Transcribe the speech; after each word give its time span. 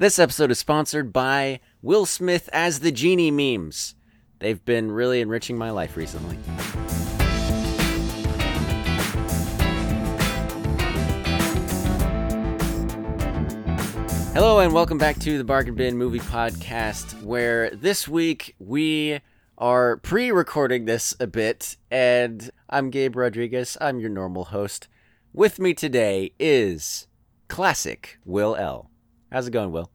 This 0.00 0.20
episode 0.20 0.52
is 0.52 0.60
sponsored 0.60 1.12
by 1.12 1.58
Will 1.82 2.06
Smith 2.06 2.48
as 2.52 2.78
the 2.78 2.92
Genie 2.92 3.32
memes. 3.32 3.96
They've 4.38 4.64
been 4.64 4.92
really 4.92 5.20
enriching 5.20 5.58
my 5.58 5.72
life 5.72 5.96
recently. 5.96 6.38
Hello, 14.34 14.60
and 14.60 14.72
welcome 14.72 14.98
back 14.98 15.18
to 15.18 15.36
the 15.36 15.42
Bargain 15.42 15.74
Bin 15.74 15.98
Movie 15.98 16.20
Podcast, 16.20 17.20
where 17.24 17.70
this 17.70 18.06
week 18.06 18.54
we 18.60 19.18
are 19.58 19.96
pre 19.96 20.30
recording 20.30 20.84
this 20.84 21.16
a 21.18 21.26
bit, 21.26 21.76
and 21.90 22.52
I'm 22.70 22.90
Gabe 22.90 23.16
Rodriguez. 23.16 23.76
I'm 23.80 23.98
your 23.98 24.10
normal 24.10 24.44
host. 24.44 24.86
With 25.32 25.58
me 25.58 25.74
today 25.74 26.34
is 26.38 27.08
classic 27.48 28.20
Will 28.24 28.54
L. 28.54 28.92
How's 29.30 29.46
it 29.48 29.50
going, 29.50 29.72
Will? 29.72 29.90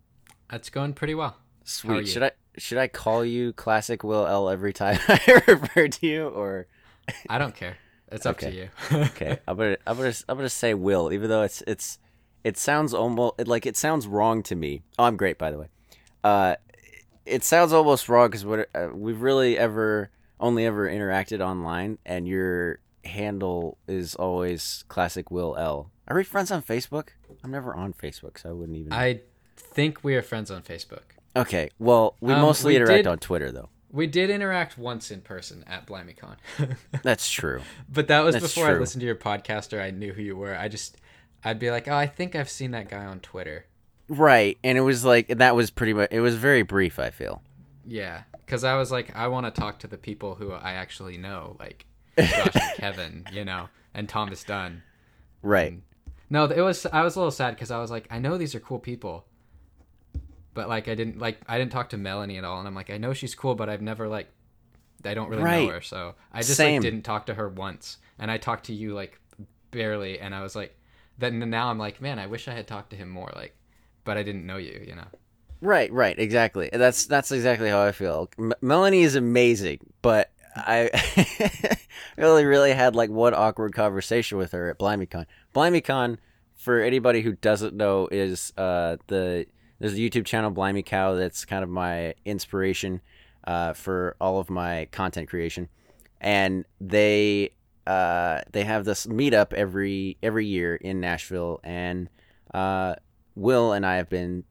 It's 0.52 0.70
going 0.70 0.94
pretty 0.94 1.16
well. 1.16 1.38
Sweet. 1.64 2.08
Should 2.08 2.24
I 2.24 2.32
should 2.58 2.78
I 2.78 2.88
call 2.88 3.26
you 3.26 3.54
classic 3.54 4.04
Will 4.04 4.28
L 4.28 4.50
every 4.50 4.74
time 4.74 5.00
I 5.08 5.42
refer 5.48 5.88
to 5.88 6.08
you, 6.08 6.28
or 6.28 6.68
I 7.30 7.38
don't 7.38 7.56
care. 7.56 7.78
It's 8.12 8.26
up 8.26 8.36
Okay. 8.36 8.52
to 8.52 8.56
you. 8.56 8.70
okay? 9.06 9.40
I'm 9.48 9.58
gonna 9.58 9.78
I'm 9.88 9.98
gonna 9.98 10.14
I'm 10.30 10.38
gonna 10.38 10.50
say 10.50 10.74
Will, 10.74 11.12
even 11.12 11.30
though 11.30 11.42
it's 11.44 11.64
it's 11.66 11.98
it 12.44 12.58
sounds 12.58 12.94
almost 12.94 13.36
it, 13.40 13.48
like 13.48 13.66
it 13.66 13.78
sounds 13.78 14.06
wrong 14.08 14.44
to 14.44 14.56
me. 14.56 14.84
Oh, 15.00 15.06
I'm 15.06 15.18
great, 15.18 15.38
by 15.38 15.50
the 15.52 15.58
way. 15.58 15.68
Uh, 16.24 16.56
it 17.26 17.44
sounds 17.44 17.74
almost 17.74 18.10
wrong 18.10 18.28
because 18.28 18.46
what 18.46 18.70
uh, 18.76 18.90
we've 18.94 19.22
really 19.22 19.58
ever 19.58 20.12
only 20.40 20.66
ever 20.66 20.88
interacted 20.90 21.40
online, 21.40 21.98
and 22.06 22.28
your 22.28 22.80
handle 23.06 23.78
is 23.88 24.16
always 24.16 24.84
classic 24.88 25.32
Will 25.32 25.56
L. 25.58 25.92
Are 26.08 26.16
we 26.16 26.24
friends 26.24 26.52
on 26.52 26.62
Facebook? 26.62 27.10
I'm 27.44 27.52
never 27.52 27.74
on 27.74 27.94
Facebook, 27.94 28.38
so 28.40 28.50
I 28.50 28.52
wouldn't 28.54 28.78
even. 28.78 28.94
I 28.94 29.22
think 29.58 30.04
we 30.04 30.16
are 30.16 30.22
friends 30.22 30.50
on 30.52 30.62
Facebook. 30.62 31.02
Okay, 31.36 31.70
well, 31.80 32.16
we 32.22 32.34
Um, 32.34 32.42
mostly 32.42 32.74
we 32.74 32.76
interact 32.78 33.00
did- 33.04 33.08
on 33.08 33.20
Twitter, 33.20 33.52
though. 33.52 33.70
We 33.92 34.08
did 34.08 34.32
interact 34.32 34.76
once 34.76 35.12
in 35.12 35.22
person 35.22 35.64
at 35.68 35.86
BlimeyCon, 35.86 36.38
That's 37.04 37.30
true. 37.30 37.62
but 37.88 38.08
that 38.08 38.22
was 38.24 38.34
That's 38.34 38.48
before 38.48 38.68
I 38.68 38.74
listened 38.74 39.02
to 39.02 39.06
your 39.06 39.16
podcast 39.16 39.72
or 39.72 39.80
I 39.80 39.92
knew 39.92 40.14
who 40.14 40.22
you 40.24 40.36
were. 40.36 40.58
I 40.58 40.68
just, 40.68 40.98
I'd 41.44 41.60
be 41.60 41.70
like, 41.70 41.88
oh, 41.88 41.94
I 41.96 42.08
think 42.08 42.36
I've 42.36 42.50
seen 42.50 42.72
that 42.72 42.90
guy 42.90 43.06
on 43.06 43.20
Twitter. 43.20 43.66
Right, 44.10 44.58
and 44.64 44.80
it 44.80 44.82
was 44.82 45.06
like 45.06 45.28
that 45.28 45.56
was 45.56 45.70
pretty 45.70 45.94
much. 45.94 46.10
It 46.12 46.22
was 46.22 46.34
very 46.36 46.64
brief. 46.64 46.98
I 46.98 47.12
feel. 47.12 47.44
Yeah, 47.86 48.24
because 48.46 48.64
I 48.64 48.76
was 48.78 48.92
like, 48.92 49.16
I 49.16 49.28
want 49.28 49.46
to 49.46 49.52
talk 49.62 49.78
to 49.80 49.88
the 49.88 49.98
people 49.98 50.36
who 50.36 50.52
I 50.52 50.72
actually 50.74 51.18
know, 51.18 51.56
like 51.60 51.86
Josh 52.18 52.56
and 52.56 52.74
Kevin, 52.78 53.26
you 53.32 53.44
know, 53.46 53.70
and 53.94 54.08
Thomas 54.08 54.44
Dunn. 54.44 54.84
Right. 55.42 55.80
No, 56.30 56.46
it 56.46 56.62
was. 56.62 56.86
I 56.88 57.04
was 57.04 57.16
a 57.16 57.20
little 57.20 57.32
sad 57.32 57.56
because 57.56 57.72
I 57.72 57.80
was 57.80 57.92
like, 57.92 58.08
I 58.10 58.20
know 58.20 58.38
these 58.38 58.56
are 58.56 58.60
cool 58.60 58.80
people, 58.80 59.26
but 60.54 60.68
like 60.70 60.88
I 60.88 60.96
didn't 60.96 61.20
like 61.20 61.40
I 61.48 61.58
didn't 61.58 61.72
talk 61.72 61.90
to 61.90 61.98
Melanie 61.98 62.38
at 62.38 62.44
all, 62.44 62.60
and 62.60 62.68
I'm 62.68 62.76
like, 62.76 62.90
I 62.90 62.98
know 62.98 63.14
she's 63.14 63.36
cool, 63.36 63.56
but 63.56 63.70
I've 63.70 63.82
never 63.82 64.08
like, 64.08 64.28
I 65.06 65.14
don't 65.14 65.30
really 65.30 65.44
Right. 65.44 65.66
know 65.68 65.74
her, 65.74 65.82
so 65.82 66.16
I 66.32 66.40
just 66.40 66.56
Same. 66.56 66.76
like 66.76 66.82
didn't 66.82 67.04
talk 67.04 67.26
to 67.28 67.34
her 67.34 67.50
once, 67.50 67.98
and 68.20 68.32
I 68.32 68.38
talked 68.38 68.66
to 68.66 68.74
you 68.74 68.94
like 68.94 69.20
barely, 69.72 70.20
and 70.20 70.34
I 70.34 70.42
was 70.42 70.56
like, 70.56 70.78
then 71.18 71.38
now 71.50 71.70
I'm 71.70 71.78
like, 71.78 72.02
man, 72.02 72.20
I 72.20 72.28
wish 72.28 72.48
I 72.48 72.54
had 72.54 72.68
talked 72.68 72.92
to 72.92 72.96
him 72.96 73.10
more, 73.10 73.32
like, 73.36 73.56
but 74.04 74.18
I 74.18 74.24
didn't 74.24 74.46
know 74.46 74.58
you, 74.58 74.84
you 74.88 74.96
know. 74.96 75.06
Right, 75.62 75.92
right, 75.92 76.18
exactly. 76.18 76.70
That's 76.74 77.06
that's 77.06 77.32
exactly 77.32 77.70
how 77.70 77.84
I 77.84 77.92
feel. 77.92 78.30
M- 78.40 78.54
Melanie 78.62 79.04
is 79.04 79.16
amazing, 79.16 79.80
but 80.02 80.32
I 80.56 81.78
really, 82.18 82.46
really 82.46 82.74
had 82.74 82.96
like 82.96 83.10
one 83.10 83.34
awkward 83.34 83.74
conversation 83.74 84.38
with 84.38 84.52
her 84.52 84.70
at 84.70 84.80
BlimeyCon. 84.80 85.26
BlimeyCon, 85.54 86.18
for 86.56 86.82
anybody 86.82 87.22
who 87.22 87.34
doesn't 87.34 87.74
know, 87.74 88.08
is 88.12 88.54
uh, 88.58 88.98
the 89.08 89.46
there's 89.80 89.94
a 89.94 89.98
YouTube 89.98 90.26
channel 90.26 90.52
Blimey 90.52 90.84
Cow 90.84 91.16
that's 91.16 91.46
kind 91.46 91.64
of 91.64 91.70
my 91.70 92.14
inspiration 92.26 93.02
uh, 93.46 93.74
for 93.74 94.16
all 94.22 94.40
of 94.40 94.50
my 94.50 94.88
content 94.92 95.30
creation, 95.30 95.68
and 96.22 96.66
they 96.80 97.52
uh, 97.86 98.42
they 98.52 98.64
have 98.64 98.86
this 98.86 99.08
meetup 99.08 99.54
every 99.54 100.18
every 100.24 100.46
year 100.46 100.76
in 100.76 101.00
Nashville, 101.00 101.60
and 101.64 102.10
uh, 102.54 102.96
Will 103.36 103.74
and 103.74 103.86
I 103.86 103.98
have 103.98 104.10
been. 104.10 104.44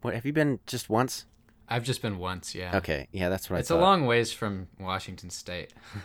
What 0.00 0.14
have 0.14 0.24
you 0.24 0.32
been 0.32 0.60
just 0.66 0.88
once? 0.88 1.26
I've 1.68 1.84
just 1.84 2.00
been 2.02 2.18
once, 2.18 2.54
yeah. 2.54 2.76
Okay, 2.78 3.08
yeah, 3.12 3.28
that's 3.28 3.50
what 3.50 3.60
It's 3.60 3.70
I 3.70 3.74
a 3.74 3.78
thought. 3.78 3.84
long 3.84 4.06
ways 4.06 4.32
from 4.32 4.68
Washington 4.78 5.30
State. 5.30 5.72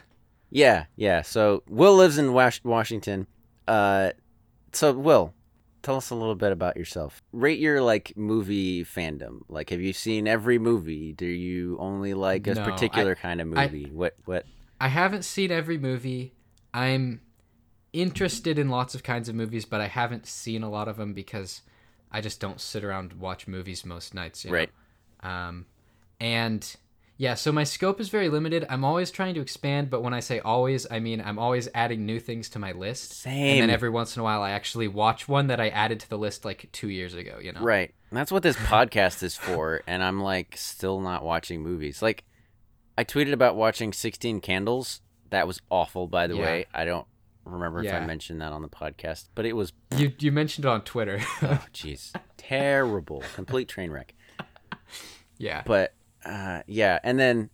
Yeah, 0.55 0.85
yeah. 0.95 1.23
So 1.23 1.63
Will 1.67 1.95
lives 1.95 2.19
in 2.19 2.31
Wash- 2.31 2.63
Washington. 2.63 3.25
Uh, 3.67 4.11
so 4.71 4.93
Will, 4.93 5.33
tell 5.81 5.95
us 5.95 6.11
a 6.11 6.15
little 6.15 6.35
bit 6.35 6.51
about 6.51 6.77
yourself. 6.77 7.23
Rate 7.31 7.57
your 7.57 7.81
like 7.81 8.13
movie 8.15 8.85
fandom. 8.85 9.39
Like, 9.49 9.71
have 9.71 9.81
you 9.81 9.93
seen 9.93 10.27
every 10.27 10.59
movie? 10.59 11.11
Do 11.11 11.25
you 11.25 11.75
only 11.79 12.13
like 12.13 12.45
a 12.45 12.53
No, 12.53 12.63
particular 12.65 13.15
kind 13.15 13.41
of 13.41 13.51
I- 13.57 13.65
movie? 13.65 13.89
what? 13.91 14.15
What? 14.25 14.45
I 14.79 14.89
haven't 14.89 15.25
seen 15.25 15.49
every 15.51 15.79
movie. 15.79 16.35
I'm 16.71 17.21
interested 17.91 18.59
in 18.59 18.69
lots 18.69 18.93
of 18.95 19.01
kinds 19.01 19.29
of 19.29 19.33
movies, 19.35 19.65
but 19.65 19.81
I 19.81 19.87
haven't 19.87 20.25
seen 20.27 20.61
a 20.61 20.69
lot 20.69 20.87
of 20.87 20.97
them 20.97 21.13
because 21.13 21.61
I 22.11 22.21
just 22.21 22.39
don't 22.39 22.61
sit 22.61 22.83
around 22.83 23.11
and 23.13 23.19
watch 23.19 23.47
movies 23.47 23.85
most 23.85 24.13
nights. 24.13 24.45
You 24.45 24.51
know? 24.51 24.57
Right. 24.57 24.69
Um, 25.23 25.65
and 26.19 26.75
yeah, 27.17 27.35
so 27.35 27.51
my 27.51 27.63
scope 27.63 27.99
is 28.01 28.09
very 28.09 28.27
limited. 28.29 28.65
I'm 28.69 28.83
always 28.83 29.11
trying 29.11 29.35
to 29.35 29.41
expand, 29.41 29.89
but 29.89 30.01
when 30.01 30.13
I 30.13 30.19
say 30.19 30.39
always, 30.39 30.87
I 30.89 30.99
mean 30.99 31.21
I'm 31.21 31.37
always 31.39 31.69
adding 31.73 32.05
new 32.05 32.19
things 32.19 32.49
to 32.49 32.59
my 32.59 32.71
list. 32.71 33.13
Same. 33.13 33.53
And 33.53 33.61
then 33.61 33.69
every 33.69 33.89
once 33.89 34.15
in 34.15 34.19
a 34.21 34.23
while, 34.23 34.41
I 34.41 34.51
actually 34.51 34.87
watch 34.87 35.27
one 35.27 35.47
that 35.47 35.59
I 35.59 35.69
added 35.69 35.99
to 36.01 36.09
the 36.09 36.17
list 36.17 36.43
like 36.43 36.69
two 36.71 36.89
years 36.89 37.13
ago. 37.13 37.37
You 37.41 37.53
know. 37.53 37.61
Right. 37.61 37.93
And 38.09 38.17
that's 38.17 38.31
what 38.31 38.43
this 38.43 38.55
podcast 38.73 39.23
is 39.23 39.35
for. 39.35 39.81
And 39.87 40.03
I'm 40.03 40.21
like 40.21 40.55
still 40.57 40.99
not 41.01 41.23
watching 41.23 41.61
movies. 41.61 42.01
Like, 42.01 42.23
I 42.97 43.03
tweeted 43.03 43.33
about 43.33 43.55
watching 43.55 43.91
16 43.93 44.41
Candles. 44.41 45.01
That 45.29 45.47
was 45.47 45.61
awful, 45.71 46.07
by 46.07 46.27
the 46.27 46.35
Yeah. 46.35 46.41
way. 46.43 46.65
I 46.73 46.85
don't 46.85 47.07
remember 47.45 47.83
if 47.83 47.91
I 47.91 48.05
mentioned 48.05 48.39
that 48.41 48.51
on 48.53 48.61
the 48.61 48.69
podcast, 48.69 49.29
but 49.35 49.45
it 49.45 49.53
was 49.53 49.73
You 49.97 50.13
you 50.19 50.31
mentioned 50.31 50.65
it 50.65 50.69
on 50.69 50.81
Twitter. 50.81 51.19
oh 51.41 51.63
jeez 51.73 52.11
terrible 52.37 53.23
complete 53.35 53.67
train 53.67 53.89
wreck 53.91 54.13
yeah. 55.37 55.61
but 55.65 55.93
uh 56.25 56.61
yeah 56.67 56.99
and 57.03 57.19
then 57.19 57.49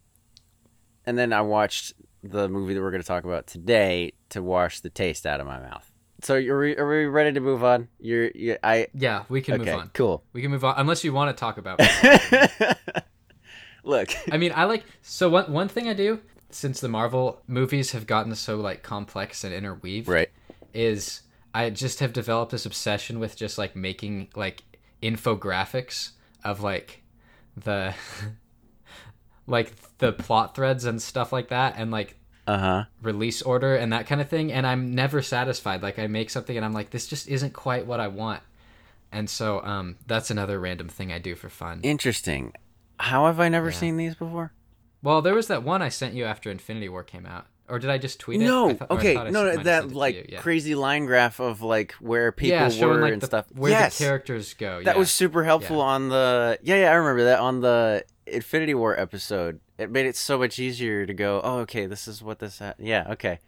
and 1.05 1.17
then 1.17 1.33
i 1.33 1.41
watched 1.41 1.93
the 2.23 2.49
movie 2.49 2.73
that 2.73 2.81
we're 2.81 2.91
going 2.91 3.01
to 3.01 3.07
talk 3.07 3.23
about 3.23 3.47
today 3.47 4.11
to 4.29 4.43
wash 4.43 4.81
the 4.81 4.89
taste 4.89 5.25
out 5.25 5.39
of 5.39 5.47
my 5.47 5.59
mouth 5.59 5.89
so 6.21 6.35
are 6.35 6.59
we, 6.59 6.77
are 6.77 6.87
we 6.87 7.05
ready 7.05 7.31
to 7.31 7.39
move 7.39 7.63
on 7.63 7.87
you're 7.99 8.29
you 8.35 8.57
i 8.61 8.87
Yeah, 8.93 9.23
we 9.29 9.41
can 9.41 9.55
okay 9.61 9.71
move 9.71 9.79
on. 9.79 9.91
cool 9.93 10.23
We 10.33 10.41
can 10.41 10.51
move 10.51 10.65
on 10.65 10.75
unless 10.77 11.03
you 11.03 11.13
want 11.13 11.35
to 11.35 11.39
talk 11.39 11.57
about. 11.57 11.79
look 13.83 14.09
I 14.31 14.37
mean, 14.37 14.51
I 14.53 14.65
like 14.65 14.83
so 15.01 15.29
one 15.29 15.51
one 15.51 15.69
thing 15.69 15.87
I 15.87 15.93
do 15.93 16.19
since 16.49 16.81
the 16.81 16.89
Marvel 16.89 17.41
movies 17.47 17.91
have 17.91 18.05
gotten 18.05 18.35
so 18.35 18.57
like 18.57 18.83
complex 18.83 19.43
and 19.43 19.53
interweaved 19.53 20.07
right 20.09 20.29
is 20.73 21.21
I 21.53 21.69
just 21.69 21.99
have 22.01 22.11
developed 22.13 22.51
this 22.51 22.65
obsession 22.65 23.19
with 23.19 23.37
just 23.37 23.57
like 23.57 23.75
making 23.75 24.27
like 24.35 24.63
infographics 25.01 26.11
of 26.43 26.61
like 26.61 27.01
the 27.63 27.93
like 29.47 29.73
the 29.97 30.11
plot 30.13 30.55
threads 30.55 30.85
and 30.85 31.01
stuff 31.01 31.33
like 31.33 31.49
that 31.49 31.75
and 31.77 31.91
like 31.91 32.15
uh-huh 32.47 32.85
release 33.01 33.41
order 33.41 33.75
and 33.75 33.93
that 33.93 34.07
kind 34.07 34.19
of 34.19 34.27
thing 34.27 34.51
and 34.51 34.67
I'm 34.67 34.93
never 34.93 35.21
satisfied 35.21 35.81
like 35.81 35.97
I 35.97 36.07
make 36.07 36.29
something 36.29 36.55
and 36.57 36.65
I'm 36.65 36.73
like 36.73 36.89
this 36.89 37.07
just 37.07 37.27
isn't 37.29 37.53
quite 37.53 37.85
what 37.85 37.99
I 37.99 38.07
want. 38.09 38.41
And 39.11 39.29
so 39.29 39.63
um 39.63 39.95
that's 40.07 40.29
another 40.29 40.59
random 40.59 40.89
thing 40.89 41.11
I 41.11 41.17
do 41.19 41.35
for 41.35 41.49
fun. 41.49 41.79
interesting 41.83 42.53
how 42.99 43.25
have 43.27 43.39
i 43.39 43.47
never 43.47 43.67
Yeah. 43.69 43.77
seen 43.79 43.95
these 43.97 44.15
before 44.15 44.51
Well, 45.01 45.21
there 45.21 45.33
was 45.33 45.47
that 45.47 45.63
one 45.63 45.81
I 45.81 45.87
sent 45.87 46.13
you 46.13 46.25
after 46.25 46.51
Infinity 46.51 46.89
War 46.89 47.03
came 47.03 47.25
out, 47.25 47.45
or 47.69 47.79
did 47.79 47.89
I 47.89 47.97
just 47.97 48.19
tweet 48.19 48.41
it? 48.41 48.45
no 48.45 48.69
I 48.69 48.73
thought- 48.73 48.91
or 48.91 48.97
I 48.97 48.99
okay 48.99 49.13
no 49.15 49.29
no 49.31 49.45
that 49.57 49.65
sent 49.65 49.85
it 49.85 49.89
to 49.89 49.97
like 49.97 50.29
yeah. 50.29 50.39
crazy 50.41 50.75
line 50.75 51.05
graph 51.05 51.39
of 51.39 51.61
like 51.61 51.93
where 51.93 52.31
people 52.31 52.57
yeah, 52.57 52.69
showing 52.69 52.95
were 52.95 53.01
like 53.01 53.13
and 53.13 53.21
the, 53.21 53.25
stuff 53.27 53.45
where 53.53 53.71
yes 53.71 53.97
the 53.97 54.05
characters 54.05 54.53
go. 54.53 54.83
That 54.83 54.95
yeah. 54.95 54.99
was 54.99 55.11
super 55.11 55.43
helpful 55.43 55.81
on 55.81 56.09
the 56.09 56.59
yeah 56.61 56.75
yeah 56.75 56.91
I 56.91 56.95
remember 56.95 57.25
that 57.25 57.39
on 57.39 57.61
the 57.61 58.03
Infinity 58.31 58.73
War 58.73 58.99
episode. 58.99 59.59
It 59.77 59.91
made 59.91 60.05
it 60.05 60.15
so 60.15 60.37
much 60.37 60.59
easier 60.59 61.05
to 61.05 61.13
go. 61.13 61.41
Oh, 61.43 61.59
okay, 61.59 61.85
this 61.85 62.07
is 62.07 62.21
what 62.21 62.39
this. 62.39 62.59
Ha-. 62.59 62.73
Yeah, 62.77 63.07
okay, 63.11 63.39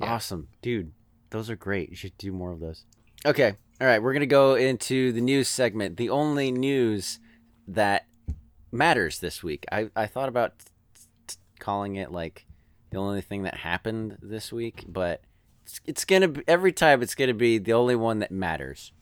awesome, 0.00 0.48
dude. 0.62 0.92
Those 1.30 1.50
are 1.50 1.56
great. 1.56 1.90
You 1.90 1.96
should 1.96 2.16
do 2.18 2.32
more 2.32 2.52
of 2.52 2.60
those. 2.60 2.84
Okay, 3.24 3.54
all 3.80 3.86
right. 3.86 4.02
We're 4.02 4.12
gonna 4.12 4.26
go 4.26 4.54
into 4.54 5.12
the 5.12 5.20
news 5.20 5.48
segment. 5.48 5.96
The 5.96 6.10
only 6.10 6.50
news 6.50 7.20
that 7.68 8.06
matters 8.72 9.18
this 9.18 9.42
week. 9.42 9.64
I 9.70 9.90
I 9.94 10.06
thought 10.06 10.28
about 10.28 10.58
t- 10.58 10.64
t- 11.26 11.36
calling 11.58 11.96
it 11.96 12.10
like 12.10 12.46
the 12.90 12.98
only 12.98 13.20
thing 13.20 13.42
that 13.42 13.56
happened 13.56 14.18
this 14.22 14.52
week, 14.52 14.84
but 14.88 15.22
it's, 15.64 15.80
it's 15.86 16.04
gonna 16.04 16.28
be 16.28 16.42
every 16.46 16.72
time 16.72 17.02
it's 17.02 17.14
gonna 17.14 17.34
be 17.34 17.58
the 17.58 17.72
only 17.72 17.96
one 17.96 18.18
that 18.20 18.30
matters. 18.30 18.92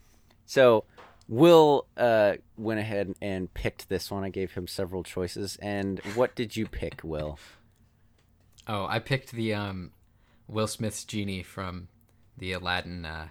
So 0.47 0.85
Will 1.29 1.87
uh, 1.97 2.35
went 2.57 2.81
ahead 2.81 3.15
and 3.21 3.53
picked 3.53 3.89
this 3.89 4.11
one. 4.11 4.25
I 4.25 4.31
gave 4.31 4.53
him 4.53 4.67
several 4.67 5.03
choices. 5.03 5.59
And 5.61 6.01
what 6.15 6.35
did 6.35 6.57
you 6.57 6.67
pick, 6.67 7.03
Will? 7.05 7.39
Oh, 8.67 8.87
I 8.87 8.99
picked 8.99 9.33
the 9.33 9.53
um, 9.55 9.93
Will 10.47 10.67
Smith's 10.67 11.05
genie 11.05 11.43
from 11.43 11.89
the 12.37 12.53
Aladdin 12.53 13.05
uh, 13.05 13.29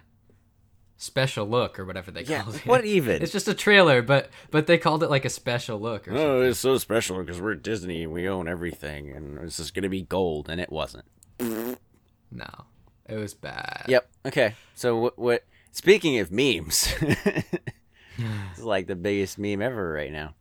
special 0.98 1.46
look 1.46 1.78
or 1.78 1.84
whatever 1.86 2.10
they 2.10 2.24
Yeah, 2.24 2.42
called 2.42 2.56
it. 2.56 2.66
what 2.66 2.84
even? 2.84 3.22
It's 3.22 3.32
just 3.32 3.48
a 3.48 3.54
trailer, 3.54 4.02
but 4.02 4.28
but 4.50 4.66
they 4.66 4.76
called 4.76 5.02
it 5.02 5.08
like 5.08 5.24
a 5.24 5.30
special 5.30 5.78
look 5.78 6.06
or 6.08 6.10
something. 6.10 6.26
Oh, 6.26 6.42
it's 6.42 6.58
so 6.58 6.76
special 6.76 7.18
because 7.22 7.40
we're 7.40 7.54
Disney 7.54 8.02
and 8.02 8.12
we 8.12 8.28
own 8.28 8.48
everything, 8.48 9.10
and 9.10 9.38
this 9.38 9.58
is 9.58 9.70
gonna 9.70 9.88
be 9.88 10.02
gold, 10.02 10.48
and 10.50 10.60
it 10.60 10.70
wasn't. 10.70 11.04
No, 11.40 12.50
it 13.06 13.16
was 13.16 13.32
bad. 13.34 13.84
Yep. 13.88 14.10
Okay. 14.26 14.54
So 14.74 14.96
what? 14.98 15.18
What? 15.18 15.44
Speaking 15.70 16.18
of 16.18 16.32
memes, 16.32 16.92
it's 17.00 18.58
like 18.60 18.86
the 18.88 18.96
biggest 18.96 19.38
meme 19.38 19.62
ever 19.62 19.92
right 19.92 20.10
now. 20.12 20.34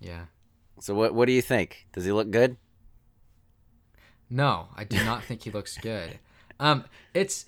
Yeah. 0.00 0.26
So 0.80 0.94
what? 0.94 1.14
What 1.14 1.26
do 1.26 1.32
you 1.32 1.42
think? 1.42 1.86
Does 1.92 2.04
he 2.04 2.12
look 2.12 2.30
good? 2.30 2.56
No, 4.30 4.68
I 4.76 4.84
do 4.84 4.96
not 5.04 5.24
think 5.24 5.42
he 5.42 5.50
looks 5.50 5.76
good. 5.76 6.18
Um, 6.58 6.84
it's 7.12 7.44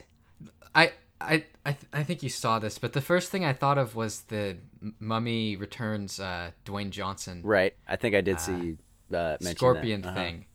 I 0.75 0.93
I 1.20 1.44
I, 1.64 1.72
th- 1.72 1.87
I 1.93 2.02
think 2.02 2.22
you 2.22 2.28
saw 2.28 2.58
this, 2.58 2.78
but 2.78 2.93
the 2.93 3.00
first 3.00 3.31
thing 3.31 3.44
I 3.44 3.52
thought 3.52 3.78
of 3.78 3.94
was 3.94 4.22
the 4.22 4.56
Mummy 4.99 5.56
Returns 5.56 6.20
uh, 6.20 6.50
Dwayne 6.64 6.90
Johnson 6.90 7.40
Right. 7.43 7.75
I 7.88 7.96
think 7.96 8.14
I 8.14 8.20
did 8.20 8.40
see 8.40 8.76
you 9.11 9.16
uh, 9.16 9.37
scorpion. 9.40 10.05
Uh-huh. 10.05 10.14
thing. 10.14 10.46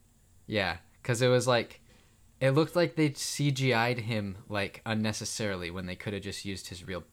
Yeah, 0.47 0.77
because 1.01 1.21
it 1.21 1.27
was 1.27 1.47
like 1.47 1.81
it 2.39 2.51
looked 2.51 2.75
like 2.75 2.95
they 2.95 3.09
CGI'd 3.09 3.99
him 3.99 4.37
like 4.47 4.81
unnecessarily 4.85 5.71
when 5.71 5.85
they 5.85 5.95
could 5.95 6.13
have 6.13 6.23
just 6.23 6.45
used 6.45 6.67
his 6.67 6.85
real 6.85 7.03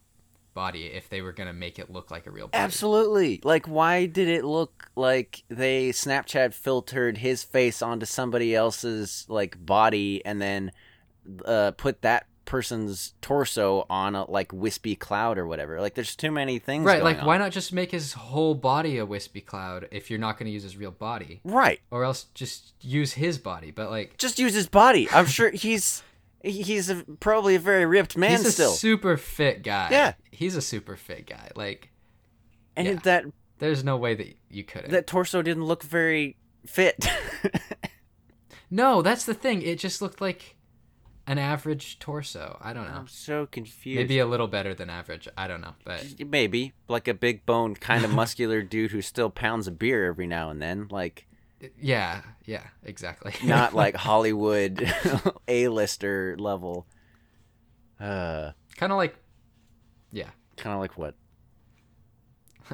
body 0.55 0.87
if 0.87 1.09
they 1.09 1.21
were 1.21 1.33
gonna 1.33 1.53
make 1.53 1.79
it 1.79 1.91
look 1.91 2.11
like 2.11 2.27
a 2.27 2.31
real 2.31 2.49
body. 2.49 2.63
Absolutely. 2.63 3.41
Like, 3.45 3.67
why 3.67 4.07
did 4.07 4.29
it 4.29 4.45
look 4.45 4.91
like 4.97 5.45
they 5.49 5.91
Snapchat 5.91 6.55
filtered 6.55 7.19
his 7.19 7.45
face 7.45 7.83
onto 7.83 8.07
somebody 8.07 8.55
else's 8.55 9.27
like 9.29 9.65
body 9.65 10.25
and 10.25 10.41
then 10.41 10.73
uh, 11.45 11.73
put 11.73 12.03
that 12.03 12.27
person's 12.47 13.13
torso 13.21 13.85
on 13.91 14.15
a 14.15 14.31
like 14.31 14.53
wispy 14.53 14.97
cloud 14.97 15.37
or 15.37 15.47
whatever? 15.47 15.81
Like, 15.81 15.95
there's 15.95 16.17
too 16.17 16.31
many 16.31 16.59
things. 16.59 16.85
Right, 16.87 17.03
like 17.03 17.23
why 17.25 17.37
not 17.37 17.53
just 17.53 17.73
make 17.73 17.91
his 17.91 18.15
whole 18.15 18.55
body 18.55 18.97
a 18.97 19.05
wispy 19.05 19.43
cloud 19.43 19.89
if 19.91 20.09
you're 20.09 20.19
not 20.19 20.39
going 20.39 20.47
to 20.47 20.53
use 20.53 20.63
his 20.63 20.77
real 20.77 20.91
body, 20.93 21.41
Right. 21.45 21.81
or 21.91 22.05
else 22.05 22.25
just 22.35 22.73
use 22.81 23.13
his 23.13 23.37
body? 23.37 23.71
But 23.71 23.91
like, 23.91 24.17
Just 24.17 24.39
use 24.39 24.55
his 24.55 24.69
body. 24.69 25.09
I'm 25.13 25.27
sure 25.27 25.51
he's 25.51 26.03
he's 26.43 26.89
a, 26.89 27.05
probably 27.21 27.57
a 27.57 27.59
very 27.59 27.85
ripped 27.85 28.17
man 28.17 28.31
he's 28.31 28.47
a 28.47 28.53
still. 28.53 28.71
super 28.73 29.17
fit 29.17 29.63
guy. 29.63 29.89
Yeah. 29.91 30.15
he's 30.31 30.57
a 30.57 30.63
super 30.63 30.97
fit 30.97 31.27
guy. 31.27 31.51
Like, 31.57 31.91
and 32.77 32.87
yeah. 32.87 32.95
that 33.03 33.25
there's 33.59 33.83
no 33.85 33.97
way 33.97 34.15
that 34.15 34.37
you 34.51 34.65
could. 34.65 34.91
that 34.91 35.07
torso 35.07 35.43
didn't 35.43 35.65
look 35.65 35.83
very 35.83 36.37
fit. 36.67 37.07
No, 38.71 39.01
that's 39.01 39.25
the 39.25 39.35
thing. 39.35 39.63
It 39.63 39.79
just 39.79 40.03
looked 40.03 40.21
like 40.21 40.56
an 41.27 41.39
average 41.39 41.99
torso. 41.99 42.59
I 42.61 42.73
don't 42.73 42.89
know. 42.89 42.95
I'm 42.95 43.09
so 43.09 43.47
confused. 43.47 43.99
Maybe 43.99 44.19
a 44.19 44.27
little 44.27 44.47
better 44.47 44.75
than 44.75 44.89
average. 44.89 45.29
I 45.37 45.49
don't 45.49 45.61
know, 45.61 45.75
but 45.85 46.05
maybe 46.25 46.73
like 46.89 47.09
a 47.09 47.15
big 47.15 47.45
boned 47.47 47.81
kind 47.81 48.05
of 48.05 48.11
muscular 48.15 48.63
dude 48.63 48.93
who 48.93 49.03
still 49.03 49.31
pounds 49.31 49.67
a 49.67 49.73
beer 49.73 50.07
every 50.07 50.27
now 50.27 50.51
and 50.51 50.63
then 50.63 50.89
like 50.91 51.27
yeah, 51.81 52.23
yeah, 52.45 52.65
exactly. 52.85 53.33
not 53.45 53.75
like 53.75 53.97
hollywood 53.97 54.93
a-lister 55.49 56.37
level 56.39 56.87
uh 57.99 58.51
kind 58.77 58.93
of 58.93 58.99
like 58.99 59.17
yeah. 60.13 60.29
kind 60.57 60.75
of 60.75 60.81
like 60.81 60.97
what 60.99 61.15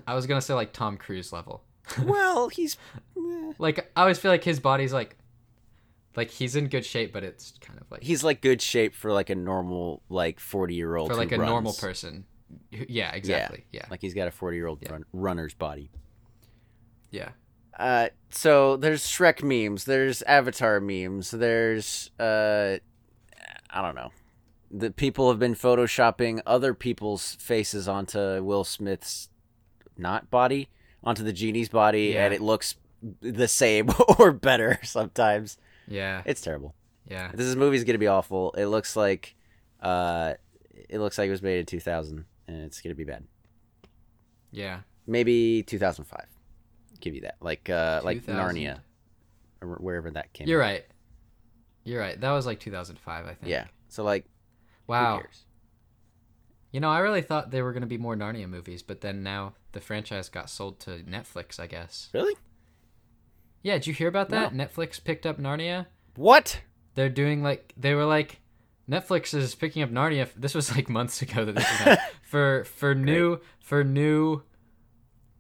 I 0.07 0.15
was 0.15 0.27
gonna 0.27 0.41
say 0.41 0.55
like 0.55 0.73
Tom 0.73 0.97
Cruise 0.97 1.33
level. 1.33 1.65
well 2.05 2.49
he's. 2.49 2.77
Like 3.59 3.91
I 3.97 4.01
always 4.01 4.19
feel 4.19 4.31
like 4.31 4.45
his 4.45 4.61
body's 4.61 4.93
like, 4.93 5.17
like 6.17 6.31
he's 6.31 6.57
in 6.57 6.69
good 6.69 6.85
shape, 6.85 7.13
but 7.13 7.25
it's 7.25 7.55
kind 7.61 7.79
of 7.81 7.91
like 7.91 8.03
he's 8.03 8.23
like 8.23 8.41
good 8.41 8.61
shape 8.61 8.95
for 8.95 9.13
like 9.13 9.31
a 9.31 9.35
normal 9.35 10.03
like 10.09 10.41
40 10.41 10.75
year 10.75 10.97
old 10.97 11.11
for 11.11 11.17
like 11.17 11.33
a 11.33 11.39
normal 11.39 11.73
person. 11.73 12.25
Yeah, 12.71 13.13
exactly. 13.13 13.65
Yeah, 13.73 13.87
like 13.91 14.01
he's 14.03 14.13
got 14.15 14.29
a 14.29 14.31
40 14.31 14.57
year 14.57 14.67
old 14.67 14.79
run- 14.91 15.05
runner's 15.13 15.55
body 15.55 15.91
yeah. 17.11 17.31
uh 17.79 18.09
so 18.31 18.77
there's 18.77 19.07
shrek 19.07 19.43
memes 19.43 19.85
there's 19.85 20.23
avatar 20.23 20.81
memes 20.81 21.31
there's 21.31 22.11
uh 22.19 22.77
i 23.71 23.83
don't 23.83 23.95
know 23.95 24.11
the 24.71 24.91
people 24.91 25.29
have 25.31 25.39
been 25.39 25.55
photoshopping 25.55 26.41
other 26.47 26.73
people's 26.75 27.35
faces 27.37 27.87
onto 27.89 28.43
will 28.43 28.65
smith's 28.65 29.29
not 29.99 30.31
body 30.31 30.69
onto 31.05 31.23
the 31.23 31.33
genie's 31.33 31.69
body 31.69 32.13
Yeah. 32.15 32.25
and 32.25 32.35
it 32.35 32.41
looks 32.41 32.77
the 33.21 33.49
same 33.49 33.91
or 34.19 34.33
better 34.33 34.79
sometimes 34.83 35.59
Yeah, 35.89 36.23
it's 36.25 36.41
terrible 36.41 36.75
yeah. 37.09 37.31
this 37.35 37.47
is 37.47 37.57
movie's 37.57 37.85
gonna 37.85 37.99
be 37.99 38.07
awful 38.07 38.53
it 38.57 38.67
looks 38.67 38.95
like 38.97 39.35
uh 39.81 40.35
it 40.89 40.99
looks 41.01 41.19
like 41.19 41.27
it 41.29 41.31
was 41.31 41.43
made 41.43 41.59
in 41.59 41.67
2000 41.67 42.25
and 42.49 42.57
it's 42.65 42.81
gonna 42.81 42.95
be 42.95 43.05
bad 43.05 43.25
Yeah. 44.51 44.81
maybe 45.07 45.63
2005 45.65 46.27
give 47.01 47.15
you 47.15 47.23
that 47.23 47.37
like 47.41 47.69
uh 47.69 48.01
like 48.05 48.23
narnia 48.27 48.81
or 49.61 49.77
wherever 49.81 50.11
that 50.13 50.33
came 50.33 50.47
You're 50.49 50.63
out. 50.63 50.67
right. 50.67 50.85
You're 51.85 52.01
right. 52.01 52.21
That 52.21 52.31
was 52.31 52.47
like 52.47 52.61
2005, 52.61 53.25
I 53.27 53.35
think. 53.35 53.51
yeah 53.51 53.67
so 53.89 54.05
like 54.05 54.25
Wow. 54.87 55.17
who 55.17 55.23
cares 55.23 55.45
You 56.71 56.81
know, 56.81 56.91
I 56.91 57.01
really 57.01 57.23
thought 57.23 57.51
there 57.51 57.65
were 57.65 57.73
going 57.73 57.83
to 57.83 57.87
be 57.89 57.99
more 57.99 58.17
Narnia 58.17 58.49
movies, 58.49 58.83
but 58.83 59.01
then 59.01 59.23
now 59.23 59.55
the 59.73 59.81
franchise 59.81 60.29
got 60.29 60.49
sold 60.49 60.81
to 60.81 61.03
Netflix, 61.05 61.59
I 61.61 61.67
guess. 61.67 62.09
really 62.15 62.35
Yeah, 63.63 63.75
did 63.75 63.87
you 63.87 63.95
hear 63.95 64.09
about 64.09 64.31
that? 64.31 64.53
Netflix 64.53 65.03
picked 65.03 65.27
up 65.27 65.39
Narnia. 65.39 65.87
what 66.17 66.61
They're 66.95 67.09
doing 67.09 67.43
like 67.43 67.73
they 67.77 67.95
were 67.95 68.05
like 68.05 68.41
Netflix 68.91 69.33
is 69.33 69.55
picking 69.55 69.83
up 69.83 69.91
Narnia. 69.91 70.29
This 70.37 70.55
was 70.55 70.75
like 70.75 70.89
months 70.99 71.23
ago 71.23 71.45
that 71.45 71.55
this 71.55 71.87
was 71.87 71.99
for 72.23 72.65
for 72.65 72.95
new 72.95 73.39
for 73.61 73.85
new 73.85 74.43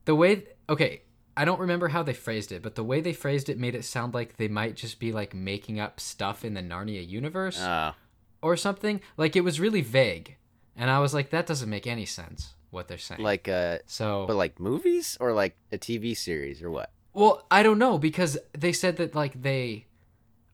the 0.04 0.14
way 0.14 0.44
okay, 0.68 1.02
I 1.36 1.44
don't 1.44 1.60
remember 1.60 1.88
how 1.88 2.02
they 2.02 2.12
phrased 2.14 2.52
it, 2.52 2.62
but 2.62 2.74
the 2.76 2.84
way 2.84 3.00
they 3.00 3.12
phrased 3.12 3.48
it 3.48 3.58
made 3.58 3.74
it 3.74 3.84
sound 3.84 4.14
like 4.14 4.36
they 4.36 4.48
might 4.48 4.76
just 4.76 4.98
be 5.00 5.12
like 5.12 5.34
making 5.34 5.80
up 5.80 5.98
stuff 6.00 6.44
in 6.44 6.54
the 6.54 6.62
Narnia 6.62 7.06
universe 7.06 7.60
uh 7.60 7.92
or 8.40 8.56
something. 8.56 9.00
Like 9.16 9.34
it 9.36 9.42
was 9.42 9.58
really 9.60 9.82
vague. 9.82 10.36
And 10.76 10.90
I 10.90 11.00
was 11.00 11.12
like 11.12 11.30
that 11.30 11.46
doesn't 11.46 11.68
make 11.68 11.86
any 11.86 12.06
sense 12.06 12.54
what 12.70 12.88
they're 12.88 12.96
saying. 12.98 13.20
like 13.20 13.48
uh 13.48 13.78
so 13.86 14.24
but 14.26 14.36
like 14.36 14.58
movies 14.58 15.18
or 15.20 15.32
like 15.34 15.56
a 15.72 15.76
tv 15.76 16.16
series 16.16 16.62
or 16.62 16.70
what 16.70 16.90
Well, 17.14 17.44
I 17.50 17.62
don't 17.62 17.78
know 17.78 17.98
because 17.98 18.38
they 18.56 18.72
said 18.72 18.96
that 18.96 19.14
like 19.14 19.42
they 19.42 19.86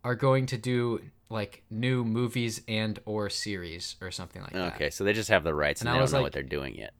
are 0.05 0.14
going 0.14 0.46
to 0.46 0.58
do 0.58 1.00
like 1.31 1.62
new 1.70 2.05
movies 2.05 2.62
and 2.66 2.99
or 3.05 3.28
series 3.31 3.96
or 4.00 4.10
something 4.10 4.40
like 4.43 4.52
that. 4.52 4.75
okay 4.75 4.88
so 4.90 5.05
they 5.05 5.12
just 5.12 5.28
have 5.28 5.44
the 5.44 5.55
rights 5.55 5.81
and, 5.82 5.88
And 5.88 5.94
they 5.94 5.99
I 5.99 6.02
don't 6.02 6.12
know 6.12 6.19
like- 6.19 6.22
what 6.25 6.32
they're 6.32 6.43
doing 6.43 6.75
yet 6.75 6.94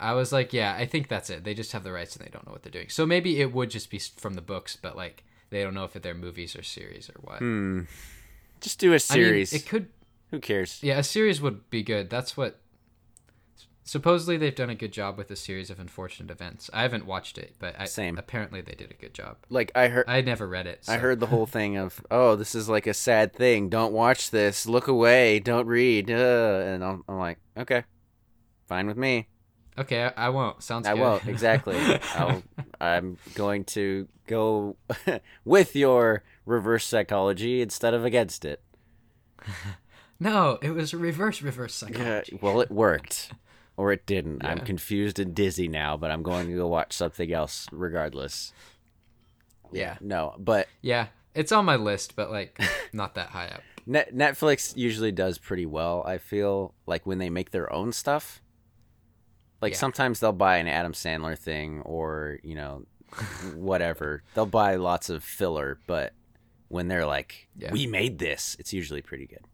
I 0.00 0.12
was 0.14 0.32
like, 0.32 0.52
yeah, 0.52 0.74
I 0.76 0.86
think 0.86 1.06
that's 1.08 1.30
it. 1.30 1.44
They 1.44 1.54
just 1.54 1.70
have 1.72 1.84
the 1.84 1.92
rights 1.92 2.16
and 2.16 2.26
they 2.26 2.30
don't 2.30 2.44
know 2.46 2.52
what 2.52 2.62
they're 2.64 2.72
doing. 2.72 2.88
So 2.88 3.06
maybe 3.06 3.40
it 3.40 3.54
would 3.54 3.70
just 3.70 3.90
be 3.90 3.98
from 4.00 4.34
the 4.34 4.42
books, 4.42 4.76
but 4.76 4.96
like 4.96 5.22
they 5.50 5.62
don't 5.62 5.72
know 5.72 5.84
if 5.84 5.92
they're 5.92 6.14
movies 6.14 6.56
or 6.56 6.62
series 6.64 7.08
or 7.08 7.14
what. 7.20 7.38
hmm 7.38 7.82
just 8.60 8.80
do 8.80 8.88
a 8.88 8.90
I 8.90 8.92
mean, 8.94 8.98
series 8.98 9.52
it 9.52 9.66
could 9.66 9.88
who 10.30 10.40
cares 10.40 10.80
yeah, 10.82 10.98
a 10.98 11.02
series 11.04 11.40
would 11.40 11.70
be 11.70 11.82
good. 11.82 12.10
That's 12.10 12.36
what 12.36 12.58
supposedly 13.84 14.36
they've 14.36 14.54
done 14.54 14.70
a 14.70 14.74
good 14.74 14.92
job 14.92 15.16
with 15.16 15.30
a 15.30 15.36
series 15.36 15.70
of 15.70 15.78
unfortunate 15.78 16.30
events. 16.30 16.68
I 16.72 16.82
haven't 16.82 17.06
watched 17.06 17.38
it, 17.38 17.54
but 17.58 17.76
I, 17.78 17.84
Same. 17.84 18.18
apparently 18.18 18.60
they 18.60 18.74
did 18.74 18.90
a 18.90 18.94
good 18.94 19.14
job. 19.14 19.36
like 19.50 19.70
i 19.74 19.88
heard 19.88 20.06
I 20.08 20.20
never 20.22 20.48
read 20.48 20.66
it. 20.66 20.84
I 20.88 20.96
heard 20.96 21.20
the 21.20 21.26
whole 21.26 21.46
thing 21.58 21.76
of, 21.76 22.00
oh, 22.10 22.34
this 22.34 22.54
is 22.54 22.68
like 22.68 22.86
a 22.86 22.94
sad 22.94 23.32
thing. 23.34 23.68
Don't 23.68 23.92
watch 23.92 24.30
this. 24.30 24.66
Look 24.66 24.88
away. 24.88 25.38
Don't 25.38 25.66
read. 25.66 26.10
Uh, 26.10 26.14
and 26.66 26.82
I'm, 26.84 27.04
I'm 27.08 27.18
like, 27.18 27.38
okay, 27.56 27.84
fine 28.66 28.86
with 28.86 28.96
me. 28.96 29.28
Okay, 29.76 30.04
I, 30.04 30.26
I 30.26 30.28
won't. 30.28 30.62
Sounds 30.62 30.86
I 30.86 30.94
good. 30.94 31.00
won't 31.00 31.26
exactly. 31.26 31.76
I'll, 32.14 32.42
I'm 32.80 33.18
going 33.34 33.64
to 33.64 34.08
go 34.26 34.76
with 35.44 35.74
your 35.76 36.22
reverse 36.46 36.86
psychology 36.86 37.60
instead 37.60 37.92
of 37.92 38.04
against 38.04 38.44
it. 38.44 38.62
No, 40.20 40.58
it 40.62 40.70
was 40.70 40.94
reverse 40.94 41.42
reverse 41.42 41.82
Yeah, 41.82 41.88
psychology. 41.88 42.38
well, 42.40 42.60
it 42.60 42.70
worked, 42.70 43.32
or 43.76 43.92
it 43.92 44.06
didn't. 44.06 44.44
I'm 44.44 44.60
confused 44.60 45.18
and 45.18 45.34
dizzy 45.34 45.68
now, 45.68 45.96
but 45.96 46.10
I'm 46.10 46.22
going 46.22 46.46
to 46.48 46.56
go 46.56 46.66
watch 46.68 46.92
something 46.92 47.32
else 47.32 47.66
regardless. 47.72 48.52
Yeah. 49.72 49.96
No, 50.00 50.34
but 50.38 50.68
Yeah, 50.82 51.08
it's 51.34 51.50
on 51.52 51.64
my 51.64 51.76
list, 51.76 52.14
but 52.16 52.30
like 52.30 52.58
not 52.92 53.14
that 53.16 53.30
high 53.30 53.48
up. 53.48 53.62
Net- 53.86 54.14
Netflix 54.14 54.76
usually 54.76 55.12
does 55.12 55.38
pretty 55.38 55.66
well. 55.66 56.02
I 56.06 56.18
feel 56.18 56.74
like 56.86 57.04
when 57.06 57.18
they 57.18 57.28
make 57.30 57.50
their 57.50 57.72
own 57.72 57.92
stuff, 57.92 58.40
like 59.60 59.72
Yeah. 59.72 59.78
sometimes 59.78 60.20
they'll 60.20 60.32
buy 60.32 60.56
an 60.58 60.68
Adam 60.68 60.92
Sandler 60.92 61.36
thing 61.36 61.80
or 61.82 62.38
you 62.42 62.54
know 62.54 62.84
whatever. 63.54 64.22
They'll 64.34 64.46
buy 64.46 64.74
lots 64.76 65.08
of 65.10 65.22
filler, 65.22 65.78
but 65.86 66.12
when 66.68 66.88
they're 66.88 67.06
like, 67.06 67.48
Yeah. 67.56 67.70
"We 67.72 67.86
made 67.86 68.18
this," 68.18 68.56
it's 68.58 68.72
usually 68.72 69.02
pretty 69.02 69.26
good. 69.26 69.44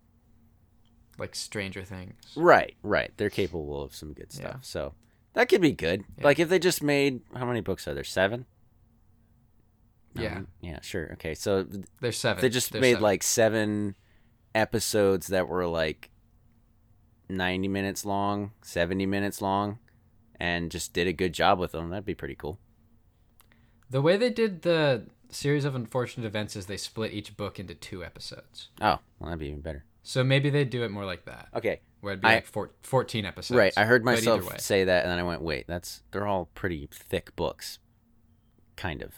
Like 1.21 1.35
Stranger 1.37 1.85
Things. 1.85 2.15
Right, 2.35 2.75
right. 2.83 3.13
They're 3.17 3.31
capable 3.31 3.83
of 3.83 3.95
some 3.95 4.13
good 4.15 4.33
stuff, 4.33 4.53
Yeah. 4.57 4.61
so 4.63 4.95
that 5.35 5.49
could 5.49 5.61
be 5.61 5.73
good. 5.73 6.03
Yeah. 6.19 6.25
Like 6.25 6.39
if 6.41 6.49
they 6.49 6.59
just 6.59 6.83
made 6.83 7.21
how 7.37 7.45
many 7.47 7.61
books 7.61 7.87
are 7.87 7.95
there? 7.95 8.03
Seven. 8.05 8.47
Yeah. 10.15 10.39
Um, 10.39 10.49
yeah. 10.61 10.81
Sure. 10.81 11.11
Okay. 11.13 11.35
So 11.35 11.67
There's 12.01 12.19
seven. 12.19 12.41
they 12.41 12.49
just 12.49 12.73
There's 12.73 12.81
made 12.83 12.91
seven. 12.95 13.03
like 13.03 13.23
seven 13.23 13.95
episodes 14.55 15.29
that 15.29 15.47
were 15.47 15.67
like 15.67 16.11
90 17.29 17.69
minutes 17.69 18.05
long, 18.05 18.51
70 18.63 19.07
minutes 19.07 19.41
long, 19.41 19.79
and 20.41 20.71
just 20.71 20.93
did 20.93 21.07
a 21.07 21.13
good 21.13 21.33
job 21.33 21.59
with 21.61 21.73
them. 21.73 21.91
That'd 21.91 22.05
be 22.05 22.15
pretty 22.15 22.35
cool. 22.35 22.59
The 23.89 24.01
way 24.03 24.17
they 24.17 24.31
did 24.31 24.63
the 24.63 25.07
series 25.31 25.65
of 25.65 25.75
unfortunate 25.77 26.27
events 26.27 26.57
is 26.57 26.67
they 26.67 26.77
split 26.77 27.13
each 27.13 27.37
book 27.37 27.61
into 27.61 27.75
two 27.75 28.05
episodes. 28.05 28.69
Oh, 28.81 28.99
well, 29.19 29.27
that'd 29.31 29.39
be 29.39 29.47
even 29.49 29.61
better. 29.61 29.85
So 30.03 30.25
maybe 30.25 30.51
they 30.51 30.65
do 30.65 30.83
it 30.85 30.91
more 30.91 31.05
like 31.05 31.25
that, 31.27 31.49
Okay. 31.55 31.81
where 32.01 32.13
it'd 32.15 32.23
be 32.23 32.29
I- 32.29 32.35
like 32.37 32.47
four, 32.47 32.71
14 32.83 33.25
episodes. 33.27 33.57
Right. 33.57 33.73
I 33.77 33.85
heard 33.85 34.05
myself 34.05 34.59
say 34.61 34.85
that, 34.85 35.05
and 35.05 35.11
then 35.13 35.19
I 35.19 35.23
went, 35.23 35.43
wait, 35.43 35.67
that's 35.67 36.03
they're 36.11 36.27
all 36.27 36.47
pretty 36.55 36.89
thick 36.91 37.35
books. 37.37 37.79
Kind 38.77 39.03
of. 39.03 39.15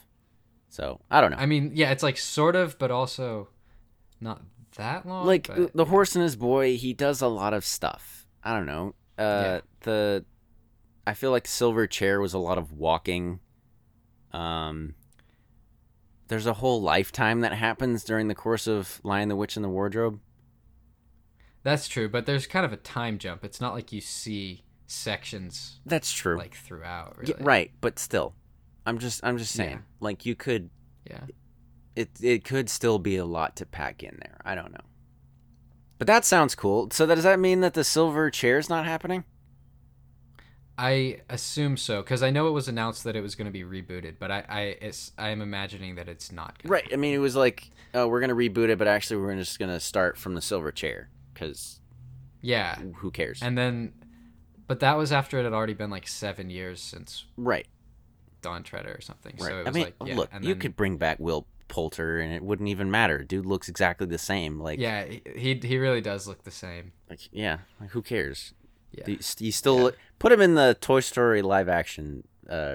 So, 0.69 1.01
I 1.11 1.21
don't 1.21 1.31
know. 1.31 1.37
I 1.37 1.47
mean, 1.47 1.73
yeah, 1.75 1.91
it's 1.93 2.03
like 2.03 2.17
sort 2.17 2.57
of, 2.57 2.79
but 2.79 2.91
also 2.91 3.49
not 4.21 4.43
that 4.77 5.07
long. 5.07 5.27
like 5.27 5.47
but- 5.49 5.57
the, 5.57 5.71
the 5.75 5.85
horse 5.85 6.15
and 6.17 6.23
his 6.23 6.35
boy 6.37 6.77
he 6.77 6.93
does 6.95 7.21
a 7.21 7.27
lot 7.29 7.53
of 7.53 7.63
stuff 7.63 8.27
i 8.43 8.55
don't 8.57 8.65
know 8.65 8.95
uh 9.19 9.23
Yeah. 9.23 9.61
the 9.81 10.25
i 11.07 11.13
feel 11.13 11.31
like 11.31 11.47
silver 11.47 11.87
chair 11.87 12.23
was 12.23 12.33
a 12.33 12.39
lot 12.39 12.57
of 12.57 12.73
walking 12.73 13.41
um 14.33 14.95
there's 16.29 16.47
a 16.47 16.55
whole 16.55 16.81
lifetime 16.81 17.41
that 17.43 17.53
happens 17.53 18.03
during 18.05 18.29
the 18.29 18.35
course 18.35 18.67
of 18.67 18.99
lion 19.05 19.29
the 19.29 19.37
witch 19.37 19.57
and 19.57 19.65
the 19.65 19.69
wardrobe 19.69 20.19
That's 21.65 21.87
true, 21.89 22.09
but 22.09 22.27
there's 22.27 22.47
kind 22.47 22.65
of 22.67 22.73
a 22.73 22.77
time 22.77 23.19
jump. 23.19 23.45
It's 23.45 23.61
not 23.61 23.73
like 23.75 23.93
you 23.93 24.01
see 24.01 24.65
sections 24.87 25.81
that's 25.87 26.13
true 26.13 26.37
like 26.37 26.55
throughout. 26.55 27.17
Really. 27.17 27.33
right 27.41 27.71
but 27.81 27.99
still 27.99 28.35
i'm 28.85 28.99
just 28.99 29.25
i'm 29.25 29.39
just 29.39 29.53
saying 29.55 29.71
Yeah. 29.71 29.79
like 30.01 30.27
you 30.27 30.35
could 30.35 30.69
Yeah. 31.09 31.21
it 31.97 32.11
it 32.21 32.45
could 32.45 32.69
still 32.69 32.99
be 32.99 33.17
a 33.17 33.25
lot 33.25 33.57
to 33.57 33.65
pack 33.65 34.03
in 34.03 34.19
there 34.21 34.37
i 34.45 34.55
don't 34.55 34.71
know 34.71 34.85
but 35.97 36.07
that 36.09 36.27
sounds 36.27 36.55
cool 36.55 36.91
so 36.93 37.07
that, 37.07 37.15
does 37.15 37.25
that 37.25 37.41
mean 37.41 37.61
that 37.63 37.73
the 37.73 37.85
silver 37.85 38.29
chair 38.31 38.59
is 38.59 38.69
not 38.69 38.85
happening 38.85 39.25
I 40.79 41.21
assume 41.29 41.77
so 41.77 42.01
because 42.03 42.23
I 42.23 42.31
know 42.31 42.49
it 42.49 42.53
was 42.53 42.67
announced 42.67 43.05
that 43.05 43.15
it 43.15 43.21
was 43.21 43.35
going 43.35 43.45
to 43.47 43.53
be 43.53 43.63
rebooted, 43.63 44.15
but 44.19 44.31
I 44.31 44.45
I 44.49 44.61
it's, 44.81 45.13
I 45.19 45.29
am 45.29 45.43
imagining 45.43 45.97
that 45.97 46.09
it's 46.09 46.33
not. 46.33 46.59
Gonna 46.63 46.73
Right. 46.73 46.89
I 46.93 46.97
mean, 46.97 47.15
it 47.15 47.19
was 47.19 47.37
like, 47.37 47.71
oh, 47.95 48.09
we're 48.09 48.21
gonna 48.21 48.35
reboot 48.35 48.71
it, 48.71 48.79
but 48.79 48.89
actually, 48.89 49.21
we're 49.21 49.37
just 49.37 49.59
gonna 49.59 49.79
start 49.81 50.17
from 50.17 50.35
the 50.35 50.41
silver 50.41 50.73
chair 50.73 51.11
because 51.43 51.81
Yeah, 52.41 52.77
who 52.97 53.11
cares? 53.11 53.41
and 53.43 53.57
then, 53.57 53.93
but 54.67 54.81
that 54.81 54.97
was 54.97 55.13
after 55.13 55.39
it 55.39 55.45
had 55.45 55.53
already 55.53 55.75
been 55.75 55.91
like 55.91 56.07
seven 56.09 56.51
years 56.51 56.81
since 56.81 57.25
right. 57.37 57.67
Dawn 58.41 58.63
Treader 58.63 58.95
or 58.97 59.01
something. 59.01 59.35
Right. 59.39 59.49
So 59.51 59.59
it 59.61 59.69
I 59.69 59.71
mean, 59.71 59.85
like, 59.85 59.95
yeah, 60.05 60.17
look, 60.17 60.31
and 60.33 60.45
you 60.45 60.55
then- 60.55 60.61
could 60.61 60.77
bring 60.77 60.97
back 60.97 61.19
Will 61.21 61.47
Poulter, 61.69 62.19
and 62.21 62.33
it 62.35 62.43
wouldn't 62.43 62.69
even 62.69 62.91
matter. 62.91 63.25
Dude 63.25 63.47
looks 63.47 63.69
exactly 63.69 64.07
the 64.07 64.19
same. 64.19 64.61
Like, 64.61 64.79
Yeah, 64.79 65.05
he 65.37 65.55
he 65.63 65.79
really 65.79 66.01
does 66.01 66.27
look 66.29 66.43
the 66.45 66.51
same. 66.51 66.93
like 67.09 67.21
yeah. 67.33 67.59
Like, 67.81 67.91
who 67.91 68.03
cares? 68.03 68.53
Yeah. 68.91 69.05
You, 69.07 69.19
you 69.39 69.53
still 69.53 69.93
put 70.19 70.33
him 70.33 70.41
in 70.43 70.55
the 70.55 70.77
Toy 70.81 71.01
Story 71.01 71.41
live 71.41 71.69
action 71.69 72.25
uh, 72.51 72.75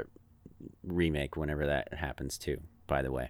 remake 0.83 1.37
whenever 1.37 1.67
that 1.67 1.93
happens 1.93 2.39
too. 2.39 2.59
By 2.87 3.03
the 3.03 3.11
way, 3.11 3.29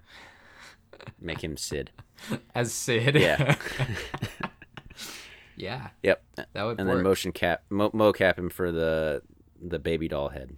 make 1.19 1.43
him 1.43 1.57
Sid. 1.57 1.91
As 2.55 2.71
Sid. 2.71 3.15
Yeah. 3.15 3.55
yeah. 5.57 5.89
Yep. 6.03 6.23
That 6.53 6.63
would 6.63 6.77
be 6.77 6.81
and 6.81 6.89
work. 6.89 6.97
then 6.99 7.03
motion 7.03 7.31
cap 7.33 7.63
mo- 7.69 7.91
mocap 7.91 8.37
him 8.39 8.49
for 8.49 8.71
the 8.71 9.21
the 9.61 9.79
baby 9.79 10.07
doll 10.07 10.29
head. 10.29 10.55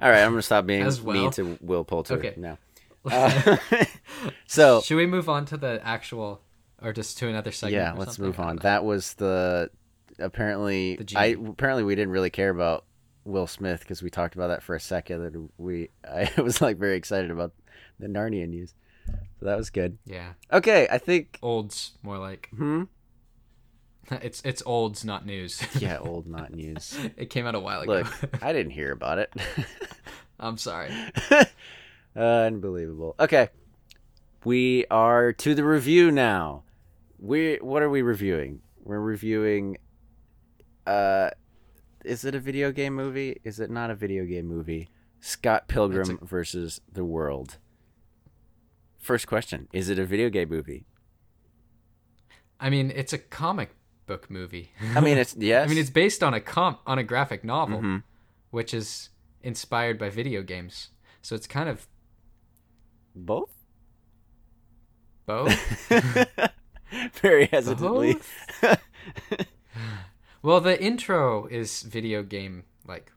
All 0.00 0.10
right, 0.10 0.22
I'm 0.22 0.32
gonna 0.32 0.42
stop 0.42 0.66
being 0.66 0.84
well? 0.84 1.14
mean 1.16 1.30
to 1.32 1.56
Will 1.62 1.84
Poulter 1.84 2.14
Okay. 2.14 2.34
now. 2.36 2.58
Uh, 3.04 3.56
so 4.46 4.80
Should 4.80 4.96
we 4.96 5.06
move 5.06 5.28
on 5.28 5.44
to 5.46 5.56
the 5.56 5.80
actual, 5.84 6.40
or 6.80 6.92
just 6.92 7.18
to 7.18 7.28
another 7.28 7.50
segment? 7.50 7.74
yeah, 7.82 7.92
let's 7.94 8.16
move 8.18 8.38
on. 8.38 8.56
That 8.58 8.84
was 8.84 9.14
the 9.14 9.70
apparently 10.20 10.96
The 10.96 11.18
I 11.18 11.24
apparently 11.48 11.82
we 11.82 11.94
didn't 11.96 12.12
really 12.12 12.30
care 12.30 12.50
about 12.50 12.84
Will 13.24 13.46
Smith 13.48 13.80
because 13.80 14.02
we 14.02 14.10
talked 14.10 14.34
about 14.36 14.48
that 14.48 14.62
for 14.62 14.76
a 14.76 14.80
second. 14.80 15.22
And 15.22 15.50
we 15.58 15.88
I 16.08 16.30
was 16.40 16.60
like 16.60 16.76
very 16.76 16.96
excited 16.96 17.30
about 17.32 17.52
the 17.98 18.06
Narnia 18.06 18.48
news, 18.48 18.74
so 19.40 19.46
that 19.46 19.56
was 19.56 19.70
good. 19.70 19.98
Yeah, 20.04 20.34
Okay, 20.52 20.86
I 20.90 20.98
think 20.98 21.38
olds 21.42 21.92
more 22.02 22.18
like 22.18 22.50
hmm 22.56 22.84
it's 24.22 24.42
it's 24.44 24.62
olds, 24.64 25.04
not 25.04 25.26
news. 25.26 25.62
yeah, 25.78 25.98
old 25.98 26.26
not 26.26 26.52
news. 26.52 26.96
it 27.16 27.30
came 27.30 27.46
out 27.46 27.54
a 27.54 27.60
while 27.60 27.80
ago. 27.80 27.92
Look, 27.92 28.42
I 28.42 28.52
didn't 28.52 28.72
hear 28.72 28.92
about 28.92 29.18
it. 29.18 29.32
I'm 30.40 30.58
sorry. 30.58 30.90
Unbelievable. 32.16 33.14
Okay. 33.18 33.48
We 34.44 34.86
are 34.90 35.32
to 35.34 35.54
the 35.54 35.64
review 35.64 36.10
now. 36.10 36.64
We 37.18 37.58
what 37.60 37.82
are 37.82 37.90
we 37.90 38.02
reviewing? 38.02 38.60
We're 38.82 39.00
reviewing 39.00 39.78
uh 40.86 41.30
is 42.04 42.24
it 42.24 42.34
a 42.34 42.40
video 42.40 42.72
game 42.72 42.94
movie? 42.94 43.40
Is 43.44 43.60
it 43.60 43.70
not 43.70 43.90
a 43.90 43.94
video 43.94 44.24
game 44.24 44.46
movie? 44.46 44.90
Scott 45.20 45.68
Pilgrim 45.68 46.18
It's 46.20 46.30
versus 46.30 46.80
the 46.92 47.04
World. 47.04 47.58
First 48.98 49.28
question, 49.28 49.68
is 49.72 49.88
it 49.88 49.98
a 49.98 50.04
video 50.04 50.28
game 50.28 50.48
movie? 50.48 50.86
I 52.58 52.70
mean, 52.70 52.92
it's 52.94 53.12
a 53.12 53.18
comic 53.18 53.70
book 54.06 54.30
movie. 54.30 54.70
I 54.94 55.00
mean, 55.00 55.18
it's 55.18 55.34
yes. 55.38 55.66
I 55.66 55.68
mean, 55.68 55.78
it's 55.78 55.90
based 55.90 56.22
on 56.22 56.34
a 56.34 56.40
comp 56.40 56.80
on 56.86 56.98
a 56.98 57.02
graphic 57.04 57.44
novel, 57.44 57.80
Mhm. 57.80 58.02
which 58.50 58.74
is 58.74 59.10
inspired 59.42 59.98
by 59.98 60.08
video 60.10 60.42
games. 60.42 60.88
So 61.22 61.34
it's 61.34 61.46
kind 61.46 61.68
of 61.68 61.86
both. 63.14 63.52
both. 65.26 65.88
Very 67.14 67.46
hesitantly. 67.46 68.16
well, 70.42 70.60
the 70.60 70.80
intro 70.82 71.46
is 71.46 71.82
video 71.82 72.22
game 72.22 72.64
like 72.86 73.10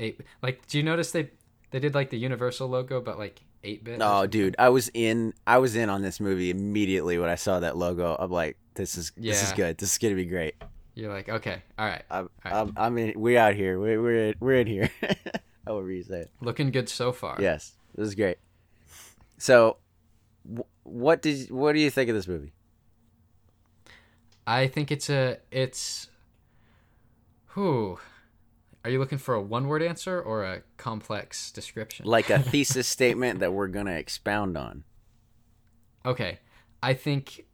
eight. 0.00 0.20
Like, 0.42 0.66
do 0.66 0.78
you 0.78 0.84
notice 0.84 1.12
they 1.12 1.30
they 1.70 1.78
did 1.78 1.94
like 1.94 2.10
the 2.10 2.18
Universal 2.18 2.68
logo, 2.68 3.00
but 3.00 3.18
like 3.18 3.40
eight 3.64 3.84
bit? 3.84 3.98
Oh, 4.02 4.26
dude, 4.26 4.54
I 4.58 4.68
was 4.68 4.90
in. 4.92 5.32
I 5.46 5.58
was 5.58 5.76
in 5.76 5.88
on 5.88 6.02
this 6.02 6.20
movie 6.20 6.50
immediately 6.50 7.18
when 7.18 7.30
I 7.30 7.36
saw 7.36 7.60
that 7.60 7.76
logo. 7.76 8.16
I'm 8.18 8.30
like, 8.30 8.56
this 8.74 8.96
is 8.96 9.12
this 9.16 9.42
is 9.42 9.52
good. 9.52 9.78
This 9.78 9.92
is 9.92 9.98
gonna 9.98 10.14
be 10.14 10.26
great. 10.26 10.54
You're 10.94 11.12
like, 11.12 11.28
okay, 11.28 11.62
all 11.78 11.86
right, 11.86 12.02
I'm, 12.10 12.28
Alright. 12.44 12.68
I'm, 12.68 12.74
I'm 12.76 12.98
in. 12.98 13.18
We 13.18 13.38
out 13.38 13.54
here. 13.54 13.78
We're 13.80 14.00
we're 14.02 14.28
in, 14.28 14.34
we're 14.40 14.56
in 14.56 14.66
here. 14.66 14.90
However 15.66 15.90
you 15.90 16.02
say 16.02 16.20
it. 16.22 16.30
looking 16.40 16.70
good 16.70 16.88
so 16.88 17.12
far. 17.12 17.38
Yes, 17.40 17.72
this 17.94 18.08
is 18.08 18.14
great. 18.14 18.38
So, 19.38 19.78
wh- 20.44 20.60
what 20.82 21.22
did 21.22 21.50
what 21.50 21.72
do 21.72 21.80
you 21.80 21.90
think 21.90 22.10
of 22.10 22.14
this 22.16 22.28
movie? 22.28 22.52
I 24.46 24.66
think 24.66 24.90
it's 24.90 25.08
a 25.08 25.38
it's. 25.50 26.08
Who? 27.48 27.98
Are 28.84 28.90
you 28.90 28.98
looking 28.98 29.18
for 29.18 29.34
a 29.34 29.40
one 29.40 29.68
word 29.68 29.82
answer 29.82 30.20
or 30.20 30.42
a 30.44 30.62
complex 30.76 31.52
description? 31.52 32.04
Like 32.04 32.30
a 32.30 32.38
thesis 32.42 32.88
statement 32.88 33.38
that 33.40 33.52
we're 33.52 33.68
gonna 33.68 33.92
expound 33.92 34.56
on. 34.56 34.84
Okay, 36.04 36.40
I 36.82 36.94
think. 36.94 37.46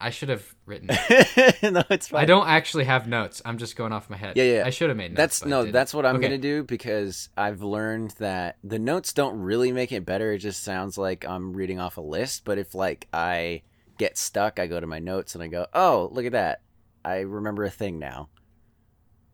I 0.00 0.10
should 0.10 0.28
have 0.28 0.54
written. 0.66 0.88
no, 1.62 1.82
it's 1.90 2.08
fine. 2.08 2.22
I 2.22 2.24
don't 2.24 2.46
actually 2.48 2.84
have 2.84 3.06
notes. 3.08 3.40
I'm 3.44 3.58
just 3.58 3.76
going 3.76 3.92
off 3.92 4.10
my 4.10 4.16
head. 4.16 4.36
Yeah, 4.36 4.44
yeah. 4.44 4.62
I 4.66 4.70
should 4.70 4.88
have 4.90 4.96
made 4.96 5.12
notes. 5.12 5.40
That's 5.40 5.44
no, 5.46 5.64
that's 5.70 5.94
what 5.94 6.04
I'm 6.04 6.16
Okay. 6.16 6.24
gonna 6.26 6.38
do 6.38 6.62
because 6.64 7.28
I've 7.36 7.62
learned 7.62 8.12
that 8.18 8.58
the 8.62 8.78
notes 8.78 9.12
don't 9.12 9.40
really 9.40 9.72
make 9.72 9.92
it 9.92 10.04
better. 10.04 10.32
It 10.32 10.38
just 10.38 10.62
sounds 10.62 10.98
like 10.98 11.24
I'm 11.26 11.52
reading 11.54 11.80
off 11.80 11.96
a 11.96 12.00
list. 12.02 12.44
But 12.44 12.58
if 12.58 12.74
like 12.74 13.08
I 13.12 13.62
get 13.98 14.18
stuck, 14.18 14.58
I 14.58 14.66
go 14.66 14.78
to 14.80 14.86
my 14.86 14.98
notes 14.98 15.34
and 15.34 15.42
I 15.42 15.48
go, 15.48 15.66
"Oh, 15.74 16.08
look 16.12 16.26
at 16.26 16.32
that! 16.32 16.62
I 17.04 17.20
remember 17.20 17.64
a 17.64 17.70
thing 17.70 17.98
now." 17.98 18.28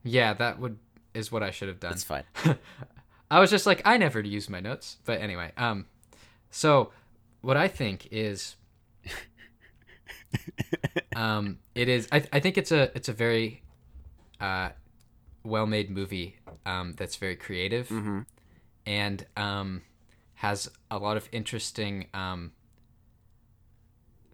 Yeah, 0.05 0.35
that 0.35 0.59
would 0.61 0.79
is 1.15 1.33
what 1.33 1.43
I 1.43 1.51
should 1.51 1.69
have 1.69 1.81
done. 1.81 1.93
That's 1.93 2.05
fine. 2.05 2.25
I 3.31 3.41
was 3.41 3.51
just 3.51 3.67
like, 3.67 3.83
I 3.85 3.97
never 3.97 4.21
use 4.21 4.49
my 4.49 4.61
notes. 4.61 4.99
But 5.05 5.21
anyway, 5.21 5.51
um, 5.57 5.87
so 6.51 6.93
what 7.41 7.57
I 7.57 7.67
think 7.69 8.07
is, 8.13 8.55
um, 11.15 11.59
it 11.75 11.89
is. 11.89 12.09
I, 12.13 12.23
I 12.33 12.41
think 12.41 12.59
it's 12.59 12.73
a 12.73 12.91
it's 12.97 13.09
a 13.09 13.13
very, 13.13 13.63
uh, 14.41 14.71
well 15.45 15.67
made 15.67 15.91
movie. 15.91 16.37
Um, 16.65 16.95
that's 16.97 17.17
very 17.17 17.37
creative 17.37 17.89
hmm 17.89 18.21
and 18.87 19.27
um, 19.37 19.83
has 20.35 20.71
a 20.91 20.99
lot 20.99 21.17
of 21.17 21.29
interesting 21.33 22.07
um 22.15 22.53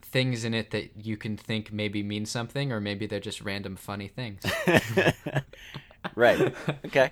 things 0.02 0.44
in 0.44 0.52
it 0.52 0.71
that 0.73 1.04
you 1.04 1.16
can 1.16 1.37
think 1.37 1.73
maybe 1.73 2.02
mean 2.02 2.26
something 2.26 2.71
or 2.71 2.80
maybe 2.80 3.06
they're 3.06 3.21
just 3.21 3.40
random 3.40 3.76
funny 3.76 4.09
things. 4.09 4.42
right. 6.14 6.38
Okay. 6.85 7.11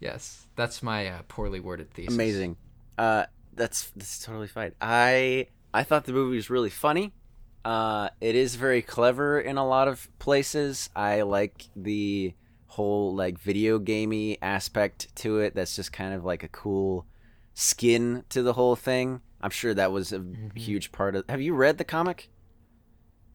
yes, 0.00 0.46
that's 0.56 0.82
my 0.82 1.06
uh, 1.06 1.22
poorly 1.28 1.60
worded 1.60 1.92
thesis. 1.92 2.14
Amazing. 2.14 2.56
Uh, 2.98 3.26
that's 3.54 3.90
that's 3.96 4.18
totally 4.24 4.48
fine. 4.48 4.72
I 4.80 5.46
I 5.72 5.84
thought 5.84 6.04
the 6.04 6.12
movie 6.12 6.36
was 6.36 6.50
really 6.50 6.70
funny. 6.70 7.12
Uh, 7.66 8.10
it 8.20 8.36
is 8.36 8.54
very 8.54 8.80
clever 8.80 9.40
in 9.40 9.56
a 9.58 9.66
lot 9.66 9.88
of 9.88 10.08
places. 10.20 10.88
I 10.94 11.22
like 11.22 11.64
the 11.74 12.32
whole 12.66 13.14
like 13.14 13.38
video 13.40 13.78
gamey 13.80 14.38
aspect 14.40 15.14
to 15.16 15.40
it. 15.40 15.54
That's 15.56 15.74
just 15.74 15.92
kind 15.92 16.14
of 16.14 16.24
like 16.24 16.44
a 16.44 16.48
cool 16.48 17.06
skin 17.54 18.22
to 18.28 18.42
the 18.42 18.52
whole 18.52 18.76
thing. 18.76 19.20
I'm 19.40 19.50
sure 19.50 19.74
that 19.74 19.90
was 19.90 20.12
a 20.12 20.20
Mm-hmm. 20.20 20.56
huge 20.56 20.92
part 20.92 21.16
of. 21.16 21.24
Have 21.28 21.42
you 21.42 21.54
read 21.54 21.78
the 21.78 21.84
comic? 21.84 22.30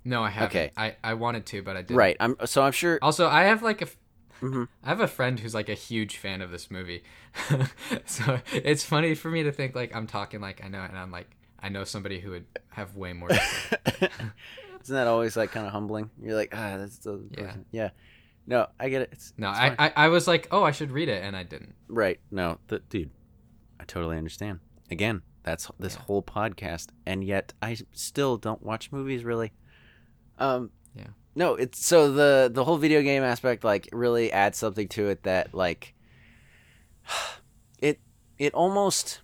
No, 0.05 0.23
I 0.23 0.29
haven't. 0.29 0.49
Okay. 0.49 0.71
I 0.77 0.95
I 1.03 1.13
wanted 1.15 1.45
to, 1.47 1.61
but 1.61 1.75
I 1.75 1.81
didn't. 1.81 1.97
Right. 1.97 2.17
I'm 2.19 2.35
so 2.45 2.63
I'm 2.63 2.71
sure. 2.71 2.99
Also, 3.01 3.27
I 3.27 3.43
have 3.43 3.61
like 3.63 3.81
a. 3.81 3.87
Mhm. 4.41 4.67
I 4.83 4.89
have 4.89 5.01
a 5.01 5.07
friend 5.07 5.39
who's 5.39 5.53
like 5.53 5.69
a 5.69 5.75
huge 5.75 6.17
fan 6.17 6.41
of 6.41 6.49
this 6.51 6.71
movie, 6.71 7.03
so 8.05 8.39
it's 8.53 8.83
funny 8.83 9.13
for 9.13 9.29
me 9.29 9.43
to 9.43 9.51
think 9.51 9.75
like 9.75 9.95
I'm 9.95 10.07
talking 10.07 10.41
like 10.41 10.63
I 10.65 10.67
know, 10.69 10.81
and 10.81 10.97
I'm 10.97 11.11
like 11.11 11.29
I 11.63 11.69
know 11.69 11.83
somebody 11.83 12.19
who 12.19 12.31
would 12.31 12.45
have 12.69 12.95
way 12.95 13.13
more. 13.13 13.29
Isn't 14.83 14.95
that 14.95 15.07
always 15.07 15.37
like 15.37 15.51
kind 15.51 15.65
of 15.67 15.71
humbling? 15.71 16.09
You're 16.21 16.35
like, 16.35 16.53
ah, 16.55 16.77
that's 16.77 16.97
the 16.99 17.21
Yeah. 17.37 17.43
person. 17.45 17.65
Yeah. 17.71 17.89
No, 18.47 18.67
I 18.79 18.89
get 18.89 19.03
it. 19.03 19.09
It's, 19.11 19.33
No, 19.37 19.49
it's 19.51 19.59
I. 19.59 19.75
I 19.77 19.93
I 19.95 20.07
was 20.07 20.27
like, 20.27 20.47
oh, 20.51 20.63
I 20.63 20.71
should 20.71 20.91
read 20.91 21.07
it, 21.09 21.23
and 21.23 21.35
I 21.35 21.43
didn't. 21.43 21.75
right. 21.87 22.19
No, 22.31 22.57
the, 22.67 22.79
dude, 22.79 23.11
I 23.79 23.83
totally 23.85 24.17
understand. 24.17 24.59
Again, 24.89 25.21
that's 25.43 25.69
this 25.79 25.95
Yeah. 25.95 26.01
whole 26.01 26.23
podcast, 26.23 26.87
and 27.05 27.23
yet 27.23 27.53
I 27.61 27.77
still 27.93 28.37
don't 28.37 28.63
watch 28.63 28.91
movies 28.91 29.23
really. 29.23 29.53
Um. 30.39 30.71
Yeah. 30.95 31.07
No, 31.35 31.53
it's 31.53 31.85
so 31.85 32.11
the 32.11 32.49
the 32.51 32.63
whole 32.65 32.77
video 32.77 33.03
game 33.03 33.21
aspect 33.23 33.63
like 33.63 33.87
really 33.93 34.31
adds 34.31 34.57
something 34.57 34.87
to 34.89 35.07
it 35.09 35.23
that 35.23 35.53
like 35.53 35.93
it 37.79 37.99
it 38.39 38.53
almost 38.55 39.21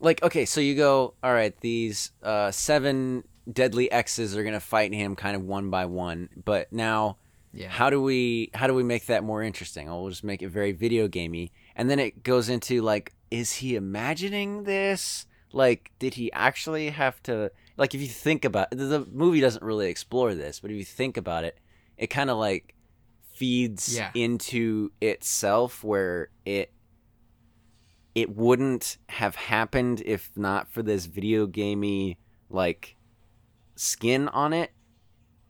like 0.00 0.22
okay, 0.22 0.44
so 0.44 0.60
you 0.60 0.74
go 0.74 1.14
all 1.22 1.32
right, 1.32 1.58
these 1.60 2.12
uh 2.22 2.50
seven 2.50 3.24
deadly 3.50 3.90
X's 3.90 4.36
are 4.36 4.44
gonna 4.44 4.60
fight 4.60 4.92
him 4.92 5.14
kind 5.16 5.36
of 5.36 5.42
one 5.44 5.70
by 5.70 5.86
one, 5.86 6.28
but 6.44 6.72
now 6.72 7.16
Yeah. 7.52 7.68
how 7.68 7.90
do 7.90 8.00
we 8.00 8.50
how 8.54 8.66
do 8.66 8.74
we 8.74 8.82
make 8.82 9.06
that 9.06 9.22
more 9.24 9.42
interesting? 9.42 9.88
Oh, 9.88 10.02
we'll 10.02 10.10
just 10.10 10.24
make 10.24 10.42
it 10.42 10.48
very 10.48 10.72
video 10.72 11.08
gamey, 11.08 11.52
and 11.76 11.88
then 11.90 11.98
it 11.98 12.22
goes 12.22 12.48
into 12.48 12.80
like, 12.82 13.12
is 13.30 13.54
he 13.54 13.76
imagining 13.76 14.64
this? 14.64 15.26
Like, 15.52 15.90
did 15.98 16.14
he 16.14 16.32
actually 16.32 16.90
have 16.90 17.20
to? 17.24 17.50
Like, 17.76 17.92
if 17.94 18.00
you 18.00 18.06
think 18.06 18.44
about 18.44 18.70
the, 18.70 18.84
the 18.84 19.00
movie, 19.10 19.40
doesn't 19.40 19.64
really 19.64 19.88
explore 19.88 20.34
this, 20.34 20.60
but 20.60 20.70
if 20.70 20.76
you 20.76 20.84
think 20.84 21.16
about 21.16 21.42
it, 21.44 21.58
it 21.96 22.06
kind 22.06 22.30
of 22.30 22.38
like 22.38 22.74
feeds 23.32 23.96
Yeah. 23.96 24.10
into 24.14 24.92
itself, 25.00 25.82
where 25.82 26.28
it 26.44 26.72
it 28.14 28.34
wouldn't 28.36 28.96
have 29.08 29.36
happened 29.36 30.02
if 30.04 30.30
not 30.36 30.68
for 30.68 30.82
this 30.82 31.06
video 31.06 31.46
gamey 31.46 32.18
like 32.48 32.96
skin 33.76 34.28
on 34.28 34.52
it, 34.52 34.72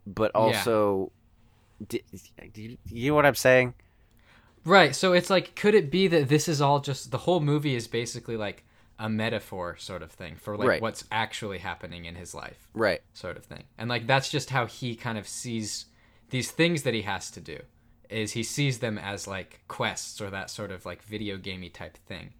but 0.06 0.30
Yeah. 0.34 0.40
also. 0.40 1.12
Do, 1.86 1.98
do 2.52 2.62
you, 2.62 2.76
you 2.86 3.10
know 3.10 3.14
what 3.14 3.24
I'm 3.24 3.34
saying? 3.34 3.74
Right. 4.64 4.94
So 4.94 5.14
it's 5.14 5.30
like, 5.30 5.54
could 5.56 5.74
it 5.74 5.90
be 5.90 6.06
that 6.08 6.28
this 6.28 6.46
is 6.48 6.60
all 6.60 6.80
just 6.80 7.10
the 7.10 7.18
whole 7.18 7.40
movie 7.40 7.74
is 7.74 7.88
basically 7.88 8.36
like 8.36 8.64
a 8.98 9.08
metaphor 9.08 9.76
sort 9.78 10.02
of 10.02 10.12
thing 10.12 10.36
for 10.36 10.58
like 10.58 10.68
Right. 10.68 10.82
what's 10.82 11.04
actually 11.10 11.58
happening 11.58 12.04
in 12.04 12.14
his 12.16 12.34
life, 12.34 12.68
Right. 12.74 13.00
sort 13.14 13.38
of 13.38 13.44
thing. 13.46 13.64
And 13.78 13.88
like 13.88 14.06
that's 14.06 14.30
just 14.30 14.50
how 14.50 14.66
he 14.66 14.94
kind 14.94 15.16
of 15.16 15.26
sees 15.26 15.86
these 16.28 16.50
things 16.50 16.82
that 16.82 16.92
he 16.92 17.02
has 17.02 17.30
to 17.30 17.40
do. 17.40 17.60
Is 18.10 18.32
he 18.32 18.42
sees 18.42 18.80
them 18.80 18.98
as 18.98 19.26
like 19.26 19.60
quests 19.68 20.20
or 20.20 20.28
that 20.30 20.50
sort 20.50 20.70
of 20.70 20.84
like 20.84 21.02
video 21.02 21.38
gamey 21.38 21.70
type 21.70 21.96
thing. 21.96 22.34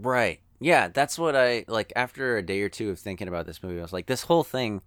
Right. 0.00 0.40
Yeah, 0.60 0.88
that's 0.88 1.18
what 1.18 1.36
I 1.36 1.64
like 1.68 1.92
after 1.94 2.36
a 2.36 2.42
day 2.42 2.62
or 2.62 2.68
two 2.68 2.90
of 2.90 2.98
thinking 2.98 3.28
about 3.28 3.46
this 3.46 3.62
movie. 3.62 3.78
I 3.78 3.82
was 3.82 3.92
like 3.92 4.06
this 4.06 4.22
whole 4.22 4.44
thing 4.44 4.82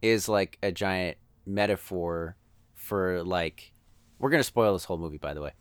is 0.00 0.28
like 0.28 0.58
a 0.62 0.72
giant 0.72 1.18
metaphor 1.46 2.36
for 2.74 3.22
like 3.22 3.72
we're 4.18 4.30
going 4.30 4.40
to 4.40 4.44
spoil 4.44 4.72
this 4.72 4.84
whole 4.84 4.98
movie 4.98 5.18
by 5.18 5.34
the 5.34 5.42
way. 5.42 5.52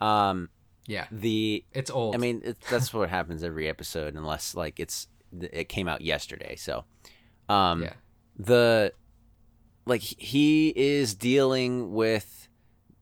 Um 0.00 0.48
Yeah. 0.86 1.06
the 1.12 1.64
It's 1.72 1.90
old. 1.90 2.14
I 2.14 2.18
mean, 2.18 2.42
it, 2.44 2.58
that's 2.68 2.92
what 2.92 3.08
happens 3.08 3.44
every 3.44 3.68
episode 3.68 4.14
unless 4.14 4.54
like 4.54 4.80
it's 4.80 5.08
it 5.40 5.68
came 5.68 5.88
out 5.88 6.00
yesterday. 6.00 6.56
So 6.56 6.84
um 7.48 7.82
yeah. 7.84 7.92
the 8.36 8.92
like 9.86 10.00
he 10.02 10.72
is 10.74 11.14
dealing 11.14 11.92
with 11.92 12.48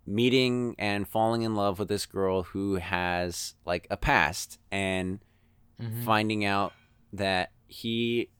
meeting 0.06 0.74
and 0.78 1.08
falling 1.08 1.42
in 1.42 1.54
love 1.54 1.78
with 1.78 1.88
this 1.88 2.04
girl 2.04 2.42
who 2.42 2.74
has 2.74 3.54
like 3.64 3.86
a 3.90 3.96
past 3.96 4.58
and 4.70 5.23
Mhm. 5.80 6.04
finding 6.04 6.44
out 6.44 6.72
that 7.12 7.50
he 7.66 8.30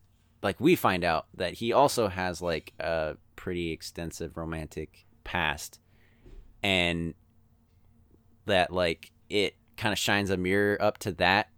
like 0.42 0.60
we 0.60 0.76
find 0.76 1.04
out 1.04 1.26
that 1.34 1.54
he 1.54 1.72
also 1.72 2.08
has 2.08 2.40
like 2.42 2.72
a 2.78 3.16
pretty 3.34 3.70
extensive 3.72 4.36
romantic 4.36 5.04
past 5.24 5.80
and 6.62 7.14
that 8.46 8.70
like 8.72 9.10
it 9.28 9.56
kind 9.76 9.92
of 9.92 9.98
shines 9.98 10.30
a 10.30 10.36
mirror 10.36 10.76
up 10.80 10.98
to 10.98 11.12
that 11.12 11.48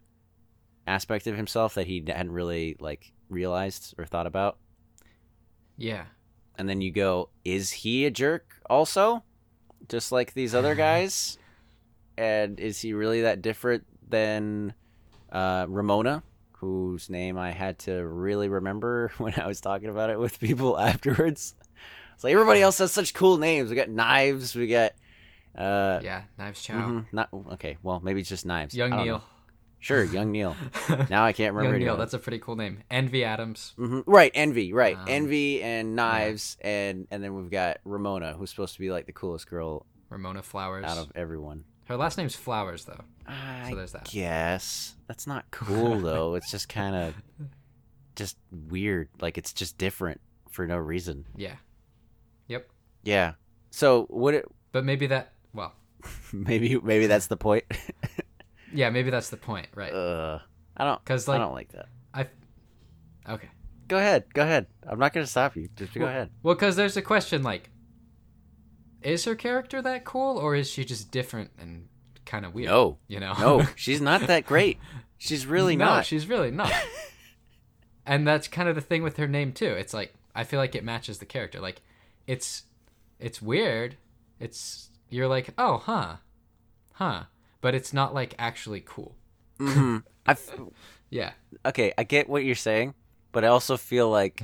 aspect 0.86 1.26
of 1.26 1.36
himself 1.36 1.74
that 1.74 1.86
he 1.86 2.02
hadn't 2.06 2.30
really 2.32 2.76
like 2.80 3.12
realized 3.28 3.94
or 3.98 4.04
thought 4.06 4.26
about 4.26 4.56
Yeah. 5.76 6.04
and 6.56 6.68
then 6.68 6.80
you 6.80 6.90
go 6.92 7.28
is 7.44 7.70
he 7.72 8.06
a 8.06 8.10
jerk 8.10 8.54
also 8.70 9.24
just 9.88 10.12
like 10.12 10.32
these 10.32 10.54
other 10.54 10.74
guys 10.86 11.38
and 12.16 12.58
is 12.60 12.80
he 12.80 12.92
really 12.94 13.22
that 13.22 13.42
different 13.42 13.84
than 14.08 14.72
uh, 15.32 15.66
ramona 15.68 16.22
whose 16.58 17.10
name 17.10 17.36
i 17.38 17.50
had 17.50 17.78
to 17.78 17.92
really 18.06 18.48
remember 18.48 19.10
when 19.18 19.34
i 19.38 19.46
was 19.46 19.60
talking 19.60 19.88
about 19.88 20.10
it 20.10 20.18
with 20.18 20.38
people 20.40 20.78
afterwards 20.90 21.54
it's 22.14 22.24
like 22.24 22.32
everybody 22.32 22.62
else 22.62 22.78
has 22.78 22.92
such 22.92 23.12
cool 23.14 23.36
names 23.36 23.68
we 23.70 23.76
got 23.76 23.88
knives 23.90 24.54
we 24.54 24.66
got 24.66 24.92
uh 25.56 26.00
Yeah. 26.02 26.22
Knives 26.38 26.62
Chow. 26.62 26.74
mhm, 26.74 27.06
not 27.12 27.28
okay 27.52 27.76
well 27.82 28.00
maybe 28.00 28.20
it's 28.20 28.28
just 28.28 28.46
knives 28.46 28.74
Young 28.74 28.90
Neil. 28.90 29.04
know. 29.18 29.22
sure 29.80 30.02
young 30.04 30.32
neil 30.32 30.56
now 31.10 31.24
i 31.24 31.32
can't 31.32 31.54
remember 31.54 31.76
Young 31.78 31.86
Neil. 31.86 31.96
That's 31.96 32.14
a 32.14 32.18
pretty 32.18 32.38
cool 32.38 32.56
name. 32.56 32.82
Envy 32.90 33.24
Adams. 33.24 33.72
hmm 33.76 34.00
Right, 34.06 34.32
Envy, 34.34 34.72
right, 34.72 34.96
Um, 34.96 35.04
Envy 35.08 35.62
and 35.62 35.94
Knives, 35.96 36.56
and 36.62 37.06
and 37.10 37.22
then 37.22 37.34
we've 37.34 37.50
got 37.50 37.78
Ramona, 37.84 38.32
who's 38.34 38.50
supposed 38.50 38.74
to 38.74 38.80
be 38.80 38.90
like 38.90 39.06
the 39.06 39.12
coolest 39.12 39.48
girl 39.48 39.84
Ramona 40.08 40.42
Flowers. 40.42 40.84
out 40.86 40.96
of 40.98 41.12
everyone. 41.14 41.64
Her 41.86 41.96
last 41.96 42.18
name's 42.18 42.34
Flowers 42.34 42.84
though. 42.84 43.00
I 43.26 43.72
there's 43.74 43.92
that. 43.92 44.04
guess 44.04 44.94
that's 45.08 45.26
not 45.26 45.44
cool 45.50 45.98
though. 46.00 46.34
it's 46.36 46.50
just 46.50 46.68
kind 46.68 46.94
of 46.94 47.14
just 48.14 48.36
weird. 48.50 49.08
Like 49.20 49.38
it's 49.38 49.52
just 49.52 49.78
different 49.78 50.20
for 50.50 50.66
no 50.66 50.76
reason. 50.76 51.26
Yeah. 51.36 51.56
Yep. 52.48 52.68
Yeah. 53.02 53.32
So 53.70 54.06
would 54.10 54.34
it 54.34 54.44
But 54.72 54.84
maybe 54.84 55.06
that. 55.08 55.32
Well. 55.52 55.72
maybe 56.32 56.78
maybe 56.82 57.06
that's 57.06 57.26
the 57.28 57.36
point? 57.36 57.64
Yeah. 58.74 58.90
Maybe 58.90 59.10
that's 59.10 59.30
the 59.30 59.36
point, 59.36 59.68
right? 59.74 59.92
uh, 59.92 60.40
I 60.76 60.84
don't. 60.84 61.02
'Cause, 61.04 61.28
I 61.28 61.32
like- 61.32 61.40
I 61.40 61.44
don't 61.44 61.54
like 61.54 61.68
that. 61.72 61.86
I. 62.12 62.26
Okay. 63.32 63.48
Go 63.88 63.96
ahead. 63.96 64.24
Go 64.34 64.42
ahead. 64.42 64.66
I'm 64.86 64.98
not 64.98 65.12
gonna 65.14 65.26
stop 65.26 65.54
you. 65.56 65.68
Just 65.76 65.94
go 65.94 66.04
ahead. 66.04 66.30
Well, 66.42 66.56
because 66.56 66.74
there's 66.76 66.96
a 66.96 67.02
question 67.02 67.42
like, 67.44 67.70
is 69.06 69.24
her 69.24 69.36
character 69.36 69.80
that 69.80 70.04
cool, 70.04 70.36
or 70.36 70.54
is 70.56 70.68
she 70.68 70.84
just 70.84 71.10
different 71.10 71.50
and 71.58 71.88
kind 72.24 72.44
of 72.44 72.54
weird? 72.54 72.70
No. 72.70 72.98
You 73.06 73.20
know. 73.20 73.34
No, 73.38 73.66
she's 73.76 74.00
not 74.00 74.26
that 74.26 74.46
great. 74.46 74.78
She's 75.16 75.46
really 75.46 75.76
no, 75.76 75.84
not. 75.84 76.06
she's 76.06 76.26
really 76.26 76.50
not. 76.50 76.72
and 78.06 78.26
that's 78.26 78.48
kind 78.48 78.68
of 78.68 78.74
the 78.74 78.80
thing 78.80 79.02
with 79.02 79.16
her 79.16 79.28
name 79.28 79.52
too. 79.52 79.66
It's 79.70 79.94
like 79.94 80.12
I 80.34 80.44
feel 80.44 80.58
like 80.58 80.74
it 80.74 80.84
matches 80.84 81.18
the 81.18 81.24
character. 81.24 81.60
Like 81.60 81.82
it's 82.26 82.64
it's 83.20 83.40
weird. 83.40 83.96
It's 84.40 84.90
you're 85.08 85.28
like, 85.28 85.50
"Oh, 85.56 85.78
huh. 85.78 86.16
Huh." 86.94 87.22
But 87.60 87.74
it's 87.74 87.92
not 87.92 88.12
like 88.12 88.34
actually 88.38 88.82
cool. 88.84 89.14
hmm 89.58 89.98
I 90.26 90.36
Yeah. 91.10 91.30
okay, 91.64 91.92
I 91.96 92.02
get 92.02 92.28
what 92.28 92.44
you're 92.44 92.56
saying, 92.56 92.94
but 93.30 93.44
I 93.44 93.48
also 93.48 93.76
feel 93.76 94.10
like 94.10 94.42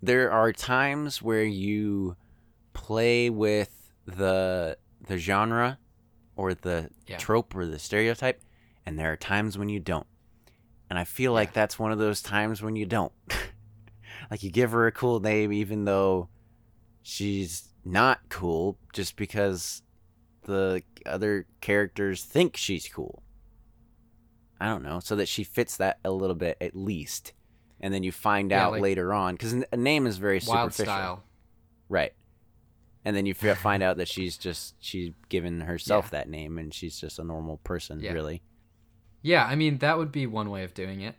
there 0.00 0.30
are 0.30 0.52
times 0.52 1.20
where 1.20 1.42
you 1.44 2.16
play 2.74 3.30
with 3.30 3.90
the 4.04 4.76
the 5.06 5.16
genre 5.18 5.78
or 6.36 6.52
the 6.54 6.90
Yeah. 7.06 7.16
trope 7.18 7.54
or 7.54 7.64
the 7.66 7.78
stereotype, 7.78 8.42
and 8.84 8.98
there 8.98 9.12
are 9.12 9.16
times 9.16 9.56
when 9.56 9.68
you 9.70 9.80
don't. 9.80 10.06
And 10.90 10.98
I 10.98 11.04
feel 11.04 11.32
like 11.32 11.48
Yeah. 11.48 11.54
that's 11.54 11.78
one 11.78 11.92
of 11.92 11.98
those 11.98 12.20
times 12.20 12.60
when 12.62 12.76
you 12.76 12.84
don't. 12.86 13.12
like 14.30 14.42
you 14.42 14.50
give 14.50 14.72
her 14.72 14.86
a 14.86 14.92
cool 14.92 15.20
name 15.20 15.52
even 15.52 15.84
though 15.84 16.28
she's 17.02 17.68
not 17.84 18.20
cool 18.28 18.78
just 18.92 19.16
because 19.16 19.82
the 20.44 20.82
other 21.06 21.46
characters 21.60 22.24
think 22.24 22.56
she's 22.56 22.88
cool. 22.88 23.22
I 24.60 24.66
don't 24.66 24.82
know, 24.82 25.00
so 25.00 25.16
that 25.16 25.28
she 25.28 25.44
fits 25.44 25.76
that 25.78 25.98
a 26.04 26.10
little 26.10 26.36
bit 26.36 26.56
at 26.60 26.74
least, 26.76 27.32
and 27.80 27.92
then 27.92 28.02
you 28.02 28.12
find 28.12 28.50
Yeah, 28.50 28.66
out 28.66 28.72
like- 28.72 28.82
later 28.82 29.12
on 29.12 29.34
because 29.34 29.52
a 29.52 29.76
name 29.76 30.06
is 30.06 30.16
very 30.18 30.40
Wild 30.46 30.72
superficial, 30.72 30.84
style. 30.84 31.24
right? 31.88 32.12
And 33.04 33.14
then 33.14 33.26
you 33.26 33.34
find 33.34 33.82
out 33.82 33.98
that 33.98 34.08
she's 34.08 34.38
just 34.38 34.74
she's 34.80 35.12
given 35.28 35.60
herself 35.62 36.06
Yeah. 36.06 36.18
that 36.20 36.28
name, 36.28 36.56
and 36.58 36.72
she's 36.72 36.98
just 36.98 37.18
a 37.18 37.24
normal 37.24 37.58
person, 37.58 38.00
Yeah. 38.00 38.12
really. 38.12 38.42
Yeah, 39.22 39.44
I 39.46 39.54
mean 39.56 39.78
that 39.78 39.98
would 39.98 40.10
be 40.12 40.26
one 40.26 40.50
way 40.50 40.64
of 40.64 40.72
doing 40.74 41.00
it. 41.02 41.14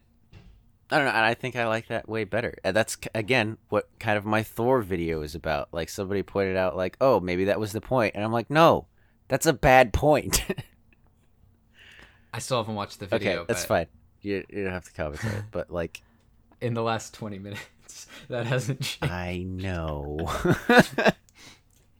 I 0.91 0.97
don't 0.97 1.05
know, 1.05 1.11
and 1.11 1.25
I 1.25 1.33
think 1.33 1.55
I 1.55 1.67
like 1.67 1.87
that 1.87 2.07
way 2.07 2.23
better. 2.23 2.55
And 2.63 2.75
that's 2.75 2.97
again 3.15 3.57
what 3.69 3.89
kind 3.99 4.17
of 4.17 4.25
my 4.25 4.43
Thor 4.43 4.81
video 4.81 5.21
is 5.21 5.33
about. 5.35 5.69
Like 5.73 5.89
somebody 5.89 6.21
pointed 6.23 6.57
out, 6.57 6.75
like, 6.75 6.97
oh, 7.01 7.19
maybe 7.19 7.45
that 7.45 7.59
was 7.59 7.71
the 7.71 7.81
point, 7.81 8.13
and 8.15 8.23
I'm 8.23 8.31
like, 8.31 8.49
no, 8.49 8.87
that's 9.27 9.45
a 9.47 9.53
bad 9.53 9.93
point. 9.93 10.43
I 12.33 12.39
still 12.39 12.57
haven't 12.57 12.75
watched 12.75 12.99
the 12.99 13.07
video. 13.07 13.31
okay, 13.41 13.45
that's 13.47 13.65
fine. 13.65 13.87
You 14.21 14.43
you 14.49 14.63
don't 14.63 14.73
have 14.73 14.85
to 14.85 14.93
comment 14.93 15.23
on 15.25 15.31
it, 15.31 15.43
but 15.51 15.71
like. 15.71 16.01
In 16.61 16.73
the 16.73 16.83
last 16.83 17.13
twenty 17.13 17.37
minutes. 17.39 17.61
That 18.29 18.45
hasn't 18.47 18.81
changed. 18.81 19.03
I 19.13 19.43
know. 19.47 20.17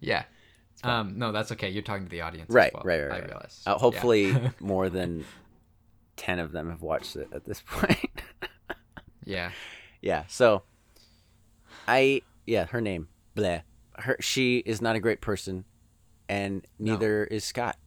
Yeah. 0.05 0.23
Um, 0.83 1.17
no, 1.17 1.31
that's 1.31 1.51
okay. 1.53 1.69
You're 1.69 1.81
talking 1.83 2.03
to 2.05 2.09
the 2.11 2.21
audience. 2.21 2.49
as 2.49 2.55
Right, 2.55 2.73
well, 2.73 2.83
right, 2.83 3.01
right, 3.01 3.23
I 3.23 3.25
realize. 3.25 3.61
Uh, 3.65 3.71
Yeah. 3.71 3.77
hopefully, 3.79 4.51
more 4.59 4.89
than 4.89 5.25
ten 6.15 6.37
of 6.39 6.51
them 6.51 6.69
have 6.69 6.81
watched 6.81 7.15
it 7.15 7.27
at 7.33 7.43
this 7.45 7.61
point. 7.65 8.21
yeah. 9.25 9.51
yeah. 10.01 10.25
So, 10.27 10.63
I 11.87 12.21
yeah, 12.45 12.65
her 12.67 12.81
name 12.81 13.07
Bleh. 13.35 13.63
Her 13.97 14.17
she 14.19 14.57
is 14.59 14.81
not 14.81 14.95
a 14.95 14.99
great 14.99 15.21
person, 15.21 15.65
and 16.29 16.67
No. 16.77 16.91
neither 16.93 17.23
is 17.23 17.43
Scott. 17.43 17.77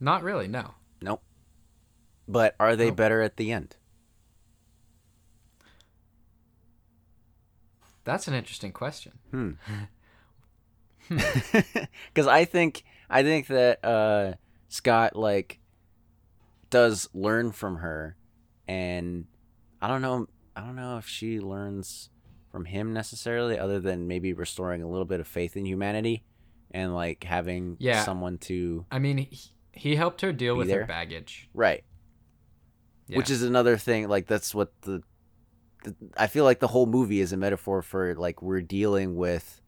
Not 0.00 0.22
really. 0.24 0.48
No. 0.48 0.74
Nope. 1.00 1.22
But 2.26 2.56
are 2.58 2.74
they 2.74 2.86
Nope. 2.88 2.96
better 2.96 3.20
at 3.20 3.36
the 3.36 3.52
end? 3.52 3.76
That's 8.04 8.26
an 8.26 8.34
interesting 8.34 8.72
question. 8.72 9.18
Hmm. 9.30 9.50
Because 11.08 12.26
I 12.26 12.44
think 12.44 12.84
I 13.10 13.22
think 13.22 13.46
that 13.48 13.84
uh, 13.84 14.32
Scott 14.68 15.16
like 15.16 15.58
does 16.70 17.08
learn 17.14 17.52
from 17.52 17.76
her, 17.76 18.16
and 18.66 19.26
I 19.80 19.88
don't 19.88 20.02
know. 20.02 20.26
I 20.56 20.60
don't 20.60 20.76
know 20.76 20.98
if 20.98 21.06
she 21.06 21.40
learns 21.40 22.10
from 22.50 22.64
him 22.64 22.92
necessarily, 22.92 23.58
other 23.58 23.78
than 23.80 24.08
maybe 24.08 24.32
restoring 24.32 24.82
a 24.82 24.88
little 24.88 25.04
bit 25.04 25.20
of 25.20 25.26
faith 25.28 25.56
in 25.56 25.64
humanity, 25.66 26.24
and 26.70 26.94
like 26.94 27.24
having 27.24 27.76
Yeah. 27.78 28.04
someone 28.04 28.38
to 28.38 28.84
I 28.90 28.98
mean, 28.98 29.18
he, 29.18 29.40
he 29.72 29.96
helped 29.96 30.20
her 30.22 30.32
deal 30.32 30.56
with 30.56 30.68
there? 30.68 30.80
her 30.80 30.86
baggage. 30.86 31.48
right. 31.54 31.84
Which 33.10 33.30
is 33.30 33.42
another 33.42 33.78
thing. 33.78 34.06
Like 34.08 34.26
that's 34.26 34.54
what 34.54 34.70
the. 34.82 35.02
I 36.16 36.26
feel 36.26 36.44
like 36.44 36.58
the 36.60 36.66
whole 36.66 36.84
movie 36.86 37.20
is 37.20 37.32
a 37.32 37.38
metaphor 37.38 37.80
for 37.80 38.14
like 38.16 38.42
we're 38.42 38.60
dealing 38.60 39.16
with 39.16 39.62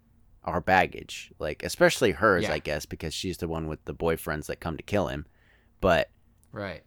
our 0.45 0.61
baggage, 0.61 1.33
like 1.39 1.63
especially 1.63 2.13
hers, 2.13 2.45
Yeah. 2.45 2.53
I 2.53 2.59
guess, 2.59 2.87
because 2.87 3.15
she's 3.15 3.39
the 3.39 3.49
one 3.49 3.67
with 3.67 3.85
the 3.85 3.95
boyfriends 3.95 4.47
that 4.47 4.61
come 4.61 4.77
to 4.77 4.83
kill 4.83 5.09
him. 5.09 5.27
But 5.81 6.11
right. 6.53 6.83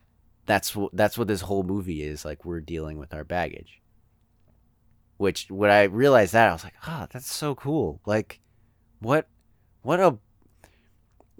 that's 0.46 0.76
what 0.76 0.92
that's 0.94 1.18
what 1.18 1.28
this 1.28 1.42
whole 1.42 1.64
movie 1.64 2.04
is 2.04 2.26
like. 2.26 2.46
We're 2.46 2.62
dealing 2.62 2.98
with 2.98 3.14
our 3.14 3.24
baggage. 3.24 3.82
Which 5.18 5.50
when 5.50 5.70
I 5.70 5.84
realized 5.84 6.34
that, 6.34 6.50
I 6.50 6.54
was 6.54 6.64
like, 6.64 6.74
ah, 6.86 7.08
that's 7.12 7.32
so 7.32 7.56
cool. 7.56 8.02
Like, 8.06 8.42
what, 9.00 9.28
what 9.84 10.00
a, 10.00 10.18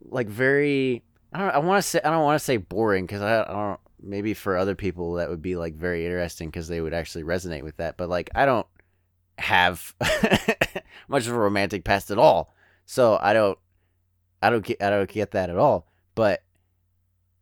like 0.06 0.28
very. 0.28 1.04
I 1.34 1.40
don't. 1.40 1.50
I 1.50 1.58
want 1.60 1.84
to 1.84 1.90
say. 1.90 2.00
I 2.04 2.12
don't 2.12 2.24
want 2.24 2.40
to 2.40 2.46
say 2.46 2.58
boring 2.58 3.06
because 3.06 3.22
I, 3.22 3.42
I 3.42 3.46
don't. 3.48 3.80
Maybe 4.06 4.34
for 4.34 4.58
other 4.58 4.76
people 4.76 5.14
that 5.14 5.30
would 5.30 5.42
be 5.42 5.56
like 5.56 5.76
very 5.76 6.06
interesting 6.06 6.50
because 6.50 6.68
they 6.68 6.82
would 6.82 6.94
actually 6.94 7.24
resonate 7.24 7.64
with 7.64 7.78
that. 7.78 7.98
But 7.98 8.10
like, 8.10 8.30
I 8.36 8.46
don't 8.46 8.68
have 9.38 9.96
much 11.08 11.28
of 11.28 11.34
a 11.34 11.40
romantic 11.40 11.84
past 11.84 12.12
at 12.12 12.18
all, 12.18 12.54
so 12.86 13.18
I 13.22 13.34
don't. 13.34 13.58
I 14.42 14.50
don't 14.50 14.66
get. 14.66 14.82
I 14.82 14.90
don't 14.90 15.10
get 15.10 15.32
that 15.32 15.50
at 15.50 15.58
all. 15.58 15.88
But 16.16 16.44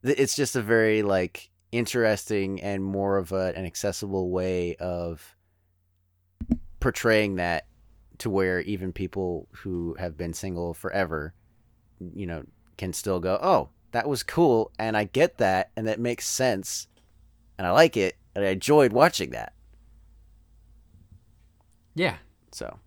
it's 0.04 0.36
just 0.36 0.56
a 0.56 0.62
very 0.62 1.04
like 1.04 1.50
interesting 1.72 2.62
and 2.62 2.84
more 2.84 3.18
of 3.18 3.32
a, 3.32 3.54
an 3.56 3.66
accessible 3.66 4.30
way 4.30 4.76
of 4.78 5.36
portraying 6.80 7.36
that 7.36 7.66
to 8.18 8.30
where 8.30 8.60
even 8.62 8.92
people 8.92 9.48
who 9.52 9.96
have 10.00 10.18
been 10.18 10.34
single 10.34 10.74
forever 10.74 11.34
you 12.14 12.26
know 12.26 12.44
can 12.78 12.92
still 12.92 13.20
go 13.20 13.40
oh 13.42 13.70
that 13.92 14.08
was 14.10 14.24
cool 14.24 14.72
and 14.80 14.98
i 14.98 15.04
get 15.04 15.38
that 15.38 15.70
and 15.78 15.88
that 15.88 16.00
makes 16.00 16.28
sense 16.28 16.88
and 17.58 17.66
i 17.68 17.72
like 17.72 17.96
it 17.96 18.18
and 18.36 18.44
i 18.44 18.50
enjoyed 18.50 18.92
watching 18.92 19.30
that 19.30 19.54
Yeah. 21.96 22.18
so 22.52 22.80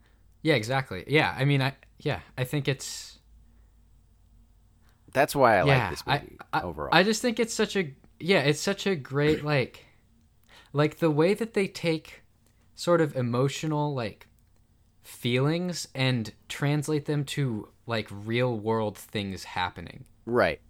Yeah. 0.44 0.54
Exactly. 0.54 1.02
Yeah. 1.08 1.34
I 1.36 1.44
mean, 1.44 1.60
I 1.60 1.74
yeah. 1.98 2.20
I 2.38 2.44
think 2.44 2.68
it's 2.68 3.18
that's 5.12 5.34
why 5.34 5.58
i 5.58 5.64
yeah. 5.64 5.78
like 5.78 5.90
this 5.90 6.06
movie 6.06 6.36
I, 6.52 6.58
I, 6.58 6.62
overall 6.62 6.88
I 6.92 7.04
just 7.04 7.22
think 7.22 7.38
it's 7.40 7.54
such 7.54 7.76
a 7.76 7.90
yeah. 8.20 8.40
It's 8.40 8.60
such 8.60 8.86
a 8.86 8.94
great 8.94 9.44
like 9.54 9.84
like 10.72 10.98
the 10.98 11.10
way 11.10 11.34
that 11.34 11.54
they 11.54 11.66
take 11.66 12.22
sort 12.76 13.00
of 13.00 13.16
emotional 13.16 13.94
like 13.94 14.28
feelings 15.02 15.86
and 15.94 16.32
translate 16.48 17.04
them 17.06 17.24
to 17.24 17.68
like 17.86 18.08
real 18.10 18.58
world 18.58 18.96
things 18.98 19.44
happening. 19.44 20.04
right 20.26 20.60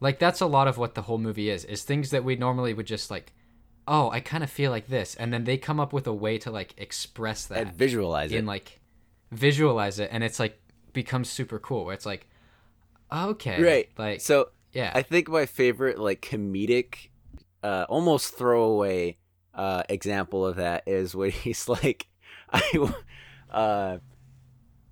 Like 0.00 0.18
that's 0.18 0.40
a 0.40 0.46
lot 0.46 0.68
of 0.68 0.78
what 0.78 0.94
the 0.94 1.02
whole 1.02 1.18
movie 1.18 1.50
is. 1.50 1.64
Is 1.64 1.82
things 1.82 2.10
that 2.10 2.24
we 2.24 2.34
normally 2.36 2.74
would 2.74 2.86
just 2.86 3.10
like, 3.10 3.32
oh, 3.86 4.10
I 4.10 4.20
kind 4.20 4.44
of 4.44 4.50
feel 4.50 4.70
like 4.70 4.88
this, 4.88 5.14
and 5.14 5.32
then 5.32 5.44
they 5.44 5.56
come 5.56 5.80
up 5.80 5.92
with 5.92 6.06
a 6.06 6.12
way 6.12 6.38
to 6.38 6.50
like 6.50 6.74
express 6.76 7.46
that. 7.46 7.58
And 7.58 7.72
visualize 7.74 8.32
it. 8.32 8.38
in 8.38 8.46
like 8.46 8.80
visualize 9.30 9.98
it, 9.98 10.10
and 10.12 10.22
it's 10.22 10.38
like 10.38 10.60
becomes 10.92 11.30
super 11.30 11.58
cool. 11.58 11.84
Where 11.84 11.94
it's 11.94 12.06
like, 12.06 12.26
okay, 13.12 13.62
right. 13.62 13.88
Like 13.96 14.20
so 14.20 14.50
yeah, 14.72 14.90
I 14.94 15.02
think 15.02 15.28
my 15.28 15.46
favorite 15.46 15.98
like 15.98 16.22
comedic, 16.22 17.08
uh, 17.62 17.86
almost 17.88 18.36
throwaway 18.36 19.18
uh, 19.54 19.82
example 19.88 20.46
of 20.46 20.56
that 20.56 20.84
is 20.86 21.14
when 21.14 21.30
he's 21.30 21.68
like, 21.68 22.08
I, 22.52 22.92
uh, 23.50 23.98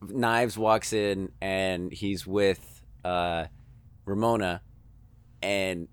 Knives 0.02 0.56
walks 0.56 0.92
in 0.92 1.32
and 1.40 1.92
he's 1.92 2.26
with 2.26 2.82
uh, 3.04 3.46
Ramona, 4.04 4.62
and 5.42 5.88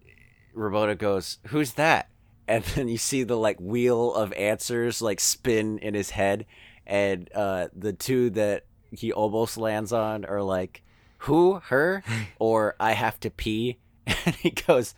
Ramona 0.53 0.95
goes, 0.95 1.39
"Who's 1.47 1.73
that?" 1.73 2.09
And 2.47 2.63
then 2.75 2.87
you 2.87 2.97
see 2.97 3.23
the 3.23 3.37
like 3.37 3.59
wheel 3.59 4.13
of 4.13 4.31
answers 4.33 5.01
like 5.01 5.19
spin 5.19 5.79
in 5.79 5.93
his 5.93 6.11
head, 6.11 6.45
and 6.85 7.29
uh, 7.33 7.67
the 7.75 7.93
two 7.93 8.29
that 8.31 8.65
he 8.91 9.11
almost 9.11 9.57
lands 9.57 9.91
on 9.91 10.23
are 10.25 10.41
like, 10.41 10.83
"Who? 11.19 11.55
Her?" 11.65 12.03
or 12.39 12.75
"I 12.79 12.93
have 12.93 13.19
to 13.21 13.29
pee," 13.29 13.77
and 14.25 14.35
he 14.35 14.51
goes, 14.51 14.95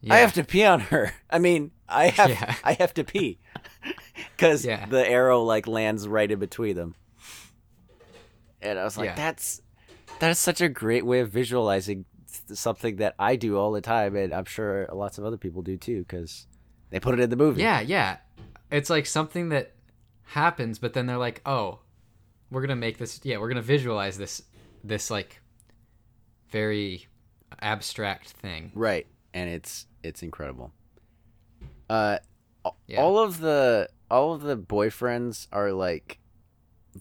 yeah. 0.00 0.14
I 0.14 0.18
have 0.18 0.32
to 0.34 0.44
pee 0.44 0.64
on 0.64 0.78
her. 0.80 1.12
I 1.28 1.38
mean, 1.40 1.72
I 1.88 2.08
have 2.08 2.30
Yeah. 2.30 2.54
I 2.64 2.74
have 2.74 2.94
to 2.94 3.04
pee 3.04 3.38
because 4.36 4.64
Yeah. 4.64 4.86
the 4.86 5.04
arrow 5.06 5.42
like 5.42 5.66
lands 5.66 6.06
right 6.06 6.30
in 6.30 6.38
between 6.38 6.76
them. 6.76 6.94
And 8.62 8.78
I 8.78 8.84
was 8.84 8.96
like, 8.96 9.16
that's 9.16 9.60
that's 10.20 10.40
such 10.40 10.60
a 10.60 10.68
great 10.68 11.04
way 11.06 11.20
of 11.20 11.30
visualizing 11.30 12.04
something 12.52 12.96
that 12.96 13.14
I 13.18 13.36
do 13.36 13.56
all 13.56 13.72
the 13.72 13.80
time, 13.80 14.16
and 14.16 14.32
I'm 14.32 14.44
sure 14.46 14.88
lots 14.92 15.18
of 15.18 15.24
other 15.24 15.36
people 15.36 15.62
do 15.62 15.76
too, 15.76 16.00
because 16.00 16.46
they 16.90 17.00
put 17.00 17.14
it 17.18 17.20
in 17.22 17.30
the 17.30 17.36
movie. 17.36 17.62
yeah, 17.62 17.80
yeah. 17.80 18.16
It's 18.70 18.90
like 18.90 19.06
something 19.06 19.48
that 19.50 19.72
happens, 20.24 20.78
but 20.78 20.92
then 20.92 21.06
they're 21.06 21.16
like, 21.16 21.40
oh, 21.46 21.80
we're 22.50 22.60
gonna 22.62 22.76
make 22.76 22.98
this. 22.98 23.20
Yeah, 23.24 23.38
we're 23.38 23.48
gonna 23.48 23.62
visualize 23.62 24.18
this. 24.18 24.42
This 24.84 25.10
like 25.10 25.40
very 26.50 27.06
abstract 27.60 28.30
thing. 28.30 28.72
right. 28.74 29.06
And 29.34 29.50
it's 29.50 29.86
it's 30.02 30.22
incredible. 30.22 30.72
Uh, 31.90 32.18
Yeah. 32.86 33.00
all 33.00 33.18
of 33.18 33.40
the 33.40 33.88
all 34.10 34.32
of 34.34 34.42
the 34.42 34.56
boyfriends 34.56 35.46
are 35.52 35.72
like 35.72 36.18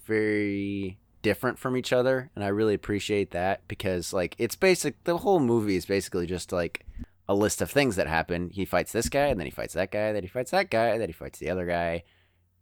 very 0.06 0.98
different 1.22 1.58
from 1.60 1.76
each 1.76 1.92
other 1.92 2.30
and 2.36 2.44
i 2.44 2.48
really 2.48 2.74
appreciate 2.74 3.32
that 3.32 3.68
because 3.68 4.14
like 4.14 4.36
it's 4.38 4.56
basic 4.56 5.04
the 5.04 5.18
whole 5.18 5.40
movie 5.40 5.76
is 5.76 5.86
basically 5.86 6.26
just 6.26 6.52
like 6.52 6.86
a 7.30 7.36
list 7.36 7.62
of 7.62 7.70
things 7.70 7.96
that 7.96 8.08
happen 8.08 8.50
he 8.52 8.66
fights 8.66 8.92
this 8.92 9.10
guy 9.10 9.28
and 9.28 9.40
then 9.40 9.48
he 9.48 9.52
fights 9.52 9.74
that 9.74 9.92
guy 9.92 10.12
then 10.14 10.24
he 10.24 10.30
fights 10.30 10.52
that 10.52 10.70
guy 10.70 10.88
and 10.88 11.02
then 11.02 11.10
he 11.10 11.14
fights 11.14 11.40
the 11.40 11.50
other 11.50 11.66
guy 11.66 12.04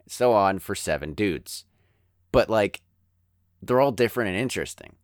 so 0.08 0.34
on 0.34 0.60
for 0.60 0.75
seven 0.75 1.13
dudes 1.13 1.65
but 2.32 2.49
like 2.49 2.82
they're 3.62 3.82
all 3.82 3.91
different 3.91 4.30
and 4.30 4.39
interesting 4.39 4.95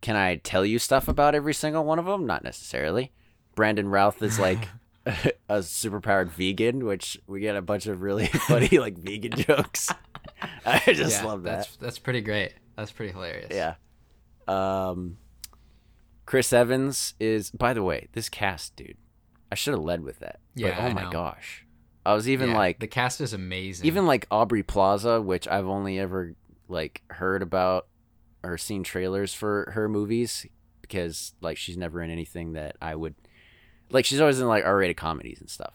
can 0.00 0.16
i 0.16 0.36
tell 0.36 0.64
you 0.64 0.78
stuff 0.78 1.08
about 1.08 1.34
every 1.34 1.54
single 1.54 1.84
one 1.84 1.98
of 1.98 2.04
them 2.06 2.26
not 2.26 2.44
necessarily 2.44 3.12
brandon 3.54 3.88
routh 3.88 4.22
is 4.22 4.38
like 4.38 4.68
a 5.48 5.58
superpowered 5.58 6.28
vegan, 6.28 6.84
which 6.84 7.18
we 7.26 7.40
get 7.40 7.56
a 7.56 7.62
bunch 7.62 7.86
of 7.86 8.02
really 8.02 8.26
funny 8.48 8.78
like 8.78 8.96
vegan 8.98 9.32
jokes. 9.32 9.90
I 10.64 10.80
just 10.92 11.22
yeah, 11.22 11.26
love 11.26 11.42
that. 11.44 11.56
That's 11.56 11.76
that's 11.76 11.98
pretty 11.98 12.20
great. 12.20 12.52
That's 12.76 12.92
pretty 12.92 13.12
hilarious. 13.12 13.50
Yeah. 13.50 13.74
Um, 14.46 15.18
Chris 16.26 16.52
Evans 16.52 17.14
is. 17.20 17.50
By 17.50 17.72
the 17.72 17.82
way, 17.82 18.08
this 18.12 18.28
cast, 18.28 18.76
dude. 18.76 18.96
I 19.50 19.54
should 19.54 19.74
have 19.74 19.82
led 19.82 20.02
with 20.02 20.18
that. 20.20 20.40
But, 20.54 20.60
Yeah, 20.62 20.76
oh 20.78 20.86
I 20.86 20.92
my 20.94 21.10
gosh. 21.10 21.66
I 22.04 22.14
was 22.14 22.28
even 22.28 22.50
Yeah, 22.50 22.56
like 22.56 22.78
the 22.80 22.86
cast 22.86 23.20
is 23.20 23.32
amazing. 23.32 23.86
even 23.86 24.06
like 24.06 24.26
Aubrey 24.30 24.62
Plaza, 24.62 25.20
which 25.20 25.46
I've 25.46 25.66
only 25.68 25.98
ever 25.98 26.34
like 26.68 27.02
heard 27.10 27.42
about 27.42 27.86
or 28.42 28.56
seen 28.58 28.82
trailers 28.82 29.34
for 29.34 29.70
her 29.74 29.88
movies 29.88 30.46
because 30.80 31.34
like 31.40 31.56
she's 31.56 31.76
never 31.76 32.00
in 32.02 32.10
anything 32.10 32.54
that 32.54 32.76
I 32.82 32.94
would 32.96 33.14
like 33.90 34.04
she's 34.04 34.20
always 34.20 34.40
in 34.40 34.48
like 34.48 34.64
R-rated 34.64 34.96
comedies 34.96 35.40
and 35.40 35.50
stuff. 35.50 35.74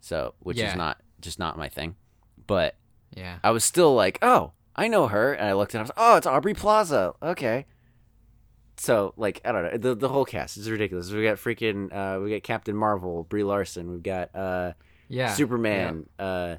So, 0.00 0.34
which 0.38 0.56
Yeah. 0.56 0.68
is 0.70 0.76
not 0.76 1.02
just 1.20 1.38
not 1.38 1.58
my 1.58 1.68
thing. 1.68 1.96
But 2.46 2.76
yeah, 3.14 3.38
I 3.42 3.50
was 3.50 3.64
still 3.64 3.94
like, 3.94 4.18
"Oh, 4.22 4.52
I 4.76 4.86
know 4.88 5.08
her." 5.08 5.32
And 5.34 5.48
I 5.48 5.52
looked 5.54 5.74
and 5.74 5.80
I 5.80 5.82
was, 5.82 5.90
"Oh, 5.96 6.16
it's 6.16 6.26
Aubrey 6.26 6.54
Plaza." 6.54 7.12
Okay. 7.22 7.66
So, 8.78 9.12
like, 9.16 9.40
I 9.44 9.52
don't 9.52 9.62
know. 9.64 9.76
The 9.76 9.94
the 9.94 10.08
whole 10.08 10.24
cast 10.24 10.56
is 10.56 10.70
ridiculous. 10.70 11.10
We 11.10 11.24
got 11.24 11.36
freaking 11.36 11.92
uh 11.92 12.20
we 12.20 12.30
got 12.30 12.42
Captain 12.42 12.76
Marvel, 12.76 13.24
Brie 13.24 13.44
Larson, 13.44 13.90
we've 13.90 14.02
got 14.02 14.34
uh 14.34 14.72
yeah, 15.08 15.32
Superman, 15.34 16.08
uh 16.18 16.56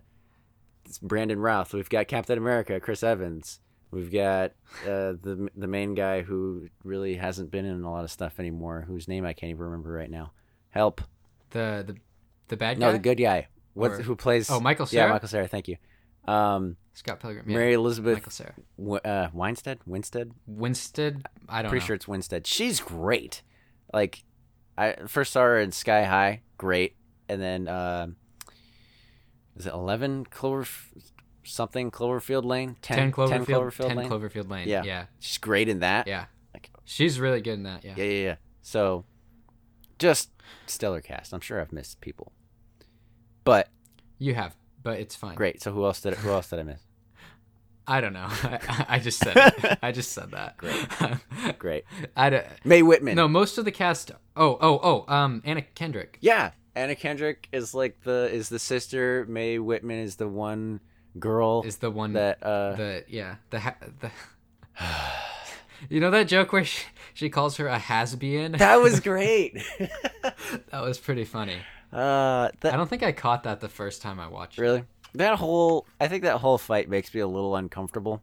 Brandon 1.02 1.40
Routh. 1.40 1.74
We've 1.74 1.90
got 1.90 2.08
Captain 2.08 2.38
America, 2.38 2.80
Chris 2.80 3.04
Evans. 3.04 3.60
We've 3.92 4.12
got 4.12 4.52
uh, 4.84 5.18
the 5.22 5.50
the 5.56 5.68
main 5.68 5.96
guy 5.96 6.22
who 6.22 6.70
really 6.84 7.16
hasn't 7.16 7.52
been 7.52 7.66
in 7.66 7.84
a 7.84 7.92
lot 7.92 8.04
of 8.04 8.12
stuff 8.12 8.40
anymore, 8.40 8.86
whose 8.88 9.08
name 9.08 9.26
I 9.26 9.34
can't 9.34 9.50
even 9.50 9.64
remember 9.64 9.92
right 9.92 10.12
now. 10.12 10.32
Help! 10.70 11.02
The 11.52 11.84
the 11.88 11.96
the 12.50 12.58
bad 12.58 12.80
guy. 12.80 12.88
No, 12.88 12.92
the 12.92 13.00
good 13.00 13.18
guy. 13.18 13.48
What 13.74 13.92
Or- 13.92 14.02
who 14.02 14.16
plays? 14.16 14.50
Oh, 14.50 14.60
Michael 14.60 14.88
Yeah, 14.92 15.08
Michael 15.10 15.28
Cera. 15.28 15.48
Thank 15.48 15.68
you. 15.68 15.78
Um, 16.28 16.76
Scott 16.94 17.20
Pilgrim. 17.20 17.50
Yeah. 17.50 17.58
Mary 17.58 17.74
Elizabeth 17.74 18.16
Michael 18.16 18.32
Cera. 18.32 18.54
w- 18.78 19.00
uh, 19.04 19.30
Weinstead. 19.34 19.80
Winstead. 19.86 20.32
Winstead. 20.46 21.26
I 21.48 21.62
don't 21.62 21.70
Pretty 21.70 21.84
know. 21.84 21.88
sure 21.88 21.96
it's 21.96 22.08
Winstead. 22.08 22.46
She's 22.46 22.80
great. 22.80 23.42
Like, 23.94 24.24
I 24.78 24.96
first 25.08 25.34
saw 25.34 25.42
her 25.42 25.60
in 25.60 25.72
Sky 25.72 26.04
High. 26.06 26.42
Great, 26.58 26.96
and 27.28 27.42
then 27.42 27.68
um 27.68 28.16
is 29.56 29.66
it 29.66 29.74
eleven 29.74 30.26
Clover 30.26 30.68
something 31.44 31.90
Cloverfield 31.90 32.44
Lane? 32.46 32.76
10 32.82 33.12
Cloverfield, 33.12 33.30
10 33.30 33.46
Cloverfield 33.46 33.96
Lane. 33.96 34.10
Cloverfield 34.10 34.50
Lane. 34.52 34.68
Yeah. 34.68 34.84
Yeah. 34.84 35.06
She's 35.20 35.38
great 35.38 35.68
in 35.68 35.80
that. 35.80 36.06
Yeah. 36.08 36.26
Like- 36.54 36.70
She's 36.86 37.20
really 37.20 37.42
good 37.42 37.54
in 37.54 37.64
that. 37.64 37.84
Yeah. 37.84 37.94
yeah, 37.98 38.04
yeah, 38.04 38.24
yeah. 38.26 38.36
So, 38.62 39.06
just 39.98 40.30
stellar 40.68 41.02
cast. 41.02 41.34
I'm 41.34 41.40
sure 41.40 41.60
I've 41.62 41.72
missed 41.74 42.02
people, 42.02 42.32
but 43.44 43.70
You 44.20 44.36
have, 44.36 44.56
but 44.82 45.00
it's 45.00 45.16
fine. 45.16 45.36
great. 45.36 45.62
So 45.62 45.72
who 45.72 45.84
else 45.86 46.02
did 46.02 46.14
who 46.16 46.30
else 46.30 46.50
did 46.50 46.60
I 46.60 46.64
miss? 46.64 46.82
I 47.88 48.02
don't 48.02 48.14
know. 48.14 48.28
I, 48.30 48.86
I 48.90 49.00
just 49.00 49.20
said 49.20 49.36
it. 49.36 49.80
I 49.82 49.92
just 49.92 50.12
said 50.12 50.32
that. 50.32 50.58
Great. 50.58 50.88
Great. 51.60 51.84
I 52.16 52.30
don't- 52.30 52.46
Mae 52.64 52.82
Whitman. 52.84 53.16
no, 53.16 53.28
most 53.28 53.58
of 53.58 53.66
the 53.66 53.72
cast. 53.72 54.12
Oh, 54.36 54.58
oh, 54.62 54.80
oh. 55.10 55.14
Um, 55.14 55.42
Anna 55.44 55.62
Kendrick. 55.64 56.18
Yeah, 56.22 56.52
Anna 56.76 56.96
Kendrick 56.96 57.48
is 57.52 57.74
like 57.74 58.02
the 58.04 58.30
is 58.32 58.50
the 58.50 58.60
sister. 58.60 59.26
Mae 59.28 59.58
Whitman 59.58 60.00
is 60.00 60.18
the 60.18 60.28
one 60.28 60.80
girl 61.18 61.64
is 61.66 61.78
the 61.78 61.90
one 61.90 62.14
that 62.14 62.42
uh 62.44 62.76
the 62.76 63.04
yeah 63.08 63.36
the 63.50 63.60
ha- 63.60 63.76
the. 64.02 64.12
you 65.90 66.00
know 66.00 66.12
that 66.12 66.28
joke 66.28 66.54
where 66.54 66.64
she, 66.64 66.86
she 67.14 67.30
calls 67.30 67.58
her 67.58 67.68
a 67.68 67.78
has-been? 67.80 68.54
that 68.54 68.78
was 68.78 69.00
great. 69.00 69.58
that 69.80 70.82
was 70.82 70.98
pretty 71.00 71.26
funny. 71.26 71.58
Uh, 71.94 72.50
I 72.64 72.72
don't 72.76 72.90
think 72.90 73.04
I 73.04 73.12
caught 73.12 73.44
that 73.44 73.60
the 73.62 73.70
first 73.70 74.02
time 74.02 74.20
I 74.20 74.28
watched. 74.28 74.58
it. 74.58 74.62
really 74.62 74.84
that 75.16 75.40
whole 75.40 75.88
I 76.00 76.08
think 76.08 76.24
that 76.24 76.38
whole 76.38 76.58
fight 76.60 76.88
makes 76.90 77.14
me 77.14 77.22
a 77.22 77.28
little 77.28 77.56
uncomfortable. 77.56 78.22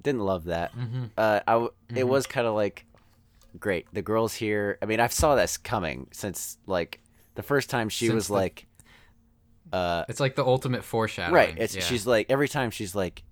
Didn't 0.00 0.20
love 0.22 0.44
that. 0.44 0.72
Mm-hmm. 0.76 1.04
Uh, 1.18 1.40
I 1.46 1.52
w- 1.52 1.72
it 1.94 2.06
was 2.08 2.26
kind 2.26 2.46
of 2.46 2.54
like 2.54 2.86
great. 3.58 3.86
The 3.92 4.00
girls 4.02 4.32
here. 4.34 4.78
I 4.80 4.86
mean, 4.86 5.00
I 5.00 5.08
saw 5.08 5.34
this 5.34 5.56
coming 5.58 6.06
since 6.12 6.56
like 6.66 7.00
the 7.34 7.42
first 7.42 7.68
time 7.68 7.88
she 7.88 8.06
Since 8.06 8.14
was 8.14 8.26
the- 8.28 8.34
like, 8.34 8.66
uh, 9.72 10.04
It's 10.08 10.20
like 10.20 10.36
the 10.36 10.44
ultimate 10.44 10.84
foreshadowing. 10.84 11.34
right. 11.34 11.54
It's 11.58 11.74
yeah. 11.74 11.82
she's 11.82 12.06
like 12.06 12.26
every 12.30 12.48
time 12.48 12.70
she's 12.70 12.94
like, 12.94 13.22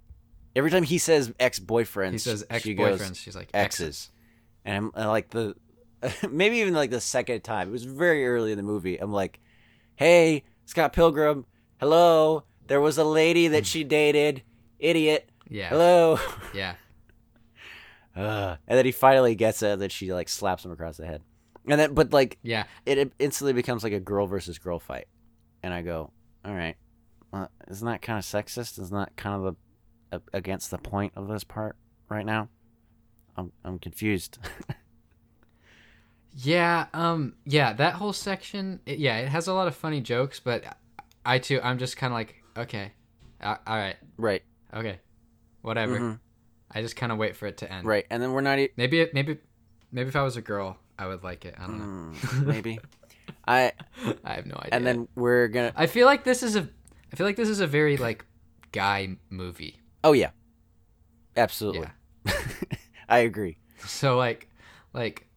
every 0.56 0.70
time 0.70 0.82
he 0.82 0.98
says 0.98 1.32
ex 1.38 1.58
boyfriends, 1.58 2.12
he 2.12 2.18
says 2.18 2.44
ex-boyfriends. 2.50 3.16
She's 3.16 3.36
like 3.36 3.50
exes. 3.54 4.10
And 4.64 4.76
I'm 4.76 4.90
and 4.94 5.08
like 5.08 5.30
the 5.30 5.54
maybe 6.30 6.58
even 6.58 6.74
like 6.74 6.90
the 6.90 7.00
second 7.00 7.42
time. 7.42 7.68
It 7.68 7.72
was 7.72 7.84
very 7.84 8.26
early 8.26 8.50
in 8.52 8.56
the 8.56 8.62
movie. 8.64 8.98
I'm 8.98 9.12
like, 9.12 9.40
"Hey, 9.98 10.44
Scott 10.64 10.92
Pilgrim. 10.92 11.44
Hello. 11.80 12.44
There 12.66 12.80
was 12.80 12.98
a 12.98 13.04
lady 13.04 13.48
that 13.48 13.66
she 13.66 13.82
dated. 13.84 14.42
Idiot. 14.78 15.28
Yeah. 15.48 15.68
Hello." 15.70 16.18
Yeah. 16.54 16.74
Uh, 18.16 18.56
and 18.66 18.76
then 18.76 18.84
he 18.84 18.90
finally 18.90 19.36
gets 19.36 19.62
it 19.62 19.78
that 19.78 19.92
she 19.92 20.12
like 20.12 20.28
slaps 20.28 20.64
him 20.64 20.72
across 20.72 20.96
the 20.96 21.06
head. 21.06 21.22
And 21.68 21.78
then 21.78 21.94
but 21.94 22.12
like 22.12 22.36
Yeah. 22.42 22.64
it, 22.84 22.98
it 22.98 23.12
instantly 23.20 23.52
becomes 23.52 23.84
like 23.84 23.92
a 23.92 24.00
girl 24.00 24.26
versus 24.26 24.58
girl 24.58 24.80
fight. 24.80 25.06
And 25.62 25.72
I 25.72 25.82
go, 25.82 26.10
"All 26.44 26.52
right. 26.54 26.74
Well, 27.32 27.48
isn't 27.68 27.86
that 27.86 28.02
kind 28.02 28.18
of 28.18 28.24
sexist? 28.24 28.80
Isn't 28.80 28.96
that 28.96 29.16
kind 29.16 29.44
of 29.46 29.56
the 30.10 30.22
against 30.36 30.72
the 30.72 30.78
point 30.78 31.12
of 31.14 31.28
this 31.28 31.44
part 31.44 31.76
right 32.08 32.26
now?" 32.26 32.48
I'm 33.36 33.52
I'm 33.64 33.78
confused. 33.78 34.38
Yeah, 36.40 36.86
um 36.94 37.34
yeah, 37.44 37.72
that 37.72 37.94
whole 37.94 38.12
section, 38.12 38.80
it, 38.86 38.98
yeah, 38.98 39.18
it 39.18 39.28
has 39.28 39.48
a 39.48 39.52
lot 39.54 39.66
of 39.66 39.74
funny 39.74 40.00
jokes, 40.00 40.38
but 40.40 40.62
I 41.26 41.38
too 41.38 41.60
I'm 41.62 41.78
just 41.78 41.96
kind 41.96 42.12
of 42.12 42.14
like, 42.14 42.36
okay. 42.56 42.92
Uh, 43.40 43.56
all 43.66 43.76
right. 43.76 43.96
right. 44.16 44.42
Okay. 44.74 44.98
Whatever. 45.62 45.98
Mhm. 46.00 46.18
I 46.70 46.82
just 46.82 46.96
kind 46.96 47.10
of 47.12 47.18
wait 47.18 47.34
for 47.36 47.46
it 47.46 47.56
to 47.58 47.72
end. 47.72 47.86
Right. 47.86 48.06
And 48.10 48.22
then 48.22 48.32
we're 48.32 48.40
not 48.40 48.58
e- 48.58 48.70
Maybe 48.76 49.00
it, 49.00 49.14
maybe 49.14 49.38
maybe 49.90 50.08
if 50.08 50.16
I 50.16 50.22
was 50.22 50.36
a 50.36 50.42
girl, 50.42 50.76
I 50.98 51.06
would 51.06 51.22
like 51.24 51.44
it. 51.44 51.54
I 51.58 51.66
don't 51.66 51.78
know. 51.78 52.18
Mm, 52.18 52.46
maybe. 52.46 52.78
I 53.46 53.72
I 54.24 54.34
have 54.34 54.46
no 54.46 54.56
idea. 54.56 54.70
and 54.72 54.86
then 54.86 55.08
we're 55.16 55.48
gonna. 55.48 55.72
I 55.74 55.86
feel 55.86 56.06
like 56.06 56.22
this 56.24 56.42
is 56.42 56.54
a 56.56 56.68
I 57.12 57.16
feel 57.16 57.26
like 57.26 57.36
this 57.36 57.48
is 57.48 57.60
a 57.60 57.66
very 57.66 57.96
like 57.96 58.24
guy 58.72 59.16
movie. 59.30 59.80
Oh 60.04 60.12
yeah, 60.12 60.30
absolutely. 61.36 61.88
Yeah. 62.26 62.32
I 63.08 63.18
agree. 63.20 63.56
So 63.86 64.16
like 64.16 64.48
like 64.92 65.27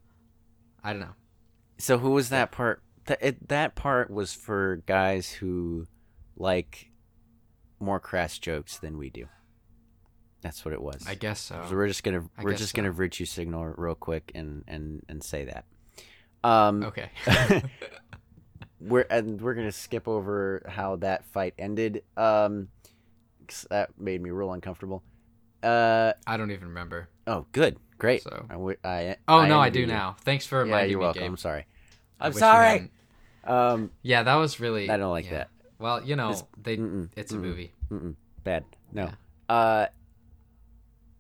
I 0.84 0.91
don't 0.94 1.02
know. 1.02 1.15
So 1.78 1.98
who 1.98 2.12
was 2.12 2.30
that 2.30 2.52
part? 2.52 2.82
That 3.06 3.17
it, 3.22 3.48
that 3.50 3.76
part 3.76 4.10
was 4.12 4.34
for 4.34 4.84
guys 4.86 5.32
who 5.32 5.88
like 6.36 6.91
more 7.80 8.00
crass 8.00 8.38
jokes 8.38 8.78
than 8.78 8.98
we 8.98 9.10
do. 9.10 9.28
That's 10.41 10.63
what 10.65 10.74
it 10.74 10.82
was. 10.82 11.04
I 11.08 11.15
guess 11.15 11.39
so. 11.39 11.63
So 11.70 11.76
we're 11.76 11.88
just 11.88 12.04
gonna 12.04 12.24
I 12.38 12.44
we're 12.44 12.56
just 12.56 12.72
so. 12.72 12.76
gonna 12.78 12.91
virtue 12.91 13.26
signal 13.26 13.65
real 13.78 13.96
quick 13.96 14.32
and 14.36 14.63
and 14.67 15.04
and 15.10 15.24
say 15.24 15.46
that. 15.46 15.65
Um, 16.44 16.84
Okay. 16.84 17.10
we're 18.80 19.06
and 19.10 19.39
we're 19.41 19.54
gonna 19.54 19.72
skip 19.72 20.08
over 20.08 20.63
how 20.67 20.96
that 20.98 21.26
fight 21.26 21.54
ended. 21.60 22.04
Um, 22.17 22.70
'cause 23.48 23.67
that 23.70 24.00
made 24.00 24.22
me 24.22 24.30
real 24.32 24.52
uncomfortable. 24.54 25.04
Uh 25.62 26.13
I 26.26 26.38
don't 26.38 26.50
even 26.52 26.70
remember. 26.70 27.10
Oh, 27.32 27.46
good, 27.52 27.78
great. 27.98 28.24
So- 28.24 28.46
I, 28.50 28.54
w- 28.54 28.78
I 28.84 29.15
Oh 29.28 29.46
no, 29.46 29.60
I 29.60 29.70
do 29.70 29.82
you. 29.82 29.88
now. 29.88 30.15
Thanks 30.22 30.46
for 30.46 30.65
Yeah, 30.65 30.82
you're 30.84 31.00
me, 31.00 31.04
welcome. 31.06 31.22
Gabe. 31.22 31.30
I'm 31.32 31.38
sorry. 31.38 31.65
I'm 32.20 32.34
sorry. 32.34 32.91
Um, 33.44 33.91
Yeah, 34.04 34.24
that 34.24 34.36
was 34.36 34.60
really. 34.60 34.89
I 34.89 34.98
don't 34.98 35.12
like 35.12 35.26
yeah. 35.26 35.32
that. 35.32 35.50
Well, 35.80 36.04
you 36.04 36.15
know, 36.15 36.30
It's- 36.32 36.44
they 36.62 36.78
mm-mm, 36.78 37.10
it's 37.15 37.32
a 37.32 37.36
mm-mm. 37.36 37.41
movie. 37.41 37.74
Mm-mm, 37.91 38.15
bad. 38.44 38.65
No. 38.91 39.06
Yeah. 39.50 39.56
Uh, 39.56 39.88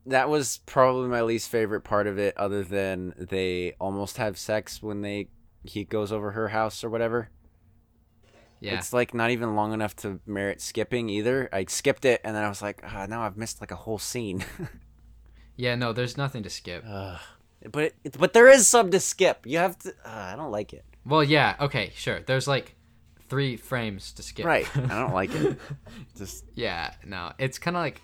that 0.07 0.29
was 0.29 0.59
probably 0.65 1.07
my 1.09 1.21
least 1.21 1.49
favorite 1.49 1.81
part 1.81 2.07
of 2.07 2.17
it, 2.17 2.35
other 2.37 2.63
than 2.63 3.13
they 3.17 3.73
almost 3.79 4.17
have 4.17 4.37
sex 4.37 4.81
when 4.81 5.01
they 5.01 5.27
he 5.63 5.83
goes 5.83 6.11
over 6.11 6.31
her 6.31 6.49
house 6.49 6.83
or 6.83 6.89
whatever. 6.89 7.29
Yeah. 8.59 8.77
It's 8.77 8.93
like 8.93 9.13
not 9.15 9.31
even 9.31 9.55
long 9.55 9.73
enough 9.73 9.95
to 9.97 10.19
merit 10.27 10.61
skipping 10.61 11.09
either. 11.09 11.49
I 11.51 11.65
skipped 11.65 12.05
it, 12.05 12.21
and 12.23 12.35
then 12.35 12.43
I 12.43 12.49
was 12.49 12.61
like, 12.61 12.81
ah, 12.83 13.05
now 13.07 13.21
I've 13.23 13.37
missed 13.37 13.59
like 13.61 13.71
a 13.71 13.75
whole 13.75 13.97
scene. 13.99 14.43
Yeah, 15.61 15.75
no, 15.75 15.93
there's 15.93 16.17
nothing 16.17 16.41
to 16.43 16.49
skip. 16.49 16.83
But 17.71 17.93
it, 18.03 18.17
but 18.17 18.33
there 18.33 18.47
is 18.47 18.67
some 18.67 18.89
to 18.89 18.99
skip. 18.99 19.45
You 19.45 19.59
have 19.59 19.77
to. 19.79 19.89
Uh, 20.03 20.09
I 20.33 20.35
don't 20.35 20.49
like 20.51 20.73
it. 20.73 20.83
Well, 21.05 21.23
yeah, 21.23 21.55
okay, 21.59 21.91
sure. 21.95 22.19
There's 22.25 22.47
like 22.47 22.73
three 23.29 23.57
frames 23.57 24.11
to 24.13 24.23
skip. 24.23 24.45
Right. 24.45 24.65
I 24.75 24.79
don't 25.01 25.13
like 25.13 25.33
it. 25.35 25.59
Just 26.17 26.45
yeah, 26.55 26.93
no. 27.05 27.31
It's 27.37 27.59
kind 27.59 27.77
of 27.77 27.81
like 27.81 28.01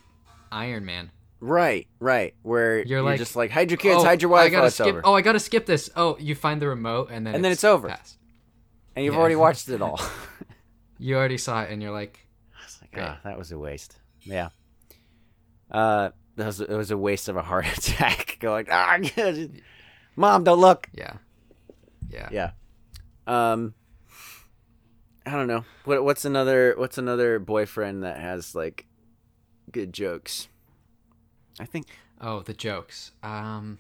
Iron 0.52 0.86
Man. 0.86 1.10
right, 1.40 1.88
right. 2.00 2.36
Where 2.44 2.78
you're, 2.78 2.86
You're 2.86 3.02
like, 3.02 3.18
just 3.18 3.36
like 3.36 3.50
hide 3.52 3.72
your 3.72 3.78
kids, 3.80 4.02
oh, 4.02 4.06
hide 4.06 4.22
your 4.22 4.30
wife. 4.30 4.46
I 4.46 4.50
gotta 4.50 4.64
Oh, 4.64 4.68
it's 4.68 4.76
skip. 4.76 4.88
over. 4.88 5.02
Oh, 5.04 5.14
I 5.16 5.22
gotta 5.22 5.40
skip 5.40 5.66
this. 5.66 5.90
Oh, 5.96 6.16
you 6.20 6.36
find 6.36 6.62
the 6.62 6.68
remote 6.68 7.10
and 7.12 7.26
then 7.26 7.34
And 7.36 7.44
then 7.44 7.52
it's 7.52 7.64
over. 7.64 7.88
past. 7.90 8.18
and 8.96 9.04
you've 9.04 9.14
yeah. 9.16 9.20
already 9.20 9.36
watched 9.36 9.68
it 9.70 9.82
all. 9.82 10.00
You 11.00 11.16
already 11.16 11.38
saw 11.38 11.62
it 11.64 11.70
and 11.72 11.80
you're 11.82 11.92
like, 11.92 12.20
I 12.60 12.66
was 12.66 12.80
like, 12.82 13.04
ah, 13.04 13.20
that 13.24 13.38
was 13.38 13.52
a 13.52 13.58
waste. 13.60 13.98
Yeah. 14.24 14.50
Uh, 15.70 16.10
that 16.38 16.46
was 16.46 16.62
it 16.62 16.70
was 16.70 16.92
a 16.92 16.98
waste 16.98 17.28
of 17.30 17.36
a 17.36 17.42
heart 17.42 17.66
attack. 17.78 18.38
Going, 18.40 18.68
ah, 18.72 18.98
mom, 20.16 20.44
don't 20.44 20.60
look. 20.60 20.88
yeah, 20.94 21.18
yeah. 22.10 22.30
Yeah. 22.32 22.52
Um, 23.28 23.74
I 25.26 25.32
don't 25.32 25.48
know. 25.48 25.66
What 25.84 26.04
what's 26.04 26.24
another 26.24 26.74
what's 26.78 26.98
another 26.98 27.38
boyfriend 27.40 28.04
that 28.04 28.20
has 28.20 28.56
like 28.56 28.86
good 29.72 29.92
jokes? 29.94 30.48
I 31.60 31.66
think 31.66 31.88
Oh, 32.20 32.40
the 32.42 32.54
jokes. 32.54 33.12
Um, 33.22 33.78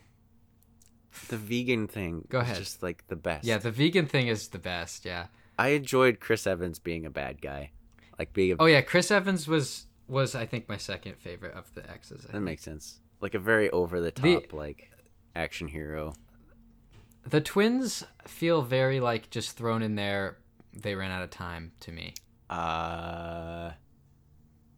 the 1.30 1.38
vegan 1.38 1.88
thing. 1.88 2.26
Go 2.30 2.39
is 2.39 2.43
ahead. 2.43 2.58
Just 2.58 2.84
like 2.84 3.08
the 3.08 3.15
best. 3.15 3.46
yeah, 3.46 3.58
the 3.58 3.72
vegan 3.72 4.06
thing 4.06 4.28
is 4.28 4.50
the 4.50 4.60
best. 4.60 5.06
Yeah. 5.06 5.28
I 5.58 5.70
enjoyed 5.70 6.20
Chris 6.20 6.46
Evans 6.46 6.78
being 6.78 7.06
a 7.06 7.10
bad 7.10 7.41
guy, 7.41 7.72
like 8.20 8.34
being 8.34 8.52
a. 8.52 8.56
Oh 8.60 8.65
yeah, 8.67 8.82
Chris 8.82 9.10
Evans 9.10 9.48
was 9.48 9.87
was 10.08 10.36
I 10.36 10.46
think 10.46 10.70
my 10.70 10.78
second 10.78 11.17
favorite 11.17 11.54
of 11.54 11.74
the 11.74 11.89
exes. 11.89 12.22
I 12.24 12.28
that 12.28 12.32
think. 12.34 12.43
makes 12.43 12.63
sense. 12.63 13.00
Like 13.22 13.34
a 13.34 13.39
very 13.39 13.70
over 13.72 14.00
the 14.00 14.12
The- 14.12 14.36
top 14.36 14.54
like 14.54 14.89
action 15.36 15.67
hero. 15.67 16.13
The 17.26 17.41
twins 17.41 18.06
feel 18.26 18.62
very 18.62 19.00
like 19.02 19.30
just 19.30 19.58
thrown 19.58 19.82
in 19.82 19.96
there. 19.96 20.38
They 20.74 20.96
ran 20.96 21.12
out 21.12 21.24
of 21.24 21.30
time 21.30 21.72
to 21.82 21.91
me. 21.91 22.13
Uh, 22.50 23.72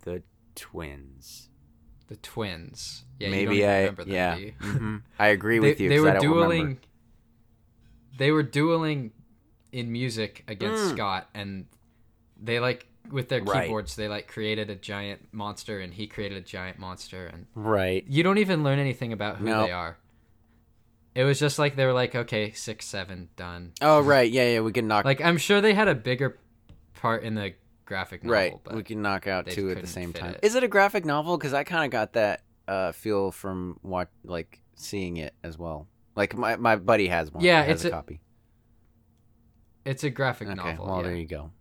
the 0.03 0.23
twins. 0.55 1.49
The 2.07 2.15
twins. 2.17 3.03
Yeah, 3.19 3.27
you 3.27 3.31
Maybe 3.35 3.65
I. 3.65 3.79
remember 3.81 4.03
them, 4.05 4.13
yeah. 4.13 4.35
you? 4.37 4.53
Mhm. 4.59 5.01
I 5.19 5.27
agree 5.27 5.59
they, 5.59 5.69
with 5.69 5.79
you. 5.79 5.89
they 5.89 5.97
'cause 5.97 6.05
I 6.07 6.13
were 6.15 6.19
dueling. 6.19 6.79
They 8.17 8.31
were 8.31 8.43
dueling 8.43 9.11
in 9.71 9.91
music 9.91 10.43
against 10.47 10.83
Mm. 10.85 10.91
Scott, 10.95 11.29
and 11.35 11.67
they 12.41 12.59
like 12.59 12.87
with 13.11 13.29
their 13.29 13.41
Right. 13.43 13.63
keyboards 13.63 13.95
they 13.95 14.07
like 14.07 14.27
created 14.27 14.69
a 14.69 14.75
giant 14.75 15.27
monster 15.33 15.79
and 15.79 15.93
he 15.93 16.07
created 16.07 16.37
a 16.37 16.41
giant 16.41 16.79
monster 16.79 17.25
and 17.27 17.45
Right. 17.55 18.05
you 18.07 18.23
don't 18.23 18.37
even 18.37 18.63
learn 18.63 18.79
anything 18.79 19.11
about 19.13 19.37
who 19.37 19.45
Nope. 19.45 19.67
they 19.67 19.71
are. 19.71 19.97
It 21.15 21.23
was 21.23 21.39
just 21.39 21.57
like 21.59 21.75
they 21.75 21.85
were 21.85 21.93
like, 21.93 22.15
okay, 22.15 22.51
six, 22.51 22.85
seven, 22.85 23.29
done. 23.35 23.73
Oh, 23.81 23.99
right. 24.01 24.29
Yeah, 24.31 24.53
yeah. 24.53 24.59
We 24.61 24.71
can 24.71 24.87
knock. 24.87 25.05
Like 25.05 25.21
I'm 25.21 25.37
sure 25.37 25.59
they 25.59 25.73
had 25.73 25.87
a 25.87 25.95
bigger 25.95 26.37
part 26.93 27.23
in 27.23 27.35
the 27.35 27.53
graphic 27.85 28.23
novel, 28.23 28.33
right. 28.35 28.53
but 28.63 28.75
We 28.75 28.83
can 28.83 29.01
knock 29.01 29.25
out 29.27 29.47
two 29.47 29.71
at 29.71 29.81
the 29.81 29.87
same 29.87 30.13
time. 30.13 30.35
it. 30.35 30.39
Is 30.43 30.55
it 30.55 30.63
a 30.63 30.67
graphic 30.67 31.05
novel? 31.05 31.37
Because 31.37 31.53
I 31.53 31.63
kind 31.63 31.83
of 31.85 31.91
got 31.91 32.13
that 32.13 32.43
uh, 32.67 32.91
feel 32.91 33.31
from 33.31 33.79
what, 33.81 34.09
like, 34.23 34.61
seeing 34.75 35.17
it 35.17 35.33
as 35.43 35.57
well. 35.57 35.87
Like 36.15 36.37
my 36.37 36.55
my 36.57 36.75
buddy 36.75 37.07
has 37.07 37.31
one. 37.31 37.43
Yeah, 37.43 37.63
has 37.63 37.77
it's 37.77 37.85
a 37.85 37.87
a- 37.87 37.91
copy. 37.91 38.21
it's 39.85 40.03
a 40.03 40.09
graphic 40.09 40.47
Okay. 40.49 40.55
novel. 40.55 40.85
well, 40.85 40.97
yeah. 40.97 41.03
there 41.03 41.15
you 41.15 41.25
go. 41.25 41.51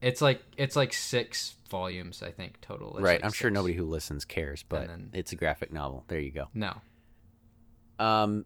It's 0.00 0.20
like 0.20 0.42
it's 0.56 0.76
like 0.76 0.92
six 0.92 1.54
volumes, 1.70 2.22
I 2.22 2.30
think 2.30 2.60
total. 2.60 2.90
It's 2.96 3.00
right. 3.00 3.20
like 3.20 3.24
I'm 3.24 3.32
sure 3.32 3.50
nobody 3.50 3.74
who 3.74 3.84
listens 3.84 4.24
cares, 4.24 4.62
but 4.68 4.86
then- 4.88 5.10
it's 5.12 5.32
a 5.32 5.36
graphic 5.36 5.72
novel. 5.72 6.04
There 6.08 6.20
you 6.20 6.30
go. 6.30 6.48
No, 6.54 6.74
Um, 7.98 8.44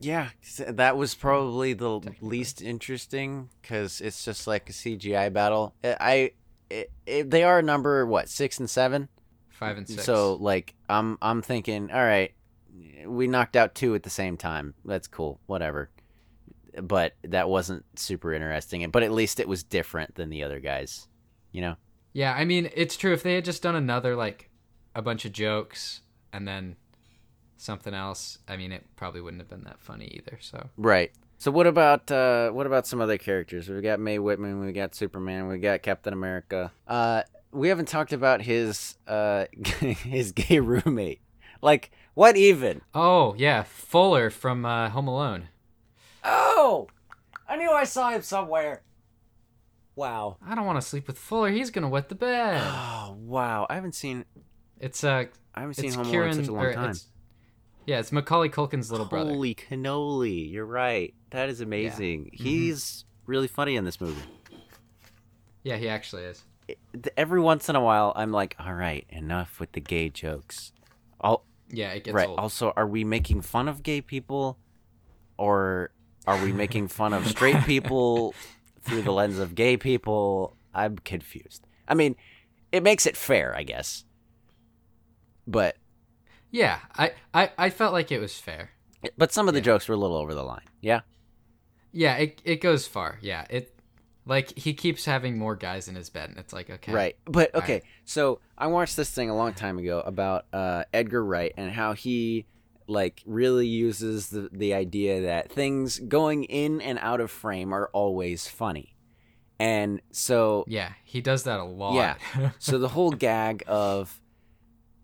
yeah, 0.00 0.30
that 0.66 0.96
was 0.96 1.14
probably 1.14 1.72
the 1.74 2.00
least 2.20 2.62
interesting 2.62 3.50
because 3.60 4.00
it's 4.00 4.24
just 4.24 4.46
like 4.46 4.68
a 4.70 4.72
CGI 4.72 5.32
battle. 5.32 5.74
I, 5.84 5.96
I 6.00 6.30
it, 6.70 6.92
it, 7.06 7.30
they 7.30 7.42
are 7.44 7.62
number 7.62 8.06
what 8.06 8.28
six 8.28 8.58
and 8.58 8.68
seven. 8.68 9.08
five 9.50 9.76
and 9.76 9.86
six. 9.86 10.04
So 10.04 10.34
like 10.34 10.74
I'm 10.88 11.18
I'm 11.20 11.42
thinking, 11.42 11.90
all 11.92 12.02
right, 12.04 12.32
we 13.06 13.26
knocked 13.28 13.56
out 13.56 13.74
two 13.74 13.94
at 13.94 14.02
the 14.02 14.10
same 14.10 14.36
time. 14.36 14.74
That's 14.84 15.06
cool, 15.06 15.38
whatever. 15.46 15.90
But 16.82 17.14
that 17.24 17.48
wasn't 17.48 17.84
super 17.98 18.32
interesting. 18.32 18.88
But 18.90 19.02
at 19.02 19.12
least 19.12 19.40
it 19.40 19.48
was 19.48 19.62
different 19.62 20.14
than 20.14 20.30
the 20.30 20.42
other 20.44 20.60
guys, 20.60 21.08
you 21.52 21.60
know. 21.60 21.76
yeah, 22.12 22.34
I 22.34 22.44
mean, 22.44 22.70
it's 22.74 22.96
true. 22.96 23.12
If 23.12 23.22
they 23.22 23.34
had 23.34 23.44
just 23.44 23.62
done 23.62 23.76
another 23.76 24.16
like 24.16 24.50
a 24.94 25.02
bunch 25.02 25.24
of 25.24 25.32
jokes 25.32 26.02
and 26.32 26.46
then 26.46 26.76
something 27.56 27.94
else, 27.94 28.38
I 28.48 28.56
mean, 28.56 28.72
it 28.72 28.84
probably 28.96 29.20
wouldn't 29.20 29.40
have 29.40 29.48
been 29.48 29.64
that 29.64 29.80
funny 29.80 30.06
either. 30.06 30.38
So 30.40 30.68
Right. 30.76 31.12
So 31.38 31.50
what 31.50 31.66
about 31.66 32.10
uh 32.10 32.50
what 32.50 32.66
about 32.66 32.86
some 32.86 33.00
other 33.00 33.16
characters? 33.18 33.68
We've 33.68 33.82
got 33.82 34.00
Mae 34.00 34.18
Whitman, 34.18 34.60
we 34.60 34.72
got 34.72 34.94
Superman, 34.94 35.48
we 35.48 35.58
got 35.58 35.82
Captain 35.82 36.12
America. 36.12 36.72
Uh 36.86 37.22
we 37.52 37.68
haven't 37.68 37.88
talked 37.88 38.12
about 38.12 38.42
his 38.42 38.96
uh 39.06 39.46
his 39.80 40.32
gay 40.32 40.60
roommate. 40.60 41.20
Like 41.62 41.92
what 42.14 42.36
even? 42.36 42.80
Oh 42.94 43.34
yeah, 43.38 43.62
Fuller 43.62 44.30
from 44.30 44.64
uh, 44.66 44.90
Home 44.90 45.08
Alone. 45.08 45.48
Oh. 46.24 46.88
I 47.48 47.56
knew 47.56 47.70
I 47.70 47.84
saw 47.84 48.10
him 48.10 48.22
somewhere. 48.22 48.82
Wow. 49.96 50.36
I 50.46 50.54
don't 50.54 50.66
want 50.66 50.80
to 50.80 50.86
sleep 50.86 51.06
with 51.06 51.18
Fuller. 51.18 51.50
He's 51.50 51.70
gonna 51.70 51.88
wet 51.88 52.08
the 52.08 52.14
bed. 52.14 52.60
Oh, 52.64 53.16
wow. 53.20 53.66
I 53.68 53.74
haven't 53.74 53.94
seen 53.94 54.24
It's 54.78 55.02
uh, 55.04 55.24
I 55.54 55.60
haven't 55.60 55.74
seen 55.74 55.92
Home 55.92 56.06
Alone 56.06 56.28
in 56.28 56.34
such 56.34 56.48
a 56.48 56.52
long 56.52 56.72
time. 56.72 56.84
it's- 56.90 57.06
yeah, 57.86 57.98
it's 57.98 58.12
Macaulay 58.12 58.50
Culkin's 58.50 58.90
little 58.90 59.06
brother. 59.06 59.30
Holy 59.30 59.54
cannoli. 59.54 60.52
You're 60.52 60.66
right. 60.66 61.12
That 61.30 61.48
is 61.48 61.60
amazing. 61.60 62.26
Mm-hmm. 62.26 62.44
He's 62.44 63.04
really 63.26 63.48
funny 63.48 63.74
in 63.74 63.84
this 63.84 64.00
movie. 64.00 64.20
Yeah, 65.64 65.76
he 65.76 65.88
actually 65.88 66.24
is. 66.24 66.44
It- 66.68 66.78
every 67.16 67.40
once 67.40 67.68
in 67.68 67.74
a 67.76 67.80
while 67.80 68.12
I'm 68.14 68.30
like, 68.32 68.54
"All 68.60 68.74
right, 68.74 69.06
enough 69.08 69.58
with 69.58 69.72
the 69.72 69.80
gay 69.80 70.08
jokes." 70.08 70.72
I'll 71.20 71.44
Yeah, 71.70 71.88
it 71.90 72.04
gets 72.04 72.14
right. 72.14 72.28
old. 72.28 72.38
Also, 72.38 72.72
are 72.76 72.86
we 72.86 73.02
making 73.02 73.40
fun 73.40 73.66
of 73.66 73.82
gay 73.82 74.00
people, 74.02 74.58
or 75.36 75.90
are 76.26 76.42
we 76.42 76.52
making 76.52 76.88
fun 76.88 77.12
of 77.12 77.26
straight 77.26 77.62
people 77.64 78.34
through 78.82 79.02
the 79.02 79.12
lens 79.12 79.38
of 79.38 79.54
gay 79.54 79.76
people? 79.76 80.56
I'm 80.74 80.96
confused. 80.98 81.66
I 81.88 81.94
mean, 81.94 82.16
it 82.72 82.82
makes 82.82 83.06
it 83.06 83.16
fair, 83.16 83.54
I 83.56 83.62
guess. 83.64 84.04
But 85.46 85.76
Yeah, 86.50 86.78
I, 86.96 87.12
I, 87.34 87.50
I 87.58 87.70
felt 87.70 87.92
like 87.92 88.12
it 88.12 88.20
was 88.20 88.36
fair. 88.38 88.70
but 89.16 89.32
some 89.32 89.48
of 89.48 89.54
the 89.54 89.60
Yeah. 89.60 89.64
jokes 89.64 89.88
were 89.88 89.94
a 89.94 89.98
little 89.98 90.16
over 90.16 90.34
the 90.34 90.42
line. 90.44 90.66
Yeah. 90.80 91.00
Yeah, 91.92 92.16
it 92.16 92.40
it 92.44 92.56
goes 92.60 92.86
far. 92.86 93.18
Yeah, 93.20 93.46
it 93.50 93.74
like 94.24 94.56
he 94.56 94.74
keeps 94.74 95.04
having 95.06 95.36
more 95.36 95.56
guys 95.56 95.88
in 95.88 95.96
his 95.96 96.08
bed, 96.08 96.28
and 96.30 96.38
it's 96.38 96.52
like 96.52 96.70
okay, 96.70 96.92
Right. 96.92 97.16
But 97.24 97.52
okay, 97.52 97.72
right. 97.74 97.82
so 98.04 98.38
I 98.56 98.68
watched 98.68 98.96
this 98.96 99.10
thing 99.10 99.28
a 99.28 99.34
long 99.34 99.54
time 99.54 99.76
ago 99.76 100.00
about 100.00 100.44
uh, 100.52 100.84
Edgar 100.94 101.24
Wright 101.24 101.52
and 101.56 101.72
how 101.72 101.94
he 101.94 102.46
like 102.90 103.22
really 103.24 103.66
uses 103.66 104.28
the 104.30 104.48
the 104.52 104.74
idea 104.74 105.22
that 105.22 105.50
things 105.50 105.98
going 106.00 106.44
in 106.44 106.80
and 106.80 106.98
out 106.98 107.20
of 107.20 107.30
frame 107.30 107.72
are 107.72 107.88
always 107.92 108.48
funny. 108.48 108.96
And 109.58 110.00
so 110.10 110.64
Yeah, 110.66 110.92
he 111.04 111.20
does 111.20 111.44
that 111.44 111.60
a 111.60 111.64
lot. 111.64 111.94
Yeah. 111.94 112.50
so 112.58 112.78
the 112.78 112.88
whole 112.88 113.12
gag 113.12 113.62
of 113.66 114.20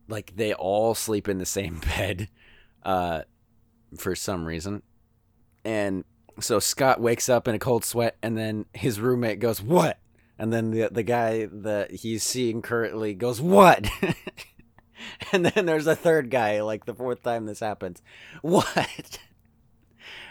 like 0.09 0.35
they 0.37 0.53
all 0.53 0.94
sleep 0.94 1.29
in 1.29 1.38
the 1.38 1.46
same 1.46 1.81
bed 1.96 2.29
uh 2.83 3.22
for 3.96 4.14
some 4.14 4.44
reason. 4.44 4.83
And 5.64 6.05
so 6.40 6.59
Scott 6.59 7.01
wakes 7.01 7.29
up 7.29 7.49
in 7.49 7.55
a 7.55 7.59
cold 7.59 7.85
sweat 7.85 8.16
and 8.22 8.37
then 8.37 8.66
his 8.72 9.01
roommate 9.01 9.40
goes, 9.40 9.62
"What?" 9.62 9.99
And 10.38 10.53
then 10.53 10.70
the 10.70 10.88
the 10.90 11.03
guy 11.03 11.46
that 11.51 11.90
he's 11.92 12.22
seeing 12.22 12.62
currently 12.62 13.14
goes, 13.14 13.40
"What?" 13.40 13.88
and 15.33 15.45
then 15.47 15.67
there's 15.67 15.87
a 15.87 15.97
third 15.97 16.31
guy 16.31 16.63
like 16.63 16.85
the 16.87 16.95
fourth 16.95 17.23
time 17.23 17.47
this 17.47 17.61
happens. 17.61 18.03
"What?" 18.43 19.19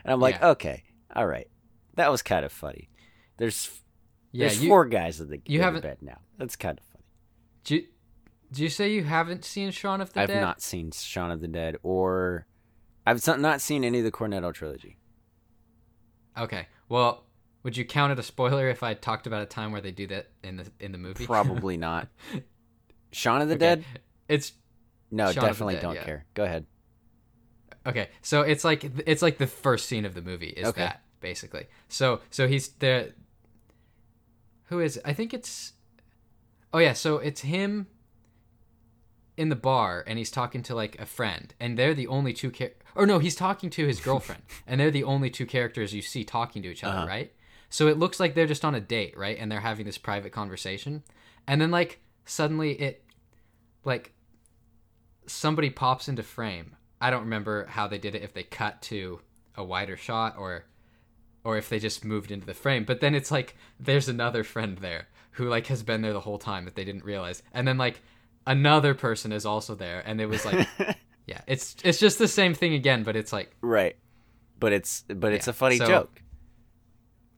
And 0.03 0.13
I'm 0.13 0.19
like, 0.19 0.35
Yeah. 0.35 0.49
"Okay. 0.49 0.83
All 1.15 1.27
right. 1.27 1.47
That 1.95 2.11
was 2.11 2.21
kind 2.21 2.45
of 2.45 2.51
funny." 2.51 2.89
There's 3.37 3.81
yeah. 4.31 4.47
there's 4.47 4.63
You, 4.63 4.69
four 4.69 4.85
guys 4.85 5.19
in 5.21 5.29
the, 5.29 5.41
you 5.45 5.59
in 5.59 5.63
haven't- 5.65 5.81
bed 5.81 5.97
now. 6.01 6.19
That's 6.37 6.55
kind 6.55 6.77
of 6.79 6.85
funny. 6.85 7.03
do, 7.63 7.75
you, 7.75 7.83
do 8.51 8.63
you 8.63 8.69
say 8.69 8.91
you 8.91 9.03
haven't 9.03 9.45
seen 9.45 9.71
Shaun 9.71 10.01
of 10.01 10.13
the 10.13 10.21
Dead? 10.27 10.31
I've 10.37 10.41
not 10.41 10.61
seen 10.61 10.91
Shaun 10.91 11.31
of 11.31 11.39
the 11.41 11.47
Dead 11.47 11.77
or 11.83 12.45
I've 13.07 13.25
not 13.39 13.61
seen 13.61 13.83
any 13.83 13.99
of 13.99 14.03
the 14.05 14.11
Cornetto 14.11 14.53
trilogy. 14.53 14.97
Okay. 16.37 16.67
Well, 16.89 17.23
would 17.63 17.77
you 17.77 17.85
count 17.85 18.11
it 18.11 18.19
a 18.19 18.23
spoiler 18.23 18.67
if 18.69 18.83
I 18.83 18.93
talked 18.93 19.27
about 19.27 19.41
a 19.41 19.45
time 19.45 19.71
where 19.71 19.81
they 19.81 19.91
do 19.91 20.07
that 20.07 20.27
in 20.43 20.57
the 20.57 20.67
in 20.79 20.91
the 20.91 20.97
movie? 20.97 21.25
Probably 21.25 21.77
not. 21.77 22.09
Shaun 23.11 23.41
of 23.41 23.47
the 23.47 23.55
Okay. 23.55 23.59
Dead? 23.59 23.85
It's 24.27 24.53
No, 25.11 25.31
Shaun 25.31 25.43
definitely 25.45 25.75
Dead, 25.75 25.81
don't 25.81 25.95
yeah. 25.95 26.03
care. 26.03 26.25
Go 26.33 26.43
ahead. 26.43 26.65
Okay, 27.87 28.09
so 28.21 28.41
it's 28.41 28.63
like 28.63 28.83
it's 29.05 29.21
like 29.21 29.37
the 29.37 29.47
first 29.47 29.87
scene 29.87 30.05
of 30.05 30.13
the 30.15 30.21
movie 30.21 30.47
is 30.49 30.67
Okay. 30.69 30.81
that 30.81 31.01
basically. 31.21 31.67
So 31.87 32.21
so 32.31 32.47
he's 32.47 32.69
there. 32.69 33.09
Who 34.69 34.79
is? 34.79 34.97
it? 34.97 35.03
I 35.05 35.13
think 35.13 35.33
it's. 35.33 35.73
Oh 36.73 36.79
yeah, 36.79 36.93
so 36.93 37.17
it's 37.17 37.41
him. 37.41 37.87
In 39.37 39.49
the 39.49 39.55
bar, 39.57 40.01
and 40.07 40.17
he's 40.17 40.31
talking 40.31 40.63
to 40.63 40.73
like 40.73 40.97
a 40.97 41.05
friend, 41.05 41.53
and 41.59 41.77
they're 41.77 41.93
the 41.93 42.07
only 42.07 42.31
two. 42.31 42.51
Char- 42.51 42.71
or 42.95 43.05
no, 43.05 43.19
he's 43.19 43.35
talking 43.35 43.69
to 43.71 43.85
his 43.85 43.99
girlfriend, 43.99 44.41
and 44.67 44.79
they're 44.79 44.91
the 44.91 45.03
only 45.03 45.29
two 45.29 45.45
characters 45.45 45.93
you 45.93 46.01
see 46.01 46.23
talking 46.23 46.61
to 46.63 46.69
each 46.69 46.85
other, 46.85 46.99
Uh-huh. 46.99 47.07
right? 47.07 47.33
So 47.69 47.87
it 47.89 47.99
looks 47.99 48.17
like 48.17 48.33
they're 48.33 48.47
just 48.47 48.63
on 48.63 48.75
a 48.75 48.79
date, 48.79 49.17
right? 49.17 49.37
And 49.37 49.51
they're 49.51 49.59
having 49.59 49.85
this 49.85 49.97
private 49.97 50.31
conversation, 50.31 51.03
and 51.47 51.59
then 51.59 51.69
like 51.69 51.99
suddenly 52.23 52.79
it, 52.81 53.03
like, 53.83 54.13
somebody 55.27 55.69
pops 55.69 56.07
into 56.07 56.23
frame. 56.23 56.75
I 57.01 57.09
don't 57.09 57.21
remember 57.23 57.65
how 57.67 57.87
they 57.87 57.97
did 57.97 58.15
it 58.15 58.23
if 58.23 58.33
they 58.33 58.43
cut 58.43 58.81
to 58.83 59.19
a 59.55 59.63
wider 59.63 59.97
shot 59.97 60.35
or 60.37 60.65
or 61.43 61.57
if 61.57 61.69
they 61.69 61.77
just 61.79 62.03
moved 62.03 62.31
into 62.31 62.45
the 62.45 62.53
frame. 62.53 62.83
But 62.85 63.01
then 63.01 63.13
it's 63.13 63.29
like 63.31 63.55
there's 63.79 64.09
another 64.09 64.43
friend 64.43 64.77
there 64.79 65.07
who 65.31 65.47
like 65.49 65.67
has 65.67 65.83
been 65.83 66.01
there 66.01 66.13
the 66.13 66.19
whole 66.21 66.39
time 66.39 66.65
that 66.65 66.75
they 66.75 66.83
didn't 66.85 67.03
realize. 67.05 67.43
And 67.53 67.67
then 67.67 67.77
like 67.77 68.01
another 68.47 68.93
person 68.93 69.31
is 69.31 69.45
also 69.45 69.75
there 69.75 70.01
and 70.05 70.19
it 70.21 70.27
was 70.27 70.45
like 70.45 70.67
yeah, 71.27 71.41
it's 71.47 71.75
it's 71.83 71.99
just 71.99 72.17
the 72.17 72.27
same 72.27 72.53
thing 72.53 72.73
again, 72.73 73.03
but 73.03 73.15
it's 73.15 73.33
like 73.33 73.55
right. 73.61 73.95
But 74.59 74.73
it's 74.73 75.03
but 75.07 75.33
it's 75.33 75.47
Yeah, 75.47 75.51
a 75.51 75.53
funny 75.53 75.77
so 75.77 75.85
joke. 75.85 76.21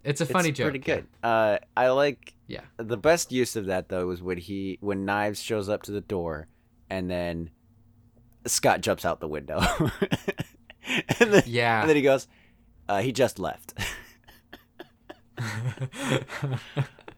it's 0.03 0.21
a 0.21 0.25
funny 0.25 0.49
it's 0.49 0.57
joke. 0.57 0.65
Pretty 0.65 0.79
good. 0.79 1.07
Uh 1.23 1.57
I 1.75 1.89
like 1.89 2.33
Yeah. 2.47 2.61
the 2.77 2.97
best 2.97 3.31
use 3.31 3.55
of 3.55 3.65
that 3.65 3.89
though 3.89 4.07
was 4.07 4.21
when 4.21 4.37
he 4.37 4.77
when 4.81 5.03
Knives 5.05 5.41
shows 5.41 5.67
up 5.67 5.83
to 5.83 5.91
the 5.91 6.01
door 6.01 6.47
and 6.89 7.09
then 7.09 7.49
Scott 8.49 8.81
jumps 8.81 9.05
out 9.05 9.19
the 9.19 9.27
window. 9.27 9.59
and 11.19 11.33
then, 11.33 11.43
Yeah. 11.45 11.81
and 11.81 11.89
then 11.89 11.95
he 11.95 12.01
goes, 12.01 12.27
uh, 12.89 13.01
he 13.01 13.11
just 13.11 13.39
left. 13.39 13.73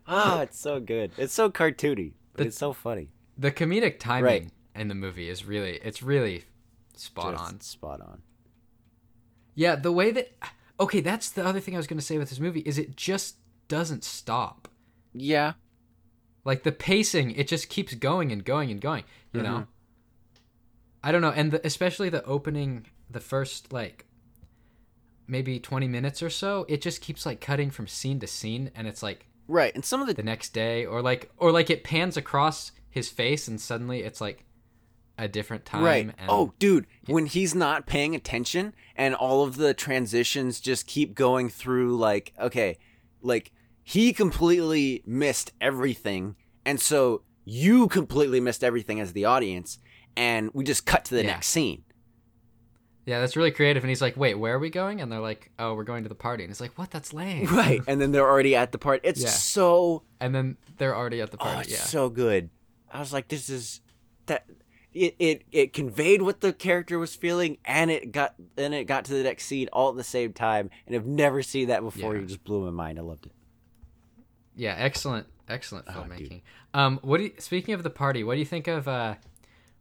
oh, 0.07 0.39
it's 0.41 0.59
so 0.59 0.79
good. 0.79 1.11
It's 1.17 1.33
so 1.33 1.49
cartoony, 1.49 2.13
but 2.33 2.43
The- 2.43 2.47
it's 2.47 2.57
so 2.57 2.73
funny. 2.73 3.09
the 3.37 3.51
comedic 3.51 3.99
timing 3.99 4.23
Right. 4.25 4.49
in 4.75 4.87
the 4.89 4.95
movie 4.95 5.29
is 5.29 5.45
really 5.45 5.79
it's 5.83 6.03
really 6.03 6.43
spot 6.95 7.33
Just 7.33 7.45
on. 7.53 7.61
Spot 7.61 8.01
on. 8.01 8.21
Yeah, 9.55 9.75
the 9.75 9.91
way 9.91 10.11
that 10.11 10.31
okay, 10.79 11.01
that's 11.01 11.29
the 11.29 11.45
other 11.45 11.59
thing 11.59 11.73
I 11.75 11.77
was 11.77 11.87
going 11.87 11.99
to 11.99 12.05
say 12.05 12.17
with 12.17 12.29
this 12.29 12.39
movie 12.39 12.61
is 12.61 12.77
it 12.77 12.95
just 12.95 13.35
doesn't 13.67 14.03
stop. 14.03 14.67
Yeah. 15.13 15.53
Like 16.45 16.63
the 16.63 16.71
pacing, 16.71 17.31
it 17.31 17.47
just 17.47 17.69
keeps 17.69 17.93
going 17.95 18.31
and 18.31 18.43
going 18.43 18.71
and 18.71 18.79
going. 18.81 19.03
You 19.33 19.43
know, 19.43 19.67
I 21.03 21.11
don't 21.11 21.21
know, 21.21 21.31
and 21.31 21.51
the, 21.51 21.65
especially 21.65 22.09
the 22.09 22.23
opening, 22.25 22.85
the 23.09 23.19
first 23.19 23.71
like 23.71 24.05
maybe 25.27 25.59
twenty 25.59 25.87
minutes 25.87 26.21
or 26.21 26.29
so, 26.29 26.65
it 26.67 26.81
just 26.81 27.01
keeps 27.01 27.25
like 27.25 27.41
cutting 27.41 27.71
from 27.71 27.87
scene 27.87 28.19
to 28.19 28.27
scene, 28.27 28.71
and 28.75 28.87
it's 28.87 29.03
like 29.03 29.27
right, 29.47 29.73
and 29.75 29.85
some 29.85 30.01
of 30.01 30.07
the 30.07 30.13
the 30.13 30.23
next 30.23 30.49
day 30.53 30.85
or 30.85 31.01
like 31.01 31.31
or 31.37 31.51
like 31.51 31.69
it 31.69 31.83
pans 31.83 32.17
across 32.17 32.71
his 32.89 33.09
face 33.09 33.47
and 33.47 33.61
suddenly 33.61 34.01
it's 34.01 34.19
like 34.19 34.43
a 35.17 35.27
different 35.27 35.65
time 35.65 35.83
Right. 35.83 36.05
and 36.17 36.29
oh, 36.29 36.53
dude, 36.59 36.87
when 37.05 37.25
he's 37.27 37.53
not 37.53 37.85
paying 37.85 38.15
attention 38.15 38.73
and 38.95 39.13
all 39.13 39.43
of 39.43 39.57
the 39.57 39.73
transitions 39.73 40.59
just 40.59 40.87
keep 40.87 41.13
going 41.13 41.49
through 41.49 41.97
like 41.97 42.33
okay, 42.39 42.77
like 43.21 43.51
he 43.83 44.11
completely 44.13 45.03
missed 45.05 45.51
everything 45.61 46.35
and 46.65 46.79
so 46.79 47.21
you 47.45 47.87
completely 47.87 48.39
missed 48.39 48.63
everything 48.63 48.99
as 48.99 49.13
the 49.13 49.25
audience 49.25 49.79
and 50.17 50.49
we 50.53 50.63
just 50.63 50.85
cut 50.85 51.05
to 51.05 51.15
the 51.15 51.23
Yeah. 51.23 51.31
next 51.33 51.47
scene. 51.47 51.83
yeah 53.05 53.19
that's 53.19 53.35
really 53.35 53.51
creative 53.51 53.83
and 53.83 53.89
he's 53.89 54.01
like 54.01 54.15
wait 54.17 54.35
where 54.35 54.53
are 54.55 54.59
we 54.59 54.69
going 54.69 55.01
and 55.01 55.11
they're 55.11 55.19
like 55.19 55.49
oh 55.57 55.73
we're 55.73 55.83
going 55.83 56.03
to 56.03 56.09
the 56.09 56.15
party 56.15 56.43
and 56.43 56.51
he's 56.51 56.61
like 56.61 56.77
what 56.77 56.91
that's 56.91 57.11
lame 57.13 57.45
Right. 57.55 57.81
and 57.87 57.99
then 57.99 58.11
they're 58.11 58.27
already 58.29 58.55
at 58.55 58.71
the 58.71 58.77
party. 58.77 59.01
It's 59.07 59.21
Yeah. 59.21 59.29
so 59.29 60.03
and 60.19 60.33
then 60.35 60.57
they're 60.77 60.95
already 60.95 61.21
at 61.21 61.31
the 61.31 61.37
oh, 61.39 61.43
party 61.43 61.61
it's 61.61 61.71
yeah 61.71 61.85
so 61.85 62.09
good. 62.09 62.49
I 62.91 62.99
was 62.99 63.11
like 63.13 63.27
this 63.29 63.49
is 63.49 63.81
that 64.27 64.45
it, 64.93 65.15
it 65.19 65.43
it 65.51 65.73
conveyed 65.73 66.21
what 66.23 66.41
the 66.41 66.51
character 66.53 66.97
was 66.99 67.15
feeling 67.15 67.57
and 67.65 67.89
it 67.91 68.11
got 68.11 68.33
and 68.57 68.73
it 68.73 68.85
got 68.85 69.05
to 69.05 69.13
the 69.13 69.23
next 69.23 69.45
scene 69.45 69.67
all 69.71 69.89
at 69.91 69.95
the 69.97 70.03
same 70.03 70.33
time 70.33 70.69
and 70.87 70.95
I've 70.95 71.05
never 71.05 71.41
seen 71.41 71.67
that 71.69 71.81
before. 71.81 72.13
Yeah. 72.15 72.21
You 72.21 72.25
just 72.27 72.43
blew 72.43 72.65
my 72.65 72.71
mind. 72.71 72.99
I 72.99 73.03
loved 73.03 73.25
it. 73.27 73.31
yeah 74.55 74.75
excellent 74.77 75.25
excellent 75.47 75.85
Oh, 75.87 75.91
filmmaking 75.93 76.41
um 76.73 76.99
what 77.01 77.17
do 77.17 77.23
you, 77.25 77.31
speaking 77.39 77.73
of 77.75 77.81
the 77.83 77.89
party 77.89 78.23
what 78.23 78.33
do 78.35 78.39
you 78.39 78.45
think 78.45 78.67
of 78.67 78.87
uh 78.87 79.15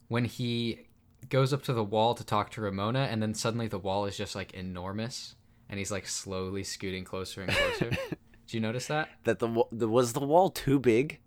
when 0.09 0.25
he 0.25 0.87
goes 1.29 1.53
up 1.53 1.63
to 1.63 1.73
the 1.73 1.83
wall 1.83 2.13
to 2.13 2.25
talk 2.25 2.51
to 2.51 2.61
ramona 2.61 3.07
and 3.09 3.21
then 3.21 3.33
suddenly 3.33 3.67
the 3.67 3.79
wall 3.79 4.05
is 4.05 4.17
just 4.17 4.35
like 4.35 4.53
enormous 4.53 5.35
and 5.69 5.77
he's 5.77 5.91
like 5.91 6.07
slowly 6.07 6.63
scooting 6.63 7.03
closer 7.03 7.41
and 7.41 7.51
closer 7.51 7.89
did 8.49 8.55
you 8.55 8.59
notice 8.61 8.87
that 8.87 9.09
That 9.25 9.37
the, 9.37 9.63
the 9.71 9.87
was 9.87 10.13
the 10.13 10.21
wall 10.21 10.49
too 10.49 10.79
big? 10.79 11.19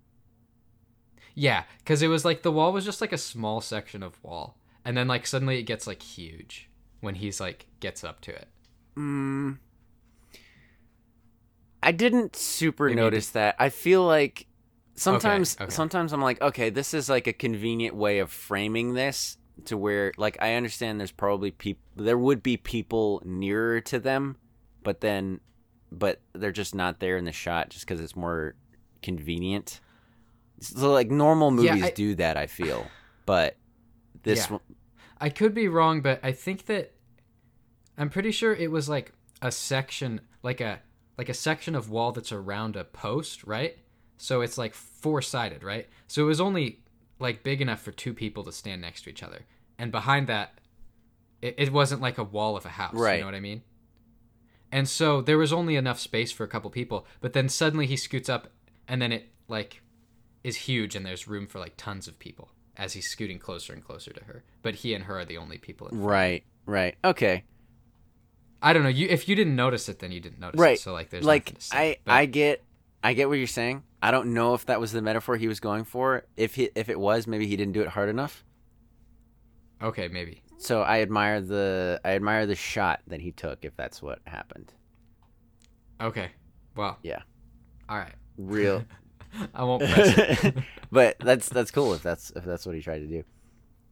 Yeah, 1.36 1.62
because 1.78 2.02
it 2.02 2.08
was 2.08 2.24
like 2.24 2.42
the 2.42 2.50
wall 2.50 2.72
was 2.72 2.84
just 2.84 3.00
like 3.00 3.12
a 3.12 3.18
small 3.18 3.60
section 3.60 4.02
of 4.02 4.22
wall, 4.24 4.58
and 4.84 4.96
then 4.96 5.06
like 5.06 5.24
suddenly 5.26 5.60
it 5.60 5.62
gets 5.62 5.86
like 5.86 6.02
huge 6.02 6.68
when 7.00 7.14
he's 7.14 7.40
like 7.40 7.66
gets 7.78 8.02
up 8.02 8.20
to 8.22 8.32
it. 8.32 8.48
Mm, 8.96 9.58
I 11.80 11.92
didn't 11.92 12.34
super 12.34 12.86
Maybe 12.86 12.96
notice 12.96 13.28
that. 13.30 13.54
I 13.58 13.68
feel 13.68 14.04
like 14.04 14.46
sometimes 14.95 15.57
okay. 15.61 15.70
sometimes 15.70 16.12
I'm 16.12 16.22
like, 16.22 16.40
okay, 16.40 16.70
this 16.70 16.95
is 16.95 17.09
like 17.09 17.26
a 17.26 17.32
convenient 17.32 17.95
way 17.95 18.18
of 18.18 18.30
framing 18.30 18.95
this 18.95 19.38
to 19.66 19.76
where 19.76 20.12
like 20.16 20.36
I 20.40 20.55
understand 20.55 20.99
there's 20.99 21.12
probably 21.12 21.51
people 21.51 21.82
there 21.97 22.18
would 22.18 22.43
be 22.43 22.57
people 22.57 23.22
nearer 23.24 23.80
to 23.82 23.99
them, 23.99 24.36
but 24.82 25.01
then 25.01 25.40
but 25.90 26.20
they're 26.32 26.53
just 26.53 26.74
not 26.74 27.01
there 27.01 27.16
in 27.16 27.24
the 27.24 27.32
shot 27.32 27.70
just 27.70 27.86
cuz 27.86 28.01
it's 28.01 28.16
more 28.16 28.55
convenient. 29.03 29.80
So 30.61 30.93
like 30.93 31.11
normal 31.11 31.49
Yeah, 31.62 31.72
movies 31.74 31.88
I- 31.88 31.90
do 31.90 32.14
that, 32.16 32.36
I 32.36 32.47
feel. 32.47 32.90
But 33.26 33.57
this 34.22 34.47
Yeah. 34.47 34.53
one 34.53 34.61
I 35.20 35.28
could 35.28 35.55
be 35.55 35.68
wrong, 35.68 36.01
but 36.03 36.18
I 36.24 36.32
think 36.32 36.66
that 36.66 36.95
I'm 37.97 38.11
pretty 38.11 38.32
sure 38.32 38.53
it 38.55 38.70
was 38.70 38.88
like 38.88 39.12
a 39.40 39.53
section, 39.53 40.20
like 40.43 40.61
a 40.61 40.80
like 41.18 41.28
a 41.28 41.34
section 41.34 41.74
of 41.74 41.90
wall 41.90 42.11
that's 42.12 42.32
around 42.32 42.74
a 42.74 42.84
post, 42.84 43.45
right? 43.45 43.76
So 44.22 44.40
it's 44.40 44.56
like 44.56 44.72
four 44.72 45.20
sided, 45.20 45.64
right? 45.64 45.88
So 46.06 46.22
it 46.22 46.26
was 46.26 46.40
only 46.40 46.78
like 47.18 47.42
big 47.42 47.60
enough 47.60 47.82
for 47.82 47.90
two 47.90 48.14
people 48.14 48.44
to 48.44 48.52
stand 48.52 48.80
next 48.80 49.02
to 49.02 49.10
each 49.10 49.20
other, 49.20 49.46
and 49.80 49.90
behind 49.90 50.28
that, 50.28 50.60
it, 51.40 51.56
it 51.58 51.72
wasn't 51.72 52.00
like 52.00 52.18
a 52.18 52.22
wall 52.22 52.56
of 52.56 52.64
a 52.64 52.68
house. 52.68 52.94
Right. 52.94 53.14
You 53.14 53.22
know 53.22 53.26
what 53.26 53.34
I 53.34 53.40
mean? 53.40 53.62
And 54.70 54.88
so 54.88 55.22
there 55.22 55.38
was 55.38 55.52
only 55.52 55.74
enough 55.74 55.98
space 55.98 56.30
for 56.30 56.44
a 56.44 56.48
couple 56.48 56.70
people, 56.70 57.04
but 57.20 57.32
then 57.32 57.48
suddenly 57.48 57.84
he 57.84 57.96
scoots 57.96 58.28
up, 58.28 58.52
and 58.86 59.02
then 59.02 59.10
it 59.10 59.28
like 59.48 59.82
is 60.44 60.54
huge, 60.54 60.94
and 60.94 61.04
there's 61.04 61.26
room 61.26 61.48
for 61.48 61.58
like 61.58 61.74
tons 61.76 62.06
of 62.06 62.16
people 62.20 62.52
as 62.76 62.92
he's 62.92 63.08
scooting 63.08 63.40
closer 63.40 63.72
and 63.72 63.84
closer 63.84 64.12
to 64.12 64.22
her. 64.26 64.44
But 64.62 64.76
he 64.76 64.94
and 64.94 65.02
her 65.06 65.18
are 65.18 65.24
the 65.24 65.38
only 65.38 65.58
people. 65.58 65.88
In 65.88 66.00
right, 66.00 66.44
right. 66.64 66.94
Okay. 67.04 67.42
I 68.62 68.72
don't 68.72 68.84
know. 68.84 68.88
You 68.88 69.08
if 69.08 69.28
you 69.28 69.34
didn't 69.34 69.56
notice 69.56 69.88
it, 69.88 69.98
then 69.98 70.12
you 70.12 70.20
didn't 70.20 70.38
notice 70.38 70.60
right 70.60 70.76
it. 70.76 70.80
So 70.80 70.92
like, 70.92 71.10
there's 71.10 71.24
like 71.24 71.56
say. 71.58 71.76
I 71.76 71.96
But- 72.04 72.12
I 72.12 72.26
get 72.26 72.62
I 73.02 73.14
get 73.14 73.28
what 73.28 73.38
you're 73.38 73.48
saying. 73.48 73.82
I 74.03 74.11
don't 74.11 74.34
know 74.34 74.55
if 74.55 74.66
that 74.66 74.80
was 74.80 74.90
the 74.92 75.00
metaphor 75.00 75.36
he 75.36 75.46
was 75.48 75.61
going 75.61 75.84
for. 75.84 76.24
If 76.36 76.57
he 76.57 76.70
if 76.74 76.88
it 76.88 76.98
was, 76.98 77.26
maybe 77.26 77.46
he 77.46 77.57
didn't 77.57 77.72
do 77.72 77.82
it 77.82 77.88
hard 77.88 78.09
enough. 78.09 78.44
okay 79.82 80.09
maybe. 80.09 80.42
So 80.59 80.82
I 80.82 81.00
admire 81.03 81.40
the 81.40 82.00
I 82.05 82.11
admire 82.12 82.46
the 82.46 82.55
shot 82.55 83.00
that 83.09 83.20
he 83.20 83.32
took. 83.32 83.64
If 83.64 83.76
that's 83.76 84.03
what 84.03 84.18
happened, 84.26 84.72
Okay. 86.00 86.30
Well. 86.76 86.98
Yeah. 87.03 87.22
All 87.88 87.98
right. 87.98 88.14
real. 88.36 88.84
I 89.55 89.64
won't 89.64 89.82
press 89.82 90.42
it. 90.44 90.55
but 90.90 91.16
that's 91.20 91.48
that's 91.48 91.70
cool 91.70 91.94
if 91.94 92.03
that's 92.03 92.30
if 92.36 92.44
that's 92.44 92.66
what 92.66 92.74
he 92.74 92.82
tried 92.82 93.00
to 93.00 93.07
do. 93.07 93.24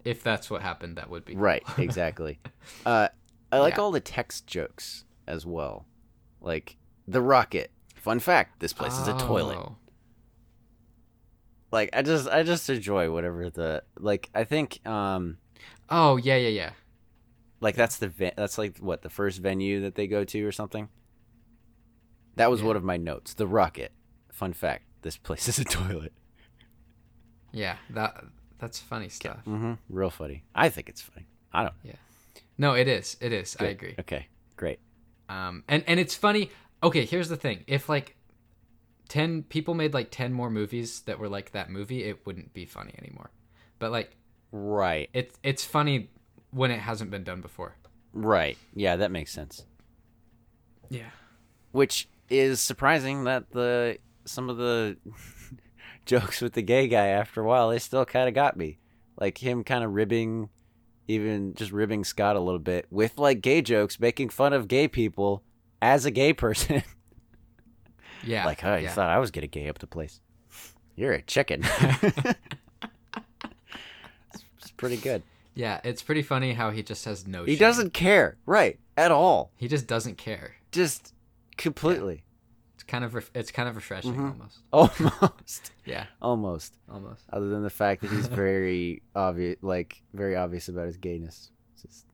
if 0.04 0.22
that's 0.22 0.50
what 0.50 0.60
happened, 0.62 0.96
that 0.96 1.08
would 1.10 1.24
be 1.24 1.34
cool. 1.34 1.42
Right, 1.42 1.62
exactly. 1.78 2.38
uh, 2.86 3.08
I 3.52 3.58
like 3.58 3.76
Yeah. 3.76 3.80
all 3.82 3.90
the 3.90 4.00
text 4.00 4.46
jokes 4.46 5.04
as 5.26 5.46
well, 5.46 5.86
like 6.40 6.76
the 7.08 7.20
rocket. 7.22 7.70
Fun 7.96 8.18
fact: 8.18 8.60
this 8.60 8.72
place 8.72 8.98
is 8.98 9.08
a 9.08 9.16
toilet. 9.18 9.58
Like 11.72 11.90
I 11.92 12.02
just 12.02 12.28
I 12.28 12.42
just 12.42 12.68
enjoy 12.70 13.10
whatever 13.12 13.48
the 13.50 13.82
like. 13.98 14.28
I 14.34 14.44
think 14.44 14.84
um 14.86 15.38
Oh 15.88 16.16
yeah 16.16 16.36
yeah 16.36 16.48
yeah. 16.48 16.70
like 17.60 17.76
that's 17.76 17.96
the 17.98 18.08
ve- 18.08 18.32
that's 18.36 18.58
like 18.58 18.78
what 18.78 19.02
the 19.02 19.10
first 19.10 19.38
venue 19.40 19.80
that 19.82 19.94
they 19.94 20.06
go 20.06 20.24
to 20.24 20.44
or 20.44 20.52
something. 20.52 20.88
That 22.36 22.50
was 22.50 22.60
Yeah. 22.60 22.66
one 22.68 22.76
of 22.76 22.84
my 22.84 22.96
notes. 22.96 23.34
The 23.34 23.46
rocket. 23.46 23.92
Fun 24.32 24.52
fact: 24.52 24.84
this 25.02 25.16
place 25.16 25.48
is 25.52 25.58
a 25.58 25.64
toilet. 25.64 26.12
Yeah. 27.52 27.76
That 27.90 28.24
that's 28.58 28.78
funny 28.78 29.08
stuff. 29.08 29.38
Mm-hmm. 29.46 29.74
Real 29.88 30.10
funny. 30.10 30.44
I 30.54 30.68
think 30.68 30.88
it's 30.88 31.00
funny. 31.00 31.26
I 31.52 31.62
don't. 31.64 31.74
Yeah. 31.82 31.94
No, 32.58 32.74
it 32.74 32.88
is. 32.88 33.16
It 33.20 33.32
is. 33.32 33.56
I 33.58 33.64
agree. 33.66 33.94
Okay, 33.98 34.26
great. 34.56 34.80
Um, 35.28 35.64
and 35.68 35.82
and 35.86 35.98
it's 35.98 36.14
funny. 36.14 36.50
Okay, 36.82 37.04
here's 37.04 37.28
the 37.28 37.36
thing. 37.36 37.64
If 37.66 37.88
like 37.88 38.16
ten 39.10 39.42
people 39.42 39.74
made 39.74 39.92
like 39.92 40.10
ten 40.10 40.32
more 40.32 40.48
movies 40.48 41.02
that 41.02 41.18
were 41.18 41.28
like 41.28 41.50
that 41.52 41.68
movie, 41.68 42.04
it 42.04 42.24
wouldn't 42.24 42.54
be 42.54 42.64
funny 42.64 42.94
anymore. 42.98 43.30
But 43.78 43.90
like 43.92 44.16
Right, 44.52 45.10
it's 45.12 45.36
it's 45.42 45.64
funny 45.64 46.10
when 46.50 46.70
it 46.70 46.80
hasn't 46.80 47.10
been 47.10 47.24
done 47.24 47.42
before. 47.42 47.76
right. 48.14 48.56
Yeah, 48.74 48.96
that 48.96 49.10
makes 49.10 49.32
sense. 49.32 49.66
Yeah. 50.88 51.10
Which 51.72 52.08
is 52.28 52.60
surprising 52.60 53.24
that 53.24 53.50
the 53.52 53.98
some 54.24 54.48
of 54.50 54.56
the 54.56 54.96
jokes 56.06 56.40
with 56.40 56.54
the 56.54 56.62
gay 56.62 56.88
guy 56.88 57.08
after 57.08 57.42
a 57.42 57.46
while 57.46 57.70
they 57.70 57.78
still 57.78 58.04
kind 58.04 58.28
of 58.28 58.34
got 58.34 58.56
me, 58.56 58.78
like 59.18 59.38
him 59.38 59.62
kind 59.64 59.84
of 59.84 59.92
ribbing, 59.92 60.48
even 61.08 61.54
just 61.54 61.70
ribbing 61.72 62.04
Scott 62.04 62.36
a 62.36 62.40
little 62.40 62.58
bit 62.58 62.86
with 62.90 63.18
like 63.18 63.40
gay 63.40 63.62
jokes, 63.62 64.00
making 64.00 64.30
fun 64.30 64.52
of 64.52 64.68
gay 64.68 64.88
people 64.88 65.42
as 65.80 66.04
a 66.04 66.10
gay 66.10 66.32
person. 66.32 66.82
Yeah. 68.24 68.44
like, 68.46 68.64
oh, 68.64 68.76
you 68.76 68.84
yeah. 68.84 68.90
thought 68.92 69.10
I 69.10 69.18
was 69.18 69.30
gonna 69.30 69.46
gay 69.46 69.68
up 69.68 69.78
the 69.78 69.86
place? 69.86 70.20
You're 70.96 71.12
a 71.12 71.22
chicken. 71.22 71.62
it's, 74.34 74.44
it's 74.58 74.70
pretty 74.76 74.96
good. 74.96 75.22
Yeah, 75.54 75.80
it's 75.84 76.02
pretty 76.02 76.22
funny 76.22 76.52
how 76.52 76.70
he 76.70 76.82
just 76.82 77.04
has 77.04 77.26
no. 77.26 77.44
He 77.44 77.52
shame. 77.52 77.58
doesn't 77.60 77.92
care, 77.92 78.36
right, 78.46 78.78
at 78.96 79.10
all. 79.10 79.50
He 79.56 79.68
just 79.68 79.86
doesn't 79.86 80.16
care. 80.16 80.54
Just 80.72 81.12
completely, 81.56 82.22
It's 82.74 82.84
kind 82.84 83.04
of 83.04 83.14
ref- 83.14 83.30
it's 83.34 83.50
kind 83.50 83.68
of 83.68 83.74
refreshing 83.76 84.14
Mhm. 84.14 84.30
almost. 84.72 85.02
almost, 85.20 85.72
Yeah, 85.84 86.06
almost. 86.22 86.74
almost. 86.90 87.24
Other 87.32 87.48
than 87.48 87.62
the 87.62 87.70
fact 87.70 88.02
that 88.02 88.10
he's 88.10 88.26
very 88.28 89.02
obvious, 89.14 89.56
like 89.62 90.02
very 90.14 90.36
obvious 90.36 90.68
about 90.68 90.86
his 90.86 90.96
gayness. 90.96 91.50
It's 91.74 91.82
just- 91.82 92.06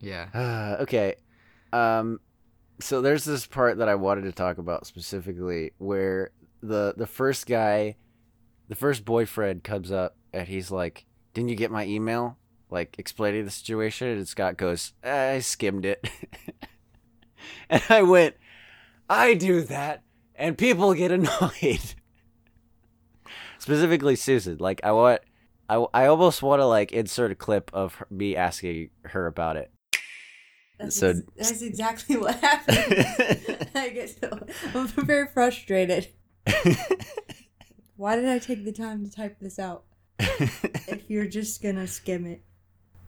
Yeah. 0.00 0.28
Uh, 0.32 0.76
okay. 0.82 1.16
Um, 1.72 2.20
so 2.80 3.00
there's 3.00 3.24
this 3.24 3.46
part 3.46 3.78
that 3.78 3.88
I 3.88 3.94
wanted 3.94 4.22
to 4.22 4.32
talk 4.32 4.58
about 4.58 4.86
specifically 4.86 5.72
where 5.78 6.30
the 6.62 6.94
the 6.96 7.06
first 7.06 7.46
guy, 7.46 7.96
the 8.68 8.74
first 8.74 9.04
boyfriend 9.04 9.64
comes 9.64 9.90
up 9.90 10.16
and 10.32 10.48
he's 10.48 10.70
like, 10.70 11.06
"Didn't 11.34 11.50
you 11.50 11.56
get 11.56 11.70
my 11.70 11.86
email?" 11.86 12.36
Like 12.70 12.96
explaining 12.98 13.44
the 13.44 13.50
situation, 13.50 14.08
and 14.08 14.28
Scott 14.28 14.56
goes, 14.56 14.92
eh, 15.02 15.34
"I 15.34 15.38
skimmed 15.40 15.84
it," 15.84 16.08
and 17.70 17.82
I 17.88 18.02
went, 18.02 18.36
"I 19.08 19.34
do 19.34 19.62
that, 19.62 20.02
and 20.34 20.58
people 20.58 20.92
get 20.94 21.10
annoyed." 21.12 21.94
Specifically, 23.58 24.16
Susan. 24.16 24.58
Like 24.58 24.80
I 24.84 24.92
want. 24.92 25.20
I, 25.68 25.84
I 25.92 26.06
almost 26.06 26.42
want 26.44 26.60
to 26.60 26.66
like 26.66 26.92
insert 26.92 27.32
a 27.32 27.34
clip 27.34 27.72
of 27.74 27.96
her, 27.96 28.06
me 28.08 28.36
asking 28.36 28.90
her 29.06 29.26
about 29.26 29.56
it. 29.56 29.72
That's, 30.78 30.96
So- 30.96 31.10
ex- 31.10 31.22
that's 31.36 31.62
exactly 31.62 32.16
what 32.16 32.34
happened. 32.40 33.68
I 33.74 33.88
get 33.90 34.10
so 34.20 34.38
I'm 34.74 34.86
very 34.88 35.26
frustrated. 35.28 36.08
Why 37.96 38.16
did 38.16 38.26
I 38.28 38.38
take 38.38 38.64
the 38.64 38.72
time 38.72 39.04
to 39.04 39.10
type 39.10 39.38
this 39.40 39.58
out 39.58 39.84
if 40.18 41.04
you're 41.08 41.26
just 41.26 41.62
gonna 41.62 41.86
skim 41.86 42.26
it 42.26 42.42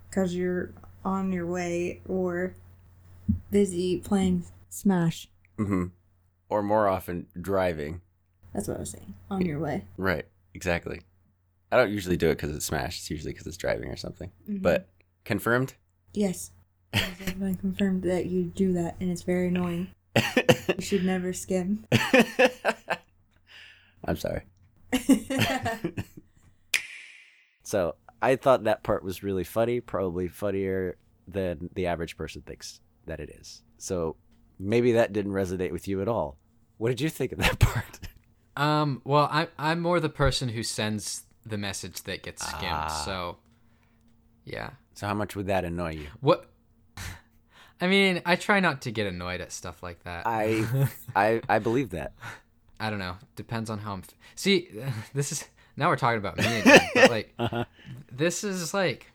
because 0.09 0.35
you're 0.35 0.73
on 1.05 1.31
your 1.33 1.47
way 1.47 2.01
or 2.09 2.55
busy 3.51 3.99
playing 3.99 4.45
Smash? 4.71 5.29
hmm 5.57 5.87
Or 6.49 6.63
more 6.63 6.89
often, 6.89 7.27
driving. 7.39 8.01
That's 8.55 8.67
what 8.69 8.79
I 8.79 8.81
was 8.81 8.91
saying. 8.91 9.15
On 9.31 9.45
your 9.45 9.59
way. 9.61 9.85
Right. 9.99 10.25
Exactly. 10.55 11.03
I 11.71 11.77
don't 11.77 11.91
usually 11.91 12.17
do 12.17 12.29
it 12.31 12.37
because 12.37 12.57
it's 12.57 12.65
smashed. 12.65 13.01
It's 13.01 13.11
usually 13.11 13.33
because 13.33 13.47
it's 13.47 13.59
driving 13.59 13.91
or 13.91 13.97
something. 13.97 14.31
Mhm. 14.49 14.63
But 14.63 14.89
confirmed. 15.25 15.75
yes, 16.15 16.51
it's 16.93 17.33
been 17.33 17.57
confirmed 17.57 18.05
that 18.05 18.27
you 18.27 18.45
do 18.45 18.73
that, 18.75 18.95
and 19.01 19.11
it's 19.11 19.23
very 19.23 19.49
annoying. 19.49 19.89
You 20.17 20.81
should 20.81 21.05
never 21.05 21.33
skim. 21.33 21.85
I'm 24.05 24.17
sorry. 24.17 24.43
So 27.69 27.97
I 28.23 28.37
thought 28.37 28.65
that 28.65 28.83
part 28.83 29.05
was 29.05 29.23
really 29.23 29.45
funny, 29.45 29.81
probably 29.81 30.27
funnier 30.27 30.97
than 31.27 31.69
the 31.75 31.85
average 31.85 32.17
person 32.17 32.41
thinks 32.41 32.81
that 33.05 33.21
it 33.21 33.29
is. 33.29 33.63
So 33.77 34.17
maybe 34.59 34.93
that 34.93 35.13
didn't 35.13 35.33
resonate 35.33 35.71
with 35.71 35.87
you 35.87 36.01
at 36.01 36.09
all. 36.09 36.39
What 36.79 36.89
did 36.89 37.03
you 37.03 37.11
think 37.11 37.33
of 37.33 37.39
that 37.41 37.59
part? 37.59 37.99
Um, 38.57 39.03
well, 39.05 39.29
I'm 39.31 39.49
I'm 39.59 39.81
more 39.81 40.01
the 40.01 40.09
person 40.09 40.49
who 40.49 40.63
sends 40.63 41.25
the 41.45 41.59
message 41.59 42.05
that 42.05 42.23
gets 42.23 42.43
skimmed. 42.43 42.73
Ah. 42.73 43.03
So, 43.05 43.37
yeah. 44.47 44.71
So 44.95 45.07
how 45.07 45.13
much 45.13 45.37
would 45.37 45.49
that 45.49 45.67
annoy 45.67 45.93
you? 45.93 46.07
What? 46.21 46.48
I 47.81 47.87
mean, 47.87 48.23
I 48.27 48.37
try 48.37 48.61
not 48.61 48.83
to 48.83 48.91
get 48.91 49.07
annoyed 49.07 49.41
at 49.41 49.53
stuff 49.53 49.83
like 49.83 50.03
that. 50.05 50.27
I 50.27 50.67
I 51.17 51.41
I 51.49 51.59
believe 51.59 51.91
that. 51.91 52.13
I 52.81 52.91
don't 52.91 52.99
know. 52.99 53.17
Depends 53.37 53.71
on 53.71 53.79
how 53.79 53.93
I'm. 53.93 54.01
F- 54.01 54.15
See, 54.35 54.69
this 55.15 55.33
is 55.33 55.45
now 55.77 55.89
we're 55.89 55.97
talking 55.97 56.19
about 56.19 56.37
me 56.39 56.61
again. 56.61 56.81
but 56.95 57.11
like, 57.11 57.35
Uh-huh. 57.39 57.65
this 58.11 58.43
is 58.45 58.75
like, 58.75 59.11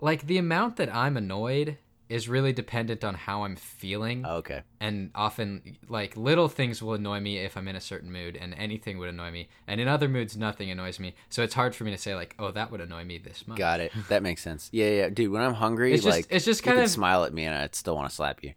like 0.00 0.26
the 0.26 0.38
amount 0.38 0.76
that 0.76 0.92
I'm 0.94 1.16
annoyed 1.16 1.78
is 2.12 2.28
really 2.28 2.52
dependent 2.52 3.02
on 3.04 3.14
how 3.14 3.42
I'm 3.44 3.56
feeling, 3.56 4.24
oh, 4.26 4.36
Okay. 4.36 4.62
and 4.80 5.10
often 5.14 5.76
like 5.88 6.16
little 6.16 6.48
things 6.48 6.82
will 6.82 6.94
annoy 6.94 7.20
me 7.20 7.38
if 7.38 7.56
I'm 7.56 7.66
in 7.68 7.76
a 7.76 7.80
certain 7.80 8.12
mood, 8.12 8.36
and 8.36 8.54
anything 8.54 8.98
would 8.98 9.08
annoy 9.08 9.30
me, 9.30 9.48
and 9.66 9.80
in 9.80 9.88
other 9.88 10.08
moods 10.08 10.36
nothing 10.36 10.70
annoys 10.70 11.00
me. 11.00 11.14
So 11.30 11.42
it's 11.42 11.54
hard 11.54 11.74
for 11.74 11.84
me 11.84 11.90
to 11.92 11.98
say 11.98 12.14
like, 12.14 12.34
oh, 12.38 12.50
that 12.52 12.70
would 12.70 12.80
annoy 12.80 13.04
me 13.04 13.18
this 13.18 13.46
much. 13.48 13.58
Got 13.58 13.80
it. 13.80 13.92
That 14.08 14.22
makes 14.22 14.42
sense. 14.42 14.68
Yeah, 14.72 14.90
yeah, 14.90 15.08
dude. 15.08 15.30
When 15.32 15.42
I'm 15.42 15.54
hungry, 15.54 15.92
It's 15.94 16.04
just- 16.04 16.16
like 16.16 16.26
it's 16.30 16.44
just 16.44 16.64
you 16.64 16.70
kind 16.72 16.82
of- 16.84 16.90
smile 16.90 17.24
at 17.24 17.32
me 17.34 17.44
and 17.44 17.54
I'd 17.54 17.74
still 17.74 17.96
want 17.96 18.08
to 18.10 18.14
slap 18.14 18.42
you. 18.44 18.52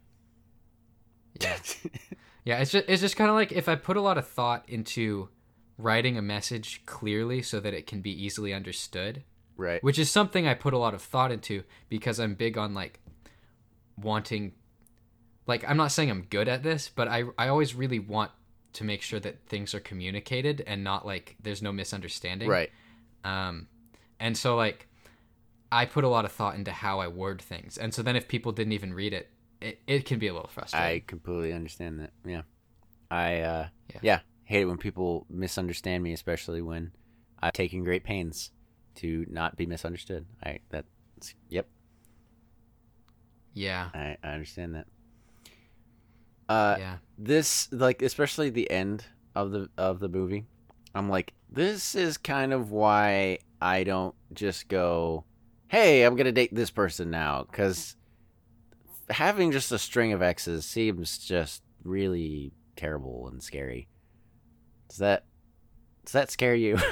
Yeah. 1.41 1.57
Yeah, 2.47 2.59
it's 2.59 2.69
just 2.71 2.85
it's 2.87 3.01
just 3.01 3.15
kind 3.15 3.31
of 3.31 3.35
like 3.35 3.51
if 3.51 3.67
I 3.67 3.73
put 3.73 3.97
a 3.97 4.01
lot 4.01 4.19
of 4.19 4.27
thought 4.27 4.65
into 4.69 5.29
writing 5.79 6.15
a 6.15 6.21
message 6.21 6.83
clearly 6.85 7.41
so 7.41 7.59
that 7.59 7.73
it 7.73 7.87
can 7.87 8.01
be 8.01 8.11
easily 8.11 8.53
understood, 8.53 9.23
Right. 9.57 9.83
which 9.83 9.97
is 9.97 10.11
something 10.11 10.47
I 10.47 10.53
put 10.53 10.75
a 10.75 10.77
lot 10.77 10.93
of 10.93 11.01
thought 11.01 11.31
into 11.31 11.63
because 11.89 12.19
I'm 12.19 12.35
big 12.35 12.55
on 12.55 12.75
like 12.75 12.99
wanting 13.97 14.53
like 15.47 15.63
I'm 15.67 15.77
not 15.77 15.91
saying 15.91 16.09
I'm 16.09 16.23
good 16.29 16.47
at 16.47 16.63
this, 16.63 16.89
but 16.89 17.07
I 17.07 17.23
I 17.37 17.47
always 17.49 17.75
really 17.75 17.99
want 17.99 18.31
to 18.73 18.83
make 18.83 19.01
sure 19.01 19.19
that 19.19 19.47
things 19.47 19.73
are 19.73 19.79
communicated 19.79 20.63
and 20.65 20.83
not 20.83 21.05
like 21.05 21.35
there's 21.41 21.61
no 21.61 21.71
misunderstanding. 21.71 22.49
Right. 22.49 22.69
Um 23.23 23.67
and 24.19 24.37
so 24.37 24.55
like 24.55 24.87
I 25.71 25.85
put 25.85 26.03
a 26.03 26.07
lot 26.07 26.25
of 26.25 26.31
thought 26.31 26.55
into 26.55 26.71
how 26.71 26.99
I 26.99 27.07
word 27.07 27.41
things. 27.41 27.77
And 27.77 27.93
so 27.93 28.01
then 28.01 28.15
if 28.15 28.27
people 28.27 28.51
didn't 28.51 28.73
even 28.73 28.93
read 28.93 29.13
it, 29.13 29.29
it, 29.61 29.79
it 29.87 30.05
can 30.05 30.19
be 30.19 30.27
a 30.27 30.33
little 30.33 30.49
frustrating. 30.49 30.87
I 30.87 31.03
completely 31.05 31.53
understand 31.53 31.99
that. 31.99 32.11
Yeah. 32.25 32.41
I 33.11 33.39
uh 33.39 33.67
Yeah. 33.93 33.99
yeah. 34.01 34.19
hate 34.43 34.61
it 34.61 34.65
when 34.65 34.77
people 34.77 35.25
misunderstand 35.29 36.03
me, 36.03 36.13
especially 36.13 36.61
when 36.61 36.91
I've 37.41 37.53
taken 37.53 37.83
great 37.83 38.03
pains 38.03 38.51
to 38.95 39.25
not 39.29 39.55
be 39.57 39.65
misunderstood. 39.65 40.25
I 40.43 40.59
that's 40.69 40.87
yep, 41.49 41.67
yeah. 43.55 43.89
I, 43.95 44.17
I 44.23 44.27
understand 44.33 44.75
that. 44.75 44.85
Uh 46.47 46.75
yeah. 46.77 46.97
this 47.17 47.67
like 47.71 48.03
especially 48.03 48.51
the 48.51 48.69
end 48.69 49.05
of 49.35 49.49
the 49.51 49.67
of 49.77 49.99
the 49.99 50.07
movie 50.07 50.45
i'm 50.93 51.09
like 51.09 51.33
this 51.51 51.95
is 51.95 52.17
kind 52.17 52.53
of 52.53 52.71
why 52.71 53.39
i 53.59 53.83
don't 53.83 54.13
just 54.31 54.67
go 54.67 55.25
hey 55.67 56.03
i'm 56.03 56.15
gonna 56.15 56.31
date 56.31 56.53
this 56.53 56.69
person 56.69 57.09
now 57.09 57.43
because 57.49 57.95
having 59.09 59.51
just 59.51 59.71
a 59.71 59.79
string 59.79 60.13
of 60.13 60.21
exes 60.21 60.65
seems 60.65 61.17
just 61.17 61.63
really 61.83 62.51
terrible 62.75 63.27
and 63.27 63.41
scary 63.41 63.87
does 64.87 64.99
that 64.99 65.25
does 66.05 66.13
that 66.13 66.29
scare 66.29 66.55
you 66.55 66.75
does 66.77 66.85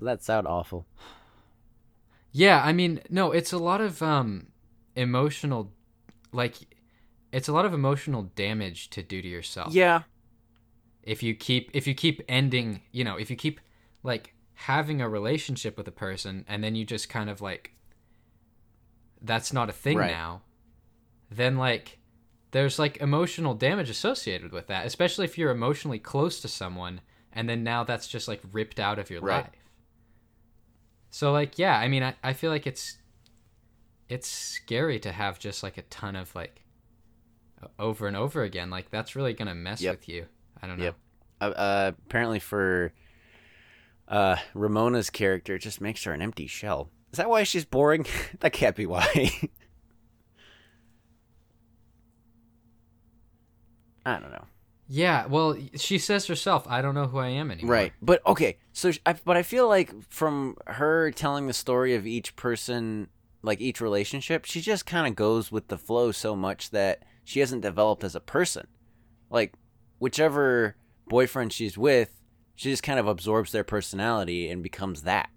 that 0.00 0.22
sound 0.22 0.48
awful 0.48 0.86
Yeah, 2.32 2.62
I 2.64 2.72
mean, 2.72 3.00
no, 3.10 3.30
it's 3.32 3.52
a 3.52 3.58
lot 3.58 3.80
of 3.80 4.02
um 4.02 4.48
emotional 4.96 5.72
like 6.32 6.56
it's 7.32 7.48
a 7.48 7.52
lot 7.52 7.64
of 7.64 7.72
emotional 7.74 8.24
damage 8.34 8.90
to 8.90 9.02
do 9.02 9.22
to 9.22 9.28
yourself. 9.28 9.72
yeah 9.74 10.02
If 11.02 11.22
you 11.22 11.34
keep 11.34 11.70
if 11.74 11.86
you 11.86 11.94
keep 11.94 12.22
ending, 12.28 12.82
you 12.92 13.04
know, 13.04 13.16
if 13.16 13.30
you 13.30 13.36
keep 13.36 13.60
like 14.02 14.34
having 14.54 15.00
a 15.00 15.08
relationship 15.08 15.76
with 15.76 15.88
a 15.88 15.92
person 15.92 16.44
and 16.48 16.62
then 16.62 16.74
you 16.74 16.84
just 16.84 17.08
kind 17.08 17.28
of 17.30 17.40
like 17.40 17.72
that's 19.20 19.52
not 19.52 19.68
a 19.68 19.72
thing 19.72 19.98
Right. 19.98 20.10
now, 20.10 20.42
then 21.30 21.56
like 21.56 21.98
there's 22.50 22.78
like 22.78 22.98
emotional 22.98 23.54
damage 23.54 23.88
associated 23.90 24.52
with 24.52 24.66
that, 24.66 24.84
especially 24.86 25.24
if 25.24 25.38
you're 25.38 25.50
emotionally 25.50 25.98
close 25.98 26.40
to 26.40 26.48
someone 26.48 27.00
and 27.32 27.48
then 27.48 27.64
now 27.64 27.82
that's 27.84 28.06
just 28.08 28.28
like 28.28 28.42
ripped 28.52 28.78
out 28.78 28.98
of 28.98 29.10
your 29.10 29.20
Right. 29.22 29.44
life. 29.44 29.50
So 31.14 31.30
like 31.30 31.58
yeah, 31.58 31.76
I 31.78 31.88
mean 31.88 32.02
I, 32.02 32.14
I 32.24 32.32
feel 32.32 32.50
like 32.50 32.66
it's 32.66 32.96
it's 34.08 34.26
scary 34.26 34.98
to 35.00 35.12
have 35.12 35.38
just 35.38 35.62
like 35.62 35.76
a 35.76 35.82
ton 35.82 36.16
of 36.16 36.34
like 36.34 36.62
over 37.78 38.06
and 38.06 38.16
over 38.16 38.42
again. 38.42 38.70
Like 38.70 38.90
that's 38.90 39.14
really 39.14 39.34
gonna 39.34 39.54
mess 39.54 39.82
Yep. 39.82 39.94
with 39.96 40.08
you. 40.08 40.26
I 40.62 40.66
don't 40.66 40.78
know. 40.78 40.84
Yep. 40.86 40.96
uh, 41.42 41.44
uh, 41.44 41.92
apparently 42.06 42.38
for 42.40 42.92
uh, 44.08 44.36
Ramona's 44.54 45.10
character, 45.10 45.56
it 45.56 45.60
just 45.60 45.80
makes 45.82 46.02
her 46.04 46.12
an 46.12 46.22
empty 46.22 46.46
shell. 46.46 46.88
Is 47.12 47.18
that 47.18 47.28
why 47.28 47.42
she's 47.42 47.66
boring? 47.66 48.06
that 48.40 48.54
can't 48.54 48.74
be 48.74 48.86
why. 48.86 49.04
I 54.06 54.18
don't 54.18 54.32
know. 54.32 54.44
Yeah, 54.94 55.24
well, 55.24 55.56
she 55.74 55.96
says 55.96 56.26
herself, 56.26 56.66
"I 56.68 56.82
don't 56.82 56.94
know 56.94 57.06
who 57.06 57.16
I 57.16 57.28
am 57.28 57.50
anymore." 57.50 57.72
Right, 57.72 57.92
but 58.02 58.20
okay. 58.26 58.58
So, 58.74 58.92
I, 59.06 59.14
but 59.14 59.38
I 59.38 59.42
feel 59.42 59.66
like 59.66 59.90
from 60.10 60.54
her 60.66 61.10
telling 61.12 61.46
the 61.46 61.54
story 61.54 61.94
of 61.94 62.06
each 62.06 62.36
person, 62.36 63.08
like 63.40 63.58
each 63.62 63.80
relationship, 63.80 64.44
she 64.44 64.60
just 64.60 64.84
kind 64.84 65.06
of 65.06 65.16
goes 65.16 65.50
with 65.50 65.68
the 65.68 65.78
flow 65.78 66.12
so 66.12 66.36
much 66.36 66.68
that 66.72 67.04
she 67.24 67.40
hasn't 67.40 67.62
developed 67.62 68.04
as 68.04 68.14
a 68.14 68.20
person. 68.20 68.66
Like 69.30 69.54
whichever 69.98 70.76
boyfriend 71.08 71.54
she's 71.54 71.78
with, 71.78 72.20
she 72.54 72.68
just 72.68 72.82
kind 72.82 72.98
of 72.98 73.08
absorbs 73.08 73.50
their 73.50 73.64
personality 73.64 74.50
and 74.50 74.62
becomes 74.62 75.04
that. 75.04 75.30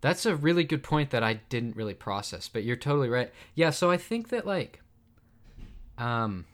That's 0.00 0.26
a 0.26 0.36
really 0.36 0.62
good 0.62 0.84
point 0.84 1.10
that 1.10 1.24
I 1.24 1.40
didn't 1.48 1.74
really 1.74 1.92
process, 1.92 2.48
but 2.48 2.62
you're 2.62 2.76
totally 2.76 3.08
right. 3.08 3.32
Yeah, 3.56 3.70
so 3.70 3.90
I 3.90 3.96
think 3.96 4.28
that 4.28 4.46
like 4.46 4.80
um 5.98 6.46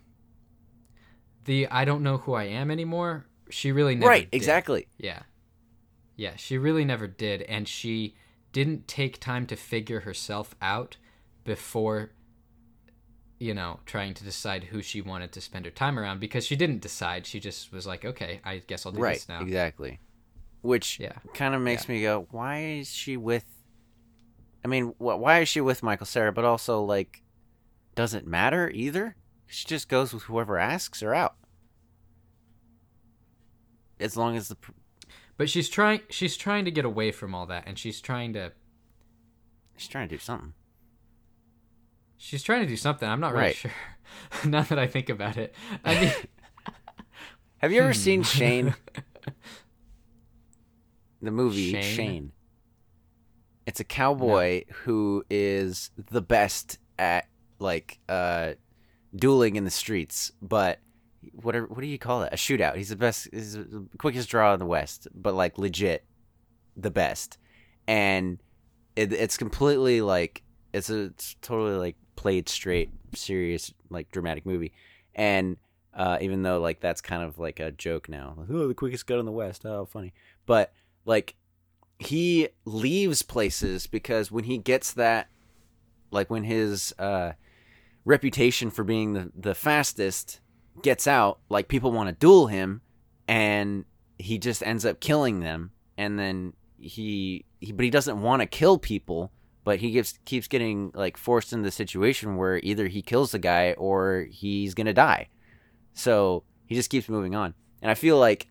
the 1.46 1.66
I 1.68 1.84
don't 1.84 2.02
know 2.02 2.18
who 2.18 2.34
I 2.34 2.44
am 2.44 2.70
anymore, 2.70 3.26
she 3.50 3.72
really 3.72 3.94
never 3.94 4.08
right, 4.10 4.30
did. 4.30 4.36
exactly. 4.36 4.88
Yeah. 4.98 5.22
Yeah, 6.16 6.36
she 6.36 6.58
really 6.58 6.84
never 6.84 7.06
did 7.06 7.42
and 7.42 7.66
she 7.66 8.14
didn't 8.52 8.86
take 8.88 9.18
time 9.20 9.46
to 9.46 9.56
figure 9.56 10.00
herself 10.00 10.54
out 10.60 10.96
before 11.44 12.12
you 13.38 13.52
know, 13.52 13.80
trying 13.84 14.14
to 14.14 14.24
decide 14.24 14.64
who 14.64 14.80
she 14.80 15.02
wanted 15.02 15.30
to 15.32 15.40
spend 15.42 15.66
her 15.66 15.70
time 15.70 15.98
around 15.98 16.20
because 16.20 16.46
she 16.46 16.56
didn't 16.56 16.80
decide. 16.80 17.26
She 17.26 17.38
just 17.38 17.70
was 17.70 17.86
like, 17.86 18.02
"Okay, 18.02 18.40
I 18.44 18.62
guess 18.66 18.86
I'll 18.86 18.92
do 18.92 19.00
Right, 19.00 19.16
this 19.16 19.28
now." 19.28 19.42
exactly. 19.42 20.00
Which 20.62 20.98
Yeah. 20.98 21.12
kind 21.34 21.54
of 21.54 21.60
makes 21.60 21.86
me 21.86 22.00
go, 22.00 22.26
why 22.30 22.60
is 22.80 22.90
she 22.90 23.18
with? 23.18 23.44
I 24.64 24.68
mean, 24.68 24.94
wh- 24.98 25.20
why 25.20 25.40
is 25.40 25.48
she 25.50 25.60
with 25.60 25.82
Michael 25.82 26.06
Cera? 26.06 26.32
But 26.32 26.46
also, 26.46 26.82
like, 26.82 27.22
does 27.94 28.14
it 28.14 28.26
matter 28.26 28.70
either? 28.70 29.16
She 29.46 29.66
just 29.66 29.88
goes 29.88 30.12
with 30.12 30.24
whoever 30.24 30.58
asks 30.58 31.00
her 31.00 31.14
out. 31.14 31.36
As 33.98 34.16
long 34.16 34.36
as 34.36 34.48
the 34.48 34.56
pr- 34.56 34.72
But 35.36 35.48
she's 35.48 35.68
trying 35.68 36.00
she's 36.10 36.36
trying 36.36 36.64
to 36.64 36.70
get 36.70 36.84
away 36.84 37.12
from 37.12 37.34
all 37.34 37.46
that 37.46 37.64
and 37.66 37.78
she's 37.78 38.00
trying 38.00 38.32
to 38.34 38.52
she's 39.76 39.88
trying 39.88 40.08
to 40.08 40.14
do 40.14 40.20
something. 40.20 40.52
she's 42.18 42.42
trying 42.42 42.60
to 42.60 42.66
do 42.66 42.76
something. 42.76 43.08
I'm 43.08 43.20
not 43.20 43.32
really 43.32 43.44
Right. 43.46 43.56
sure. 43.56 43.72
now 44.44 44.62
that 44.62 44.78
I 44.78 44.86
think 44.86 45.08
about 45.08 45.36
it. 45.36 45.54
I 45.84 46.00
mean 46.00 46.12
Have 47.58 47.72
you 47.72 47.80
ever 47.80 47.92
Hmm. 47.92 47.98
seen 47.98 48.22
Shane? 48.22 48.74
The 51.22 51.30
movie 51.30 51.72
Shane? 51.72 51.82
Shane. 51.82 52.32
It's 53.66 53.80
a 53.80 53.84
cowboy 53.84 54.64
who 54.84 55.24
is 55.30 55.90
the 56.10 56.20
best 56.20 56.78
at 56.98 57.26
like 57.58 57.98
uh 58.08 58.52
dueling 59.16 59.56
in 59.56 59.64
the 59.64 59.70
streets, 59.70 60.30
but 60.40 60.78
whatever 61.32 61.66
what 61.66 61.80
do 61.80 61.86
you 61.86 61.98
call 61.98 62.22
it? 62.22 62.32
A 62.32 62.36
shootout. 62.36 62.76
He's 62.76 62.90
the 62.90 62.96
best 62.96 63.28
he's 63.32 63.54
the 63.54 63.88
quickest 63.98 64.28
draw 64.28 64.52
in 64.52 64.60
the 64.60 64.66
West, 64.66 65.08
but 65.14 65.34
like 65.34 65.58
legit 65.58 66.04
the 66.76 66.90
best. 66.90 67.38
And 67.88 68.38
it, 68.94 69.12
it's 69.12 69.36
completely 69.36 70.00
like 70.00 70.42
it's 70.72 70.90
a 70.90 71.04
it's 71.04 71.36
totally 71.40 71.76
like 71.76 71.96
played 72.16 72.48
straight, 72.48 72.90
serious, 73.14 73.72
like 73.90 74.10
dramatic 74.10 74.46
movie. 74.46 74.72
And 75.14 75.56
Uh, 75.96 76.18
even 76.20 76.42
though 76.42 76.60
like 76.60 76.80
that's 76.80 77.00
kind 77.00 77.22
of 77.22 77.38
like 77.38 77.58
a 77.58 77.70
joke 77.70 78.06
now. 78.08 78.34
Like, 78.36 78.50
oh, 78.50 78.68
the 78.68 78.74
quickest 78.74 79.06
gun 79.06 79.18
in 79.18 79.24
the 79.24 79.32
West. 79.32 79.64
Oh, 79.64 79.86
funny. 79.86 80.12
But 80.44 80.72
like 81.06 81.36
he 81.98 82.48
leaves 82.66 83.22
places 83.22 83.86
because 83.86 84.30
when 84.30 84.44
he 84.44 84.58
gets 84.58 84.92
that, 84.92 85.28
like 86.10 86.28
when 86.28 86.44
his 86.44 86.94
uh, 86.98 87.32
reputation 88.06 88.70
for 88.70 88.84
being 88.84 89.12
the 89.12 89.30
the 89.36 89.54
fastest 89.54 90.40
gets 90.82 91.06
out, 91.06 91.40
like 91.50 91.68
people 91.68 91.92
want 91.92 92.08
to 92.08 92.14
duel 92.14 92.46
him, 92.46 92.80
and 93.28 93.84
he 94.18 94.38
just 94.38 94.62
ends 94.62 94.86
up 94.86 95.00
killing 95.00 95.40
them, 95.40 95.72
and 95.98 96.18
then 96.18 96.54
he, 96.78 97.44
he 97.60 97.72
but 97.72 97.84
he 97.84 97.90
doesn't 97.90 98.22
want 98.22 98.40
to 98.40 98.46
kill 98.46 98.78
people 98.78 99.30
but 99.66 99.80
he 99.80 99.90
keeps 99.90 100.16
keeps 100.24 100.46
getting 100.46 100.92
like 100.94 101.16
forced 101.16 101.52
into 101.52 101.64
the 101.64 101.72
situation 101.72 102.36
where 102.36 102.60
either 102.62 102.86
he 102.86 103.02
kills 103.02 103.32
the 103.32 103.38
guy 103.40 103.72
or 103.72 104.28
he's 104.30 104.74
gonna 104.74 104.94
die. 104.94 105.28
So 105.92 106.44
he 106.66 106.76
just 106.76 106.88
keeps 106.88 107.08
moving 107.08 107.34
on, 107.34 107.52
and 107.82 107.90
I 107.90 107.94
feel 107.94 108.16
like, 108.16 108.46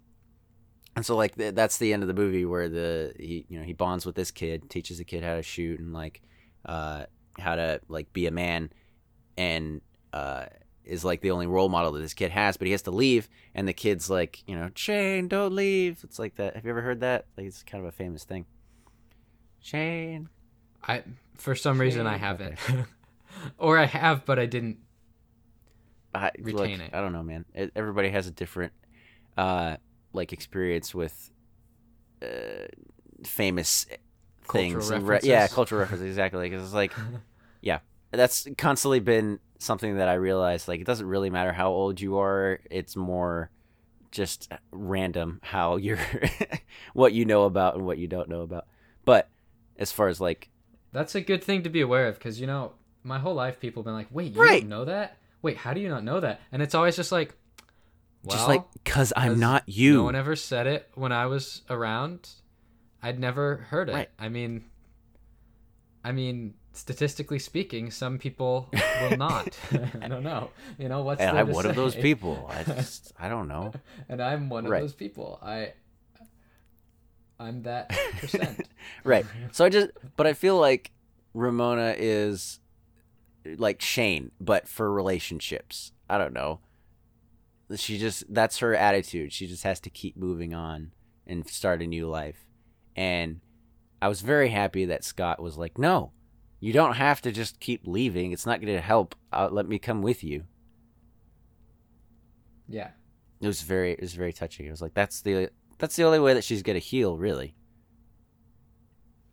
and 0.93 1.05
so 1.05 1.15
like 1.15 1.37
th- 1.37 1.55
that's 1.55 1.77
the 1.77 1.93
end 1.93 2.03
of 2.03 2.07
the 2.07 2.13
movie 2.13 2.43
where 2.43 2.67
the 2.67 3.13
he 3.17 3.45
you 3.47 3.57
know 3.57 3.63
he 3.63 3.71
bonds 3.71 4.05
with 4.05 4.15
this 4.15 4.29
kid, 4.29 4.69
teaches 4.69 4.97
the 4.97 5.05
kid 5.05 5.23
how 5.23 5.35
to 5.35 5.41
shoot 5.41 5.79
and 5.79 5.93
like 5.93 6.21
uh, 6.65 7.05
how 7.39 7.55
to 7.55 7.79
like 7.87 8.11
be 8.11 8.27
a 8.27 8.31
man, 8.31 8.69
and 9.37 9.81
uh, 10.13 10.45
is 10.83 11.03
like 11.03 11.21
the 11.21 11.31
only 11.31 11.47
role 11.47 11.69
model 11.69 11.91
that 11.93 11.99
this 11.99 12.13
kid 12.13 12.31
has. 12.31 12.57
But 12.57 12.67
he 12.67 12.71
has 12.71 12.81
to 12.83 12.91
leave, 12.91 13.29
and 13.53 13.67
the 13.67 13.73
kid's 13.73 14.09
like 14.09 14.43
you 14.47 14.55
know 14.55 14.69
Shane, 14.75 15.27
don't 15.27 15.53
leave. 15.53 15.99
It's 16.03 16.19
like 16.19 16.35
that. 16.35 16.55
Have 16.55 16.65
you 16.65 16.71
ever 16.71 16.81
heard 16.81 17.01
that? 17.01 17.25
Like 17.37 17.47
it's 17.47 17.63
kind 17.63 17.83
of 17.83 17.87
a 17.87 17.91
famous 17.91 18.23
thing. 18.23 18.45
Shane, 19.59 20.29
I 20.87 21.03
for 21.37 21.55
some 21.55 21.79
reason 21.79 22.07
I 22.07 22.17
haven't, 22.17 22.57
or 23.57 23.77
I 23.77 23.85
have, 23.85 24.25
but 24.25 24.39
I 24.39 24.45
didn't. 24.45 24.77
I, 26.13 26.31
Retain 26.39 26.77
look, 26.77 26.87
it. 26.87 26.93
I 26.93 27.01
don't 27.01 27.11
know, 27.11 27.23
man. 27.23 27.43
It, 27.53 27.71
everybody 27.75 28.09
has 28.09 28.25
a 28.25 28.31
different, 28.31 28.71
uh, 29.35 29.75
like 30.13 30.31
experience 30.31 30.95
with, 30.95 31.29
uh, 32.21 32.67
famous 33.25 33.85
Cultural 34.47 34.81
things. 34.81 35.03
re- 35.03 35.19
yeah, 35.23 35.47
cultural 35.47 35.81
references 35.81 36.07
exactly. 36.07 36.49
Because 36.49 36.63
it's 36.63 36.73
like, 36.73 36.93
yeah, 37.61 37.79
that's 38.11 38.47
constantly 38.57 38.99
been 38.99 39.39
something 39.59 39.97
that 39.97 40.07
I 40.09 40.13
realized. 40.15 40.67
Like, 40.67 40.79
it 40.81 40.85
doesn't 40.87 41.07
really 41.07 41.29
matter 41.29 41.51
how 41.53 41.69
old 41.69 41.99
you 42.01 42.17
are. 42.17 42.59
It's 42.69 42.95
more 42.95 43.49
just 44.11 44.51
random 44.71 45.39
how 45.43 45.75
you're, 45.85 45.99
what 46.93 47.13
you 47.13 47.25
know 47.25 47.43
about 47.43 47.75
and 47.75 47.85
what 47.85 47.97
you 47.97 48.07
don't 48.07 48.29
know 48.29 48.41
about. 48.41 48.65
But 49.03 49.29
as 49.77 49.91
far 49.91 50.07
as 50.07 50.21
like, 50.21 50.49
That's 50.93 51.15
a 51.15 51.21
good 51.21 51.43
thing 51.43 51.63
to 51.63 51.69
be 51.69 51.81
aware 51.81 52.07
of 52.07 52.15
because 52.15 52.39
you 52.39 52.47
know 52.47 52.73
my 53.03 53.19
whole 53.19 53.33
life 53.35 53.59
people 53.59 53.81
have 53.81 53.85
been 53.85 53.93
like, 53.93 54.07
"Wait, 54.11 54.33
you 54.33 54.41
Right. 54.41 54.61
don't 54.61 54.69
know 54.69 54.85
that? 54.85 55.17
Wait, 55.41 55.57
how 55.57 55.73
do 55.73 55.81
you 55.81 55.89
not 55.89 56.03
know 56.03 56.19
that?" 56.21 56.39
And 56.51 56.61
it's 56.61 56.73
always 56.73 56.95
just 56.95 57.11
like, 57.11 57.35
well, 58.23 58.37
just 58.37 58.47
like, 58.47 58.63
cause 58.85 59.11
I'm 59.15 59.39
not 59.39 59.63
you. 59.67 59.95
No 59.97 60.03
one 60.05 60.15
ever 60.15 60.35
said 60.35 60.65
it 60.65 60.89
when 60.95 61.11
I 61.11 61.25
was 61.27 61.61
around. 61.69 62.29
I'd 63.03 63.19
never 63.19 63.57
heard 63.69 63.89
it. 63.89 63.93
Right. 63.93 64.09
I 64.17 64.29
mean, 64.29 64.63
I 66.03 66.11
mean, 66.11 66.55
statistically 66.75 67.39
speaking, 67.39 67.91
some 67.91 68.17
people 68.17 68.69
will 69.01 69.17
not. 69.17 69.57
I 70.01 70.07
don't 70.07 70.23
know. 70.23 70.49
You 70.77 70.89
know 70.89 71.01
what's 71.01 71.21
and 71.21 71.37
I'm 71.37 71.47
to 71.47 71.53
one 71.53 71.65
of 71.65 71.75
those 71.75 71.95
people. 71.95 72.49
I 72.51 72.63
just, 72.73 73.13
I 73.19 73.29
don't 73.29 73.47
know. 73.47 73.73
and 74.09 74.21
I'm 74.21 74.49
one 74.49 74.65
of 74.65 74.71
those 74.71 74.93
people. 74.93 75.39
I, 75.41 75.73
I'm 77.39 77.63
that 77.63 77.89
percent. 78.19 78.67
right. 79.03 79.25
So 79.51 79.65
I 79.65 79.69
just, 79.69 79.91
but 80.15 80.27
I 80.27 80.33
feel 80.33 80.59
like 80.59 80.91
Ramona 81.33 81.95
is 81.97 82.59
like 83.57 83.81
Shane, 83.81 84.31
but 84.39 84.67
for 84.67 84.91
relationships. 84.91 85.91
I 86.09 86.17
don't 86.17 86.33
know. 86.33 86.59
She 87.75 87.97
just, 87.97 88.31
that's 88.31 88.59
her 88.59 88.75
attitude. 88.75 89.33
She 89.33 89.47
just 89.47 89.63
has 89.63 89.79
to 89.81 89.89
keep 89.89 90.15
moving 90.15 90.53
on 90.53 90.91
and 91.25 91.47
start 91.47 91.81
a 91.81 91.87
new 91.87 92.07
life. 92.07 92.45
And 92.95 93.41
I 94.01 94.07
was 94.07 94.21
very 94.21 94.49
happy 94.49 94.85
that 94.85 95.03
Scott 95.03 95.41
was 95.41 95.57
like, 95.57 95.77
no, 95.77 96.11
you 96.59 96.73
don't 96.73 96.93
have 96.95 97.21
to 97.21 97.31
just 97.31 97.59
keep 97.59 97.81
leaving. 97.85 98.31
It's 98.31 98.45
not 98.45 98.61
going 98.61 98.73
to 98.73 98.81
help. 98.81 99.15
Uh, 99.31 99.49
let 99.51 99.67
me 99.67 99.77
come 99.79 100.01
with 100.01 100.23
you. 100.23 100.43
Yeah. 102.67 102.89
It 103.41 103.47
was 103.47 103.61
very, 103.61 103.91
it 103.91 104.01
was 104.01 104.13
very 104.13 104.33
touching. 104.33 104.65
It 104.65 104.71
was 104.71 104.81
like, 104.81 104.93
that's 104.93 105.21
the, 105.21 105.49
that's 105.77 105.95
the 105.95 106.03
only 106.03 106.19
way 106.19 106.33
that 106.33 106.43
she's 106.43 106.63
going 106.63 106.75
to 106.79 106.79
heal, 106.85 107.17
really. 107.17 107.55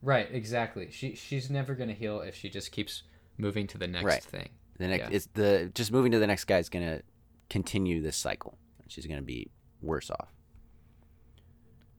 Right. 0.04 0.28
Exactly. 0.32 0.90
She 0.90 1.14
she's 1.14 1.48
never 1.48 1.76
gonna 1.76 1.92
heal 1.92 2.22
if 2.22 2.34
she 2.34 2.50
just 2.50 2.72
keeps 2.72 3.04
moving 3.38 3.68
to 3.68 3.78
the 3.78 3.86
next 3.86 4.04
Right. 4.04 4.20
thing. 4.20 4.48
The 4.78 4.88
next, 4.88 5.10
Yeah. 5.10 5.16
it's 5.16 5.26
the 5.34 5.70
just 5.76 5.92
moving 5.92 6.10
to 6.10 6.18
the 6.18 6.26
next 6.26 6.46
guy 6.46 6.58
is 6.58 6.68
gonna 6.68 7.02
continue 7.48 8.02
this 8.02 8.16
cycle. 8.16 8.58
She's 8.88 9.06
gonna 9.06 9.22
be 9.22 9.52
worse 9.80 10.10
off. 10.10 10.34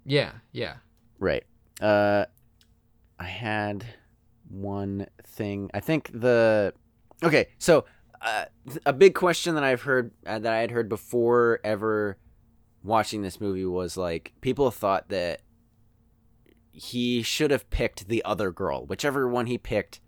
Yeah. 0.06 0.34
Yeah. 0.52 0.76
Right. 1.18 1.46
Uh, 1.80 2.26
I 3.18 3.24
had 3.24 3.86
one 4.54 5.08
thing. 5.26 5.70
I 5.74 5.80
think 5.80 6.12
the 6.14 6.74
okay. 7.24 7.48
So 7.58 7.86
uh, 8.22 8.46
a 8.86 8.94
big 8.94 9.16
question 9.16 9.56
that 9.56 9.64
I've 9.64 9.82
heard 9.82 10.12
uh, 10.26 10.40
that 10.40 10.54
I 10.54 10.60
had 10.60 10.72
heard 10.72 10.88
before 10.88 11.60
ever 11.64 12.18
watching 12.84 13.22
this 13.22 13.42
movie 13.42 13.66
was 13.66 13.98
like 13.98 14.34
people 14.42 14.70
thought 14.72 15.10
that 15.10 15.42
he 16.72 17.22
should 17.22 17.52
have 17.52 17.70
picked 17.70 18.08
the 18.08 18.24
other 18.24 18.52
girl, 18.52 18.86
whichever 18.86 19.28
one 19.28 19.46
he 19.46 19.58
picked, 19.58 20.00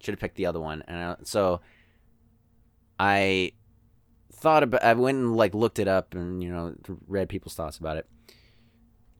should 0.00 0.12
have 0.12 0.20
picked 0.20 0.36
the 0.36 0.46
other 0.46 0.60
one, 0.60 0.82
and 0.88 0.96
I, 0.98 1.16
so 1.22 1.60
I 2.98 3.52
thought 4.32 4.62
about. 4.62 4.82
I 4.82 4.92
went 4.94 5.18
and 5.18 5.36
like 5.36 5.54
looked 5.54 5.78
it 5.78 5.88
up 5.88 6.14
and 6.14 6.42
you 6.42 6.50
know 6.50 6.74
read 7.06 7.28
people's 7.28 7.54
thoughts 7.54 7.78
about 7.78 7.96
it. 7.96 8.06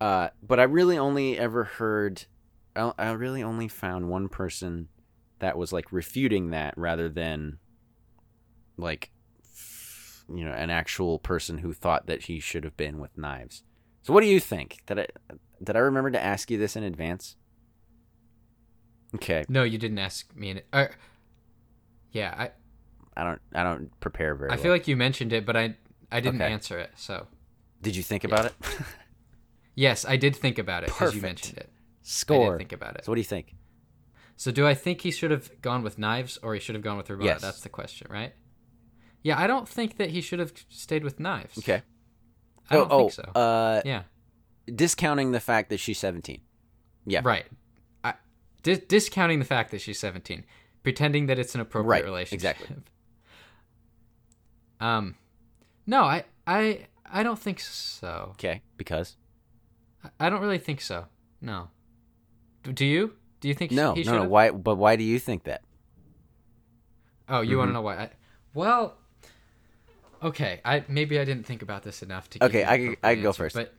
Uh, 0.01 0.31
but 0.43 0.59
I 0.59 0.62
really 0.64 0.97
only 0.97 1.39
ever 1.39 1.64
heard, 1.64 2.25
I, 2.81 2.93
I 2.99 3.11
really 3.12 3.43
only 3.43 3.68
found 3.68 4.09
one 4.09 4.28
person 4.28 4.89
that 5.39 5.57
was 5.57 5.72
like 5.72 5.93
refuting 5.93 6.51
that 6.51 6.74
rather 6.76 7.09
than 7.09 7.59
like, 8.76 9.11
you 10.33 10.45
know, 10.45 10.53
an 10.53 10.70
actual 10.70 11.18
person 11.18 11.59
who 11.59 11.72
thought 11.72 12.07
that 12.07 12.22
he 12.24 12.41
should 12.41 12.64
have 12.64 12.76
been 12.76 12.99
with 12.99 13.16
knives. 13.18 13.62
So 14.03 14.12
what 14.12 14.20
do 14.22 14.26
you 14.26 14.41
think? 14.41 14.78
Did 14.87 15.01
I 15.01 15.07
did 15.62 15.76
I 15.76 15.81
remember 15.81 16.11
to 16.11 16.22
ask 16.22 16.51
you 16.51 16.59
this 16.59 16.76
in 16.76 16.83
advance? 16.85 17.37
Okay, 19.14 19.45
No, 19.49 19.64
you 19.64 19.76
didn't 19.76 19.99
ask 19.99 20.35
me. 20.37 20.51
In, 20.51 20.62
uh, 20.72 20.87
yeah. 22.12 22.33
I 22.39 22.51
I 23.20 23.24
don't 23.24 23.41
I 23.55 23.62
don't 23.64 23.91
prepare 24.01 24.35
very. 24.37 24.51
I 24.51 24.55
well. 24.55 24.62
feel 24.62 24.72
like 24.72 24.87
you 24.89 24.97
mentioned 24.97 25.33
it, 25.33 25.45
but 25.45 25.57
I 25.57 25.74
I 26.12 26.20
didn't 26.20 26.41
Okay. 26.41 26.53
answer 26.53 26.78
it. 26.78 26.91
So 26.97 27.26
Did 27.83 27.97
you 27.97 28.03
think 28.05 28.22
about 28.24 28.47
it? 28.47 28.55
yes, 29.74 30.05
I 30.05 30.16
did 30.16 30.37
think 30.37 30.59
about 30.59 30.85
it 30.85 30.87
because 30.87 31.14
you 31.14 31.20
mentioned 31.20 31.59
it. 31.59 31.70
Score. 32.11 32.59
think 32.59 32.73
about 32.73 32.97
it. 32.97 33.05
So 33.05 33.13
what 33.13 33.17
do 33.17 33.21
you 33.21 33.25
think? 33.25 33.55
So 34.37 34.51
do 34.51 34.67
I 34.67 34.75
think 34.75 35.03
he 35.03 35.11
should 35.11 35.31
have 35.31 35.61
gone 35.61 35.83
with 35.83 35.99
knives 35.99 36.39
or 36.43 36.55
he 36.55 36.61
should 36.61 36.75
have 36.75 36.83
gone 36.83 36.97
with 36.97 37.09
Ramona? 37.11 37.31
Yes. 37.31 37.43
That's 37.43 37.61
the 37.61 37.69
question, 37.69 38.07
right? 38.11 38.33
Yeah, 39.23 39.39
I 39.39 39.47
don't 39.47 39.69
think 39.69 39.97
that 39.99 40.11
he 40.11 40.21
should 40.21 40.39
have 40.39 40.53
stayed 40.69 41.05
with 41.05 41.21
knives. 41.21 41.59
Okay. 41.59 41.83
I 42.71 42.75
don't 42.75 42.91
oh, 42.91 42.99
think 43.01 43.13
so. 43.13 43.31
oh, 43.35 43.41
uh, 43.41 43.83
yeah. 43.85 44.03
discounting 44.75 45.33
the 45.33 45.41
fact 45.41 45.69
that 45.71 45.79
she's 45.79 45.99
seventeen. 45.99 46.41
Yeah. 47.07 47.21
Right. 47.23 47.45
I, 48.03 48.15
di- 48.63 48.77
discounting 48.89 49.39
the 49.39 49.45
fact 49.45 49.71
that 49.73 49.81
she's 49.81 49.99
17, 49.99 50.45
pretending 50.83 51.27
that 51.27 51.39
it's 51.39 51.55
an 51.55 51.61
appropriate 51.61 51.89
Right, 51.89 52.05
relationship. 52.05 52.35
exactly. 52.61 52.77
Um, 54.81 55.17
no, 55.87 56.05
I, 56.05 56.25
I, 56.47 56.87
I 57.05 57.23
don't 57.23 57.39
think 57.39 57.61
so. 57.61 58.29
Okay. 58.33 58.63
Because. 58.77 59.17
I- 60.03 60.27
I 60.27 60.31
don't 60.31 60.41
really 60.41 60.59
think 60.59 60.81
so. 60.81 61.07
No. 61.43 61.69
D- 62.63 62.73
Do 62.73 62.85
you? 62.85 63.15
Do 63.41 63.49
you 63.49 63.55
think 63.55 63.73
No, 63.73 63.95
he 63.95 64.03
no, 64.05 64.13
no. 64.13 64.19
should've? 64.19 64.31
Why? 64.31 64.51
But 64.51 64.77
why 64.77 64.97
do 64.97 65.03
you 65.05 65.19
think 65.19 65.45
that? 65.45 65.63
Oh, 67.29 67.41
you 67.41 67.59
want 67.59 67.69
Mhm. 67.69 67.71
to 67.71 67.75
know 67.75 67.83
why? 67.83 67.97
I, 67.97 68.11
well, 68.55 68.99
okay. 70.23 70.61
I 70.65 70.85
maybe 70.89 71.19
I 71.19 71.25
didn't 71.25 71.45
think 71.47 71.63
about 71.63 71.83
this 71.83 72.03
enough 72.03 72.29
to. 72.31 72.45
Okay, 72.45 72.61
you 72.61 72.67
I 72.67 72.77
can- 72.79 72.97
I 73.03 73.15
can 73.15 73.23
go 73.23 73.33
first, 73.33 73.55
But 73.55 73.73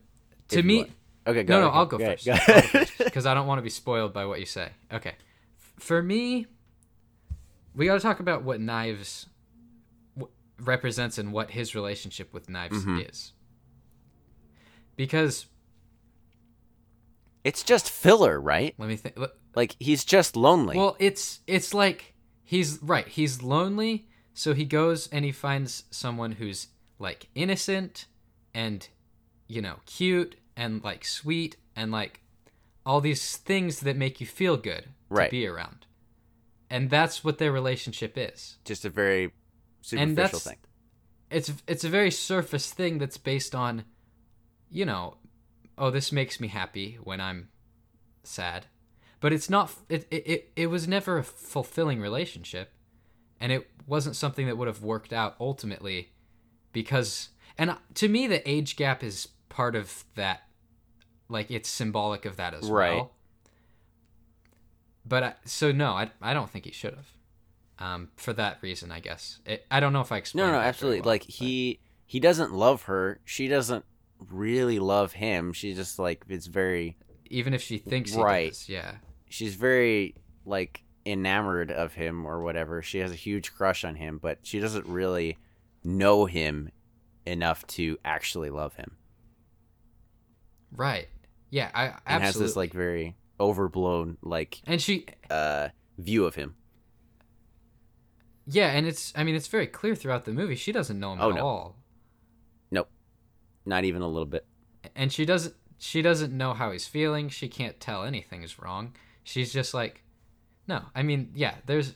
to 0.49 0.57
you 0.57 0.63
me. 0.63 0.85
Okay. 1.27 1.43
Go 1.43 1.53
no, 1.53 1.61
no, 1.61 1.67
okay, 1.67 1.77
I'll 1.77 1.85
go 1.85 1.97
go 1.99 2.15
first. 2.15 2.97
because 2.97 3.25
I 3.27 3.33
don't 3.35 3.45
want 3.45 3.59
to 3.59 3.63
be 3.63 3.69
spoiled 3.69 4.11
by 4.13 4.25
what 4.25 4.39
you 4.39 4.45
say. 4.47 4.69
Okay, 4.91 5.13
for 5.77 6.01
me, 6.01 6.47
we 7.75 7.85
got 7.85 7.93
to 7.93 7.99
talk 7.99 8.19
about 8.19 8.41
what 8.43 8.59
knives 8.59 9.27
w- 10.17 10.33
represents 10.59 11.19
and 11.19 11.31
what 11.31 11.51
his 11.51 11.75
relationship 11.75 12.33
with 12.33 12.49
knives 12.49 12.83
Mhm. 12.85 13.07
is. 13.07 13.33
Because 14.95 15.45
it's 17.43 17.63
just 17.63 17.89
filler, 17.89 18.39
right? 18.39 18.73
let 18.77 18.87
me 18.89 18.95
think. 18.95 19.17
Like 19.55 19.75
he's 19.79 20.05
just 20.05 20.35
lonely. 20.35 20.77
Well, 20.77 20.95
it's 20.99 21.39
it's 21.47 21.73
like 21.73 22.13
he's 22.43 22.79
right. 22.81 23.07
He's 23.07 23.41
lonely, 23.43 24.07
so 24.33 24.53
he 24.53 24.65
goes 24.65 25.07
and 25.07 25.25
he 25.25 25.31
finds 25.31 25.83
someone 25.91 26.33
who's 26.33 26.67
like 26.99 27.27
innocent 27.35 28.05
and 28.53 28.87
you 29.47 29.61
know 29.61 29.75
cute 29.85 30.35
and 30.55 30.83
like 30.83 31.03
sweet 31.03 31.57
and 31.75 31.91
like 31.91 32.21
all 32.85 33.01
these 33.01 33.35
things 33.37 33.81
that 33.81 33.95
make 33.97 34.19
you 34.21 34.27
feel 34.27 34.57
good 34.57 34.85
Right. 35.09 35.25
to 35.25 35.31
be 35.31 35.45
around. 35.47 35.85
And 36.69 36.89
that's 36.89 37.23
what 37.23 37.37
their 37.37 37.51
relationship 37.51 38.13
is. 38.17 38.57
just 38.65 38.85
a 38.85 38.89
very 38.89 39.33
superficial 39.81 40.39
thing. 40.39 40.57
it's 41.29 41.51
it's 41.67 41.83
a 41.83 41.89
very 41.89 42.11
surface 42.11 42.71
thing 42.71 42.97
that's 42.99 43.17
based 43.17 43.53
on 43.55 43.83
you 44.69 44.85
know 44.85 45.17
oh 45.81 45.89
this 45.89 46.11
makes 46.11 46.39
me 46.39 46.47
happy 46.47 46.97
when 47.03 47.19
i'm 47.19 47.49
sad 48.23 48.67
but 49.19 49.33
it's 49.33 49.49
not 49.49 49.73
it 49.89 50.07
it, 50.11 50.51
it, 50.55 50.67
was 50.67 50.87
never 50.87 51.17
a 51.17 51.23
fulfilling 51.23 51.99
relationship 51.99 52.71
and 53.39 53.51
it 53.51 53.67
wasn't 53.87 54.15
something 54.15 54.45
that 54.45 54.57
would 54.57 54.67
have 54.67 54.83
worked 54.83 55.11
out 55.11 55.35
ultimately 55.39 56.11
because 56.71 57.29
and 57.57 57.75
to 57.95 58.07
me 58.07 58.27
the 58.27 58.47
age 58.49 58.75
gap 58.75 59.03
is 59.03 59.27
part 59.49 59.75
of 59.75 60.05
that 60.15 60.43
like 61.27 61.49
it's 61.51 61.67
symbolic 61.67 62.25
of 62.25 62.37
that 62.37 62.53
as 62.53 62.69
Right. 62.69 62.95
well 62.95 63.11
but 65.05 65.23
I, 65.23 65.33
so 65.45 65.71
no 65.71 65.93
I, 65.93 66.11
I 66.21 66.33
don't 66.33 66.49
think 66.49 66.65
he 66.65 66.71
should 66.71 66.93
have 66.95 67.09
um, 67.79 68.09
for 68.15 68.33
that 68.33 68.59
reason 68.61 68.91
i 68.91 68.99
guess 68.99 69.39
it, 69.47 69.65
i 69.71 69.79
don't 69.79 69.93
know 69.93 70.01
if 70.01 70.11
i 70.11 70.17
explained 70.17 70.47
No, 70.51 70.53
no, 70.53 70.59
absolutely. 70.59 71.01
well, 71.01 71.07
like 71.09 71.25
but- 71.25 71.35
he 71.35 71.79
he 72.05 72.19
doesn't 72.19 72.51
love 72.51 72.83
her. 72.83 73.21
She 73.23 73.47
doesn't 73.47 73.85
really 74.29 74.79
love 74.79 75.13
him. 75.13 75.53
She 75.53 75.73
just 75.73 75.97
like 75.99 76.23
it's 76.29 76.47
very 76.47 76.97
even 77.29 77.53
if 77.53 77.61
she 77.61 77.77
thinks 77.77 78.13
Right. 78.15 78.49
does 78.51 78.67
yeah 78.69 78.95
she's 79.29 79.55
very 79.55 80.15
like 80.45 80.83
enamored 81.05 81.71
of 81.71 81.93
him 81.93 82.25
or 82.25 82.43
whatever. 82.43 82.81
She 82.81 82.99
has 82.99 83.11
a 83.11 83.15
huge 83.15 83.53
crush 83.53 83.83
on 83.83 83.95
him, 83.95 84.19
but 84.21 84.39
she 84.43 84.59
doesn't 84.59 84.85
really 84.85 85.37
know 85.83 86.25
him 86.25 86.69
enough 87.25 87.65
to 87.67 87.97
actually 88.05 88.49
love 88.49 88.75
him. 88.75 88.97
right 90.75 91.07
yeah 91.49 91.69
i 91.73 91.85
And 91.85 91.93
absolutely 92.05 92.25
has 92.25 92.35
this 92.35 92.55
like 92.55 92.73
very 92.73 93.15
overblown 93.39 94.17
like 94.21 94.61
and 94.65 94.81
she 94.81 95.05
uh 95.29 95.69
view 95.97 96.25
of 96.25 96.35
him. 96.35 96.55
yeah 98.47 98.67
and 98.71 98.85
it's 98.87 99.13
i 99.15 99.23
mean 99.23 99.35
it's 99.35 99.47
very 99.47 99.67
clear 99.67 99.95
throughout 99.95 100.25
the 100.25 100.31
movie 100.31 100.55
she 100.55 100.71
doesn't 100.71 100.99
know 100.99 101.13
him 101.13 101.19
Oh, 101.21 101.29
at 101.29 101.35
no. 101.35 101.45
all 101.45 101.75
Not 103.65 103.83
even 103.83 104.01
a 104.01 104.07
little 104.07 104.25
bit. 104.25 104.45
and 104.95 105.11
she 105.13 105.25
doesn't 105.25 105.55
she 105.77 106.01
doesn't 106.01 106.31
know 106.35 106.53
how 106.53 106.71
he's 106.71 106.87
feeling 106.87 107.29
she 107.29 107.47
can't 107.47 107.79
tell 107.79 108.03
anything 108.03 108.43
is 108.43 108.59
wrong 108.59 108.93
she's 109.23 109.51
just 109.53 109.73
like 109.73 110.03
no 110.67 110.83
i 110.95 111.01
mean 111.01 111.31
yeah 111.35 111.55
there's 111.65 111.95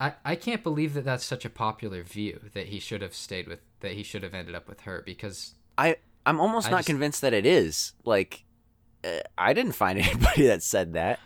i 0.00 0.12
i 0.24 0.34
can't 0.36 0.62
believe 0.62 0.94
that 0.94 1.04
that's 1.04 1.24
such 1.24 1.44
a 1.44 1.50
popular 1.50 2.02
view 2.04 2.40
that 2.54 2.66
he 2.66 2.78
should 2.78 3.02
have 3.02 3.14
stayed 3.14 3.48
with 3.48 3.60
that 3.80 3.92
he 3.92 4.02
should 4.04 4.22
have 4.22 4.34
ended 4.34 4.54
up 4.54 4.68
with 4.68 4.80
her 4.82 5.02
because 5.04 5.54
I 5.78 5.96
I'm 6.24 6.40
almost 6.40 6.68
I 6.68 6.70
not 6.70 6.76
just- 6.78 6.86
convinced 6.88 7.20
that 7.22 7.32
it 7.34 7.44
is. 7.46 7.92
Like 8.04 8.44
uh, 9.04 9.18
I 9.38 9.52
didn't 9.52 9.72
find 9.72 9.98
anybody 10.00 10.46
that 10.46 10.62
said 10.62 10.94
that. 10.94 11.20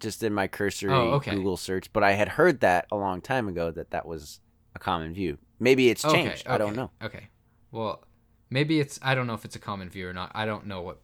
Just 0.00 0.22
in 0.22 0.32
my 0.32 0.48
cursory 0.48 0.92
Oh, 0.92 1.12
okay. 1.14 1.34
Google 1.34 1.56
search, 1.56 1.92
but 1.92 2.02
I 2.02 2.12
had 2.12 2.28
heard 2.28 2.60
that 2.60 2.86
a 2.90 2.96
long 2.96 3.20
time 3.20 3.48
ago 3.48 3.70
that 3.70 3.90
that 3.90 4.06
was 4.06 4.40
a 4.74 4.78
common 4.78 5.12
view. 5.14 5.38
Maybe 5.60 5.90
it's 5.90 6.04
Okay, 6.04 6.24
changed. 6.28 6.46
I 6.46 6.56
don't 6.58 6.74
know. 6.76 6.90
okay 7.02 7.28
well 7.70 8.04
maybe 8.52 8.78
it's 8.80 8.98
i 9.02 9.14
don't 9.14 9.26
know 9.26 9.34
if 9.34 9.44
it's 9.44 9.56
a 9.56 9.58
common 9.58 9.88
view 9.88 10.08
or 10.08 10.12
not 10.12 10.30
i 10.34 10.44
don't 10.44 10.66
know 10.66 10.80
what 10.82 10.98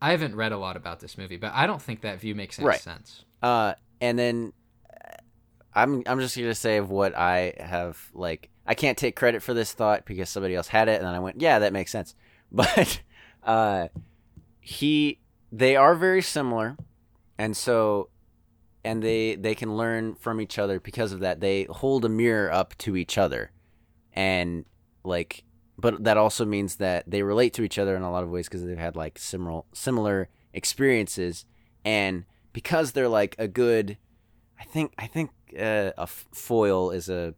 i 0.00 0.10
haven't 0.10 0.34
read 0.34 0.52
a 0.52 0.58
lot 0.58 0.76
about 0.76 1.00
this 1.00 1.16
movie 1.18 1.36
but 1.36 1.52
i 1.54 1.66
don't 1.66 1.82
think 1.82 2.00
that 2.00 2.18
view 2.20 2.34
makes 2.34 2.58
any 2.58 2.66
Right. 2.68 2.80
sense 2.80 3.24
Uh, 3.42 3.74
and 4.00 4.18
then 4.18 4.52
uh, 4.90 5.14
I'm 5.74 6.02
I'm 6.06 6.20
just 6.20 6.36
gonna 6.36 6.54
say 6.54 6.78
of 6.78 6.88
what 6.90 7.14
I 7.14 7.52
have 7.60 8.10
like. 8.14 8.48
I 8.66 8.74
can't 8.74 8.96
take 8.96 9.14
credit 9.14 9.42
for 9.42 9.52
this 9.54 9.72
thought 9.74 10.06
because 10.06 10.30
somebody 10.30 10.54
else 10.54 10.68
had 10.68 10.88
it, 10.88 10.96
and 10.96 11.06
then 11.06 11.14
I 11.14 11.20
went, 11.20 11.38
yeah, 11.40 11.58
that 11.60 11.72
makes 11.72 11.92
sense. 11.92 12.14
But 12.50 13.00
uh, 13.44 13.88
he 14.60 15.18
they 15.52 15.76
are 15.76 15.94
very 15.94 16.22
similar, 16.22 16.76
and 17.38 17.54
so 17.56 18.08
and 18.84 19.02
they 19.02 19.34
they 19.36 19.54
can 19.54 19.76
learn 19.76 20.14
from 20.14 20.40
each 20.40 20.58
other 20.58 20.80
because 20.80 21.12
of 21.12 21.20
that. 21.20 21.40
They 21.40 21.64
hold 21.64 22.04
a 22.04 22.08
mirror 22.08 22.50
up 22.50 22.76
to 22.78 22.96
each 22.96 23.18
other, 23.18 23.50
and 24.14 24.64
like, 25.04 25.44
but 25.78 26.04
that 26.04 26.16
also 26.16 26.44
means 26.44 26.76
that 26.76 27.04
they 27.06 27.22
relate 27.22 27.52
to 27.54 27.62
each 27.62 27.78
other 27.78 27.96
in 27.96 28.02
a 28.02 28.10
lot 28.10 28.22
of 28.22 28.30
ways 28.30 28.48
because 28.48 28.64
they've 28.64 28.78
had 28.78 28.96
like 28.96 29.18
similar 29.18 29.62
similar 29.72 30.28
experiences, 30.52 31.44
and 31.84 32.24
because 32.56 32.92
they're 32.92 33.06
like 33.06 33.36
a 33.38 33.46
good 33.46 33.98
i 34.58 34.64
think 34.64 34.94
i 34.96 35.06
think 35.06 35.30
uh, 35.60 35.90
a 35.98 36.06
foil 36.06 36.90
is 36.90 37.10
a 37.10 37.34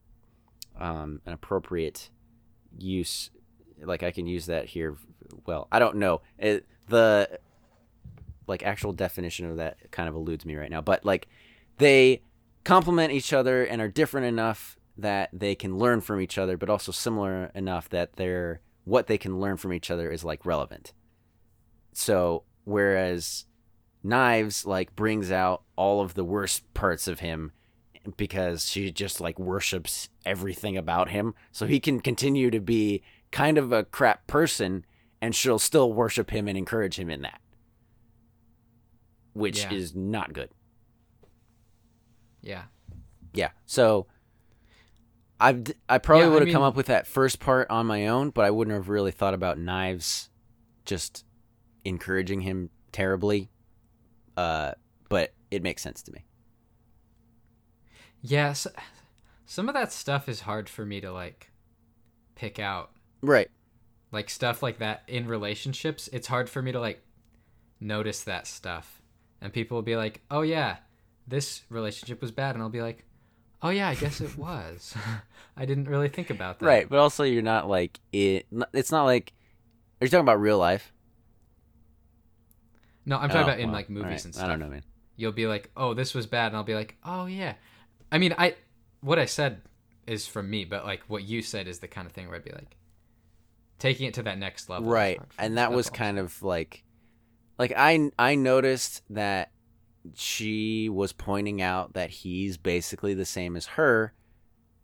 um, 0.79 1.21
an 1.27 1.33
appropriate 1.33 2.09
use. 2.79 3.31
Like 3.83 4.05
i 4.05 4.13
can 4.13 4.27
use 4.27 4.47
that 4.47 4.67
here 4.67 4.97
well 5.45 5.67
i 5.73 5.79
don't 5.81 5.97
know. 5.97 6.23
It, 6.39 6.67
the 6.89 7.41
like 8.47 8.63
actual 8.63 8.93
definition 8.93 9.51
of 9.51 9.57
that 9.57 9.91
kind 9.91 10.09
of 10.09 10.15
eludes 10.15 10.47
me 10.47 10.55
right 10.55 10.71
now 10.71 10.81
but 10.81 11.05
like 11.05 11.29
they 11.79 12.23
complement 12.65 13.13
each 13.13 13.33
other 13.33 13.65
and 13.65 13.83
are 13.83 13.89
different 13.89 14.27
enough 14.27 14.78
that 14.99 15.31
they 15.33 15.55
can 15.55 15.79
learn 15.79 16.01
from 16.01 16.21
each 16.21 16.37
other 16.37 16.57
but 16.57 16.69
also 16.69 16.91
similar 16.93 17.51
enough 17.55 17.89
that 17.89 18.15
they're 18.17 18.61
what 18.85 19.07
they 19.07 19.17
can 19.19 19.39
learn 19.39 19.57
from 19.57 19.73
each 19.73 19.91
other 19.91 20.11
is 20.11 20.25
like 20.25 20.45
relevant. 20.45 20.93
So 21.93 22.45
whereas 22.65 23.45
knives 24.03 24.65
like 24.67 24.95
brings 24.97 25.31
out 25.31 25.63
all 25.77 26.01
of 26.01 26.15
the 26.15 26.25
worst 26.25 26.73
parts 26.75 27.07
of 27.07 27.21
him 27.21 27.53
because 28.17 28.67
she 28.67 28.91
just 28.91 29.21
like 29.21 29.39
worships 29.39 30.09
everything 30.25 30.77
about 30.77 31.11
him. 31.11 31.35
So 31.53 31.67
he 31.67 31.81
can 31.81 32.01
continue 32.01 32.51
to 32.51 32.61
be 32.61 33.03
kind 33.31 33.59
of 33.59 33.73
a 33.73 33.85
crap 33.85 34.27
person 34.27 34.87
and 35.21 35.35
she'll 35.35 35.59
still 35.59 35.93
worship 35.93 36.31
him 36.31 36.49
and 36.49 36.57
encourage 36.57 36.99
him 36.99 37.11
in 37.11 37.23
that. 37.23 37.41
Which 39.35 39.61
Yeah. 39.65 39.73
is 39.73 39.95
not 39.95 40.33
good. 40.33 40.51
Yeah. 42.41 42.65
Yeah. 43.35 43.51
So 43.67 44.07
I've, 45.41 45.65
d- 45.65 45.75
I 45.89 45.99
probably 45.99 46.27
Yeah, 46.27 46.33
would 46.33 46.43
have 46.43 46.53
come 46.53 46.63
mean- 46.63 46.69
up 46.69 46.77
with 46.77 46.87
that 46.87 47.07
first 47.07 47.39
part 47.41 47.71
on 47.71 47.87
my 47.87 48.09
own, 48.09 48.31
but 48.31 48.45
I 48.45 48.51
wouldn't 48.51 48.75
have 48.77 48.89
really 48.89 49.13
thought 49.13 49.35
about 49.35 49.59
knives 49.59 50.31
just 50.85 51.25
encouraging 51.85 52.41
him 52.41 52.71
terribly. 52.93 53.51
Uh, 54.37 54.73
but 55.09 55.33
it 55.51 55.63
makes 55.63 55.83
sense 55.83 56.03
to 56.03 56.13
me. 56.13 56.25
yeah 58.23 58.53
so, 58.53 58.71
some 59.47 59.69
of 59.69 59.75
that 59.75 59.93
stuff 59.93 60.29
is 60.29 60.41
hard 60.41 60.69
for 60.69 60.85
me 60.85 61.01
to 61.01 61.11
like 61.13 61.51
pick 62.35 62.59
out 62.59 62.91
Right. 63.23 63.49
like 64.13 64.31
stuff 64.31 64.63
like 64.63 64.79
that 64.79 65.03
in 65.09 65.27
relationships 65.27 66.09
it's 66.13 66.27
hard 66.29 66.49
for 66.51 66.63
me 66.63 66.73
to 66.73 66.81
like 66.81 67.03
notice 67.81 68.23
that 68.25 68.47
stuff 68.47 69.01
and 69.41 69.53
people 69.53 69.77
will 69.77 69.83
be 69.83 69.97
like 69.97 70.21
oh 70.31 70.43
yeah 70.43 70.77
this 71.27 71.63
relationship 71.71 72.21
was 72.21 72.31
bad 72.31 72.55
and 72.55 72.63
i'll 72.63 72.69
be 72.69 72.83
like 72.83 73.05
oh 73.63 73.71
yeah 73.71 73.89
i 73.89 73.95
guess 73.95 74.21
it 74.21 74.37
was 74.39 74.95
i 75.57 75.65
didn't 75.65 75.89
really 75.89 76.09
think 76.09 76.31
about 76.31 76.59
that 76.59 76.67
Right, 76.67 76.89
but 76.89 76.99
also 76.99 77.25
you're 77.25 77.43
not 77.43 77.69
like 77.69 77.99
it. 78.13 78.47
It's 78.73 78.93
not 78.93 79.05
like. 79.05 79.33
Are 80.01 80.05
you 80.05 80.09
talking 80.11 80.21
about 80.23 80.41
real 80.41 80.59
life? 80.59 80.93
no 83.07 83.17
i'm 83.19 83.29
talking 83.29 83.41
Oh, 83.41 83.45
about 83.45 83.59
in 83.61 83.67
well, 83.67 83.75
like 83.75 83.91
movies 83.91 84.05
alright. 84.05 84.25
and 84.27 84.35
stuff 84.35 84.45
I 84.45 84.49
don't 84.49 84.61
know, 84.61 84.69
man. 84.69 84.83
you'll 85.17 85.33
be 85.33 85.47
like 85.47 85.71
oh 85.77 85.95
this 85.95 86.15
was 86.15 86.27
bad 86.27 86.49
and 86.49 86.57
i'll 86.57 86.63
be 86.65 86.75
like 86.75 86.97
oh 87.05 87.27
yeah 87.27 87.55
i 88.13 88.19
mean 88.19 88.35
i 88.39 88.55
what 89.01 89.19
i 89.19 89.25
said 89.25 89.63
is 90.07 90.27
from 90.27 90.49
me 90.51 90.65
but 90.65 90.85
like 90.85 91.03
what 91.09 91.23
you 91.25 91.43
said 91.43 91.67
is 91.69 91.79
the 91.81 91.89
kind 91.89 92.07
of 92.07 92.13
thing 92.13 92.27
where 92.29 92.37
i'd 92.37 92.45
be 92.45 92.53
like 92.53 92.77
taking 93.79 94.07
it 94.07 94.15
to 94.15 94.23
that 94.25 94.39
next 94.39 94.69
level 94.69 94.89
Right, 94.91 95.19
hard 95.19 95.33
for 95.33 95.41
me. 95.43 95.47
and 95.47 95.59
that 95.59 95.73
was 95.73 95.89
kind 95.89 96.19
of 96.19 96.43
like, 96.43 96.83
like 97.61 97.73
I 97.77 98.11
I 98.19 98.35
noticed 98.35 99.03
that 99.11 99.53
she 100.15 100.89
was 100.89 101.13
pointing 101.13 101.63
out 101.63 101.95
that 101.95 102.11
he's 102.11 102.57
basically 102.57 103.15
the 103.15 103.25
same 103.25 103.57
as 103.57 103.67
her, 103.67 104.13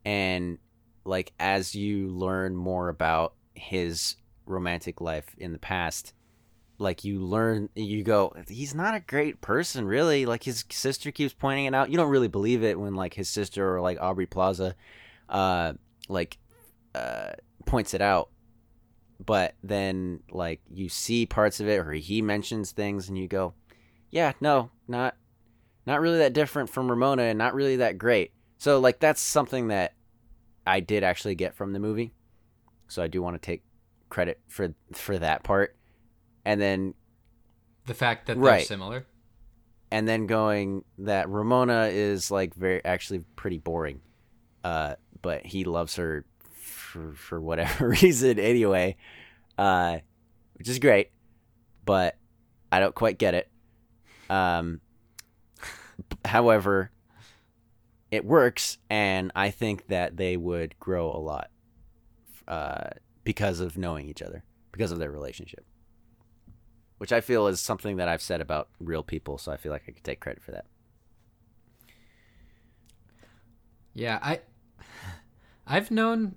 and 0.04 0.58
like 1.04 1.32
as 1.38 1.74
you 1.74 2.08
learn 2.08 2.56
more 2.56 2.88
about 2.88 3.34
his 3.54 4.16
romantic 4.46 5.00
life 5.00 5.34
in 5.38 5.52
the 5.52 5.58
past, 5.58 6.12
like 6.78 7.04
you 7.04 7.20
learn 7.20 7.68
you 7.74 8.02
go 8.02 8.34
he's 8.48 8.74
not 8.74 8.94
a 8.94 9.00
great 9.00 9.40
person 9.40 9.86
really. 9.86 10.26
Like 10.26 10.42
his 10.42 10.64
sister 10.70 11.10
keeps 11.10 11.34
pointing 11.34 11.66
it 11.66 11.74
out. 11.74 11.90
You 11.90 11.96
don't 11.96 12.10
really 12.10 12.28
believe 12.28 12.62
it 12.62 12.78
when 12.78 12.94
like 12.94 13.14
his 13.14 13.28
sister 13.28 13.74
or 13.74 13.80
like 13.80 14.00
aubrey 14.00 14.26
plaza 14.26 14.74
uh 15.28 15.74
like 16.08 16.38
uh 16.94 17.32
points 17.64 17.94
it 17.94 18.02
out. 18.02 18.30
But 19.24 19.54
then 19.62 20.20
like 20.30 20.60
you 20.70 20.88
see 20.88 21.26
parts 21.26 21.60
of 21.60 21.68
it 21.68 21.78
or 21.78 21.92
he 21.92 22.22
mentions 22.22 22.72
things 22.72 23.08
and 23.08 23.16
you 23.16 23.28
go 23.28 23.54
yeah 24.14 24.32
no 24.40 24.70
not 24.88 25.14
not 25.86 26.00
really 26.00 26.18
that 26.18 26.32
different 26.32 26.70
from 26.70 26.88
ramona 26.88 27.24
and 27.24 27.38
not 27.38 27.52
really 27.54 27.76
that 27.76 27.98
great 27.98 28.32
so 28.56 28.80
like 28.80 28.98
that's 29.00 29.20
something 29.20 29.68
that 29.68 29.92
i 30.66 30.80
did 30.80 31.04
actually 31.04 31.34
get 31.34 31.54
from 31.54 31.72
the 31.74 31.78
movie 31.78 32.14
so 32.88 33.02
i 33.02 33.06
do 33.08 33.20
want 33.20 33.34
to 33.34 33.44
take 33.44 33.62
credit 34.08 34.40
for 34.48 34.72
for 34.92 35.18
that 35.18 35.42
part 35.42 35.76
and 36.46 36.60
then 36.60 36.94
the 37.86 37.94
fact 37.94 38.26
that 38.26 38.34
they're 38.34 38.42
Right. 38.42 38.66
similar 38.66 39.04
and 39.90 40.08
then 40.08 40.26
going 40.26 40.84
that 40.98 41.28
Ramona 41.28 41.88
is 41.92 42.28
like 42.30 42.54
very 42.54 42.84
actually 42.84 43.20
pretty 43.36 43.58
boring. 43.58 44.00
Uh, 44.64 44.96
but 45.22 45.46
he 45.46 45.62
loves 45.64 45.94
her 45.96 46.24
for 46.60 47.12
for 47.12 47.40
whatever 47.40 47.88
reason 48.02 48.40
anyway. 48.40 48.96
Uh, 49.56 49.98
which 50.54 50.68
is 50.68 50.80
great, 50.80 51.10
but 51.84 52.16
I 52.72 52.80
don't 52.80 52.94
quite 52.94 53.18
get 53.18 53.34
it. 53.34 53.48
Um, 54.30 54.80
however, 56.24 56.90
it 58.10 58.24
works, 58.24 58.78
and 58.88 59.32
I 59.34 59.50
think 59.50 59.88
that 59.88 60.16
they 60.16 60.36
would 60.36 60.78
grow 60.78 61.10
a 61.10 61.18
lot 61.18 61.50
uh, 62.46 62.90
because 63.24 63.60
of 63.60 63.76
knowing 63.76 64.08
each 64.08 64.22
other, 64.22 64.44
because 64.72 64.92
of 64.92 64.98
their 64.98 65.10
relationship. 65.10 65.64
Which 66.98 67.12
I 67.12 67.20
feel 67.20 67.48
is 67.48 67.60
something 67.60 67.96
that 67.96 68.08
I've 68.08 68.22
said 68.22 68.40
about 68.40 68.68
real 68.78 69.02
people, 69.02 69.36
so 69.36 69.52
I 69.52 69.56
feel 69.56 69.72
like 69.72 69.82
I 69.88 69.92
could 69.92 70.04
take 70.04 70.20
credit 70.20 70.42
for 70.42 70.52
that. 70.52 70.66
Yeah, 73.94 74.18
I 74.22 74.40
I've 75.66 75.90
known 75.90 76.36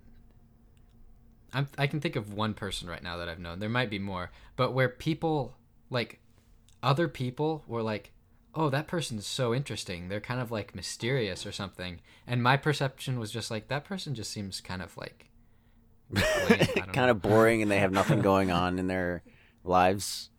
I'm, 1.54 1.68
I 1.78 1.88
can 1.88 2.02
think 2.02 2.16
of 2.16 2.34
one 2.34 2.54
person 2.54 2.88
right 2.90 3.02
now 3.02 3.18
that 3.18 3.30
I've 3.30 3.40
known. 3.40 3.60
There 3.60 3.70
might 3.70 3.90
be 3.90 4.00
more, 4.00 4.32
but 4.56 4.74
where 4.74 4.90
people 4.90 5.56
like 5.90 6.20
other 6.84 7.08
people 7.08 7.64
were 7.68 7.82
like, 7.82 8.12
"Oh, 8.54 8.70
that 8.70 8.88
person's 8.88 9.26
so 9.28 9.54
interesting. 9.54 10.10
They're 10.10 10.20
kind 10.22 10.40
of 10.42 10.52
like 10.52 10.76
mysterious 10.76 11.46
or 11.46 11.52
something." 11.52 12.02
And 12.26 12.42
my 12.44 12.58
perception 12.58 13.20
was 13.20 13.32
just 13.32 13.50
like 13.52 13.68
that 13.70 13.84
person 13.86 14.16
just 14.16 14.32
seems 14.32 14.62
kind 14.62 14.82
of 14.82 14.96
like 14.98 15.30
lame. 16.12 16.24
I 16.50 16.58
don't 16.58 16.76
kind 16.94 16.96
know. 17.08 17.10
of 17.12 17.22
boring, 17.22 17.62
and 17.62 17.70
they 17.72 17.80
have 17.80 17.92
nothing 17.92 18.22
going 18.32 18.52
on 18.52 18.80
in 18.80 18.88
their 18.88 19.24
lives. 19.64 20.30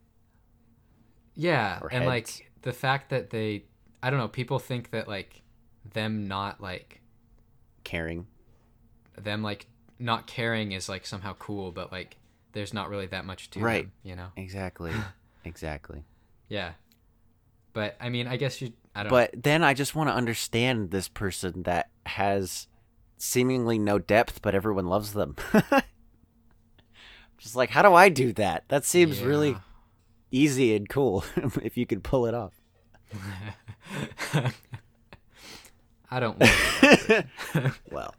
Yeah, 1.35 1.81
and 1.91 2.07
like 2.07 2.51
the 2.63 2.73
fact 2.73 3.11
that 3.11 3.31
they 3.31 3.65
I 4.03 4.11
don't 4.11 4.19
know, 4.19 4.29
people 4.29 4.59
think 4.59 4.91
that 4.91 5.09
like 5.09 5.43
them 5.93 6.27
not 6.29 6.61
like 6.61 7.01
Caring. 7.85 8.27
them 9.17 9.43
like 9.43 9.67
not 9.99 10.27
caring 10.27 10.73
is 10.73 10.89
like 10.89 11.07
somehow 11.07 11.35
cool, 11.39 11.73
but 11.73 11.91
like 11.93 12.17
there's 12.53 12.75
not 12.75 12.89
really 12.91 13.07
that 13.07 13.25
much 13.25 13.51
to 13.51 13.61
it. 13.61 13.63
Right. 13.63 13.83
them, 13.85 13.93
you 14.03 14.17
know. 14.17 14.29
Exactly. 14.37 14.93
exactly. 15.45 16.05
Yeah. 16.49 16.73
But 17.73 17.97
I 18.01 18.09
mean, 18.09 18.27
I 18.27 18.37
guess 18.37 18.61
you 18.61 18.73
I 18.95 19.03
don't 19.05 19.11
But 19.11 19.31
then 19.35 19.63
I 19.63 19.75
just 19.75 19.95
want 19.95 20.11
to 20.11 20.15
understand 20.15 20.91
this 20.91 21.09
person 21.09 21.63
that 21.63 21.91
has 22.07 22.67
seemingly 23.17 23.79
no 23.79 23.99
depth, 23.99 24.43
but 24.43 24.55
everyone 24.55 24.87
loves 24.87 25.13
them. 25.13 25.37
just 27.39 27.55
like, 27.55 27.71
how 27.71 27.83
do 27.83 27.95
I 27.95 28.09
do 28.09 28.33
that? 28.35 28.65
That 28.69 28.85
seems 28.85 29.21
really 29.23 29.57
easy 30.31 30.75
and 30.75 30.89
cool 30.89 31.25
if 31.63 31.77
you 31.77 31.87
could 31.87 32.03
pull 32.03 32.27
it 32.27 32.35
off. 32.35 32.55
I 36.11 36.21
don't 36.21 36.43
Well, 37.91 38.15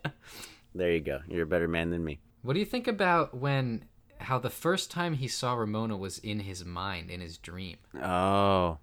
there 0.73 0.91
you 0.91 1.01
go. 1.01 1.19
You're 1.27 1.43
a 1.43 1.47
better 1.47 1.67
man 1.67 1.89
than 1.89 2.03
me. 2.03 2.19
What 2.41 2.53
do 2.53 2.59
you 2.59 2.65
think 2.65 2.87
about 2.87 3.35
when 3.35 3.85
how 4.19 4.37
the 4.39 4.49
first 4.49 4.91
time 4.91 5.13
he 5.15 5.27
saw 5.27 5.53
Ramona 5.53 5.97
was 5.97 6.17
in 6.19 6.41
his 6.41 6.63
mind, 6.65 7.09
in 7.09 7.21
his 7.21 7.37
dream? 7.37 7.77
Oh, 8.01 8.77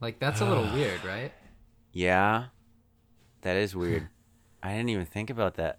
Like 0.00 0.18
that's 0.18 0.40
a 0.40 0.46
little 0.46 0.70
weird, 0.72 1.04
right? 1.04 1.32
yeah. 1.92 2.46
That 3.42 3.56
is 3.56 3.76
weird. 3.76 4.08
I 4.62 4.72
didn't 4.72 4.88
even 4.88 5.06
think 5.06 5.30
about 5.30 5.54
that. 5.54 5.78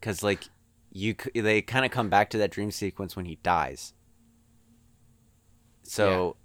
Cuz 0.00 0.22
like 0.22 0.44
you 0.90 1.14
they 1.34 1.62
kind 1.62 1.84
of 1.84 1.90
come 1.90 2.08
back 2.08 2.30
to 2.30 2.38
that 2.38 2.50
dream 2.50 2.70
sequence 2.70 3.14
when 3.14 3.26
he 3.26 3.36
dies. 3.36 3.92
So 5.82 6.36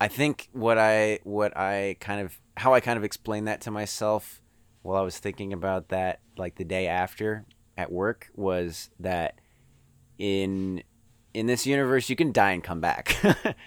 I 0.00 0.08
think 0.08 0.48
what 0.52 0.78
I 0.78 1.20
what 1.24 1.56
I 1.56 1.96
kind 2.00 2.20
of 2.20 2.40
how 2.56 2.72
I 2.72 2.80
kind 2.80 2.96
of 2.96 3.04
explained 3.04 3.46
that 3.48 3.60
to 3.62 3.70
myself 3.70 4.40
while 4.82 4.96
I 4.96 5.02
was 5.04 5.18
thinking 5.18 5.52
about 5.52 5.88
that 5.88 6.20
like 6.38 6.56
the 6.56 6.64
day 6.64 6.86
after 6.86 7.44
at 7.76 7.92
work 7.92 8.30
was 8.34 8.88
that 8.98 9.40
in 10.18 10.82
in 11.34 11.46
this 11.46 11.66
universe 11.66 12.08
you 12.08 12.16
can 12.16 12.32
die 12.32 12.52
and 12.52 12.62
come 12.64 12.80
back. 12.80 13.16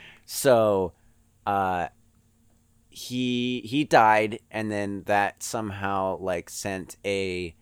so 0.25 0.93
uh 1.45 1.87
he 2.89 3.61
he 3.65 3.83
died 3.83 4.39
and 4.51 4.71
then 4.71 5.03
that 5.05 5.43
somehow 5.43 6.17
like 6.19 6.49
sent 6.49 6.97
a 7.05 7.55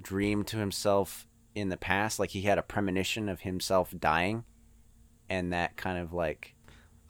dream 0.00 0.42
to 0.44 0.56
himself 0.58 1.26
in 1.54 1.68
the 1.68 1.76
past 1.76 2.18
like 2.18 2.30
he 2.30 2.42
had 2.42 2.58
a 2.58 2.62
premonition 2.62 3.28
of 3.28 3.40
himself 3.40 3.94
dying 3.98 4.44
and 5.28 5.52
that 5.52 5.76
kind 5.76 5.98
of 5.98 6.12
like 6.12 6.54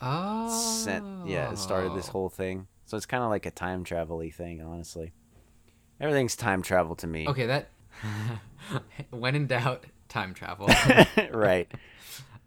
Oh. 0.02 0.48
sent 0.82 1.04
yeah 1.24 1.50
it 1.52 1.58
started 1.58 1.94
this 1.94 2.08
whole 2.08 2.28
thing 2.28 2.66
so 2.84 2.96
it's 2.96 3.06
kind 3.06 3.22
of 3.22 3.30
like 3.30 3.46
a 3.46 3.50
time 3.50 3.84
travel-y 3.84 4.28
thing 4.30 4.60
honestly 4.60 5.12
everything's 6.00 6.36
time 6.36 6.60
travel 6.60 6.96
to 6.96 7.06
me 7.06 7.26
Okay, 7.28 7.46
that 7.46 7.68
when 9.10 9.34
in 9.36 9.46
doubt, 9.46 9.86
time 10.14 10.32
travel. 10.34 10.68
right 11.32 11.70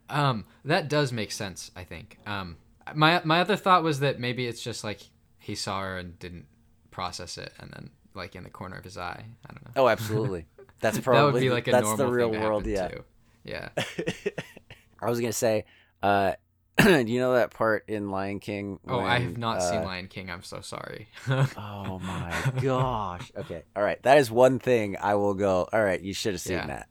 Um, 0.09 0.45
that 0.65 0.87
does 0.89 1.11
make 1.11 1.31
sense. 1.31 1.69
I 1.75 1.83
think. 1.83 2.17
Um, 2.25 2.55
my 2.95 3.21
my 3.25 3.41
other 3.41 3.57
thought 3.57 3.83
was 3.83 3.99
that 3.99 4.19
maybe 4.19 4.47
it's 4.47 4.61
just 4.63 4.83
like 4.83 5.01
he 5.37 5.53
saw 5.55 5.81
her 5.81 5.97
and 5.97 6.17
didn't 6.17 6.45
process 6.91 7.37
it, 7.37 7.51
and 7.59 7.69
then 7.71 7.89
like 8.13 8.35
in 8.35 8.43
the 8.43 8.49
corner 8.49 8.77
of 8.77 8.83
his 8.83 8.97
eye. 8.97 9.23
I 9.45 9.53
don't 9.53 9.65
know. 9.65 9.83
oh 9.83 9.87
absolutely 9.89 10.45
that's 10.79 10.97
probably 10.99 11.19
that 11.19 11.33
would 11.33 11.39
be 11.41 11.49
like 11.49 11.67
a 11.67 11.71
that's 11.71 11.83
normal 11.85 12.05
the 12.07 12.11
real 12.11 12.31
world 12.31 12.65
yeah 12.65 12.87
too. 12.87 13.03
Yeah. 13.43 13.69
i 15.01 15.09
was 15.09 15.19
gonna 15.19 15.31
say 15.33 15.65
uh 16.03 16.33
do 16.83 17.03
you 17.05 17.19
know 17.19 17.33
that 17.33 17.51
part 17.51 17.83
in 17.87 18.09
lion 18.11 18.39
king 18.39 18.79
Oh, 18.87 18.99
I 18.99 19.19
have 19.19 19.37
not 19.37 19.61
seen 19.63 19.79
uh, 19.79 19.85
Lion 19.85 20.07
King. 20.07 20.29
I'm 20.29 20.43
so 20.43 20.61
sorry. 20.61 21.07
Oh 21.27 21.99
my 22.03 22.51
gosh. 22.61 23.31
Okay. 23.35 23.63
All 23.75 23.81
right. 23.83 24.01
That 24.03 24.19
is 24.19 24.29
one 24.29 24.59
thing 24.59 24.95
I 25.01 25.15
will 25.15 25.33
go. 25.33 25.67
All 25.73 25.83
right. 25.83 25.99
You 25.99 26.13
should 26.13 26.33
have 26.33 26.41
seen 26.41 26.57
Yeah. 26.57 26.67
that. 26.67 26.87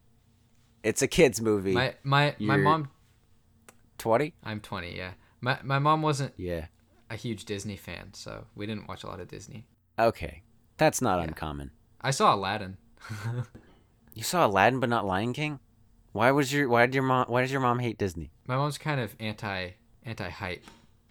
It's 0.87 1.03
a 1.03 1.09
kids 1.09 1.41
movie. 1.41 1.72
my 1.72 1.95
my 2.05 2.34
my 2.39 2.55
You're- 2.55 2.64
mom. 2.64 2.91
20? 3.99 4.34
I'm 4.45 4.61
20. 4.61 4.97
Yeah. 4.97 5.12
My 5.41 5.59
my 5.64 5.78
mom 5.78 6.01
wasn't 6.03 6.32
Yeah. 6.37 6.66
a 7.11 7.16
huge 7.16 7.45
Disney 7.45 7.76
fan, 7.76 8.12
so 8.14 8.45
we 8.55 8.66
didn't 8.66 8.87
watch 8.89 9.03
a 9.05 9.07
lot 9.09 9.20
of 9.20 9.26
Disney. 9.28 9.66
Okay. 9.99 10.43
That's 10.76 11.01
not 11.03 11.18
Yeah. 11.18 11.24
uncommon. 11.28 11.70
I 12.01 12.11
saw 12.12 12.34
Aladdin. 12.34 12.76
You 14.14 14.22
saw 14.22 14.47
Aladdin 14.47 14.80
but 14.80 14.89
not 14.89 15.05
Lion 15.05 15.32
King? 15.34 15.61
Why 16.12 16.30
was 16.30 16.51
your 16.53 16.68
why 16.70 16.87
did 16.87 16.95
your 16.95 17.05
mom 17.05 17.26
why 17.28 17.43
does 17.43 17.53
your 17.53 17.61
mom 17.61 17.80
hate 17.80 17.99
Disney? 17.99 18.30
My 18.47 18.57
mom's 18.57 18.78
kind 18.78 18.99
of 19.01 19.14
anti 19.20 19.70
anti 20.05 20.30
hype. 20.30 20.64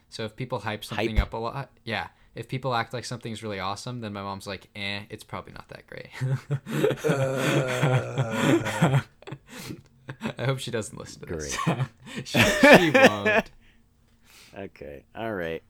So 0.10 0.24
if 0.26 0.36
people 0.36 0.60
hype 0.60 0.84
something 0.86 1.18
Hype? 1.18 1.22
up 1.28 1.34
a 1.34 1.38
lot, 1.38 1.70
yeah. 1.84 2.08
If 2.34 2.48
people 2.48 2.74
act 2.74 2.94
like 2.94 3.06
something's 3.06 3.44
really 3.44 3.60
awesome, 3.60 4.02
then 4.02 4.12
my 4.14 4.22
mom's 4.24 4.48
like, 4.48 4.68
"Eh, 4.76 5.02
it's 5.10 5.24
probably 5.24 5.54
not 5.54 5.68
that 5.70 5.86
great." 5.88 6.10
I 10.38 10.46
hope 10.46 10.60
she 10.60 10.72
doesn't 10.72 10.98
listen 10.98 11.22
to 11.28 11.36
this. 11.36 11.58
she, 12.24 12.40
she 12.40 12.90
won't. 12.92 13.52
Okay. 14.58 15.04
All 15.14 15.34
right. 15.34 15.62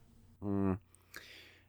Mm. 0.44 0.78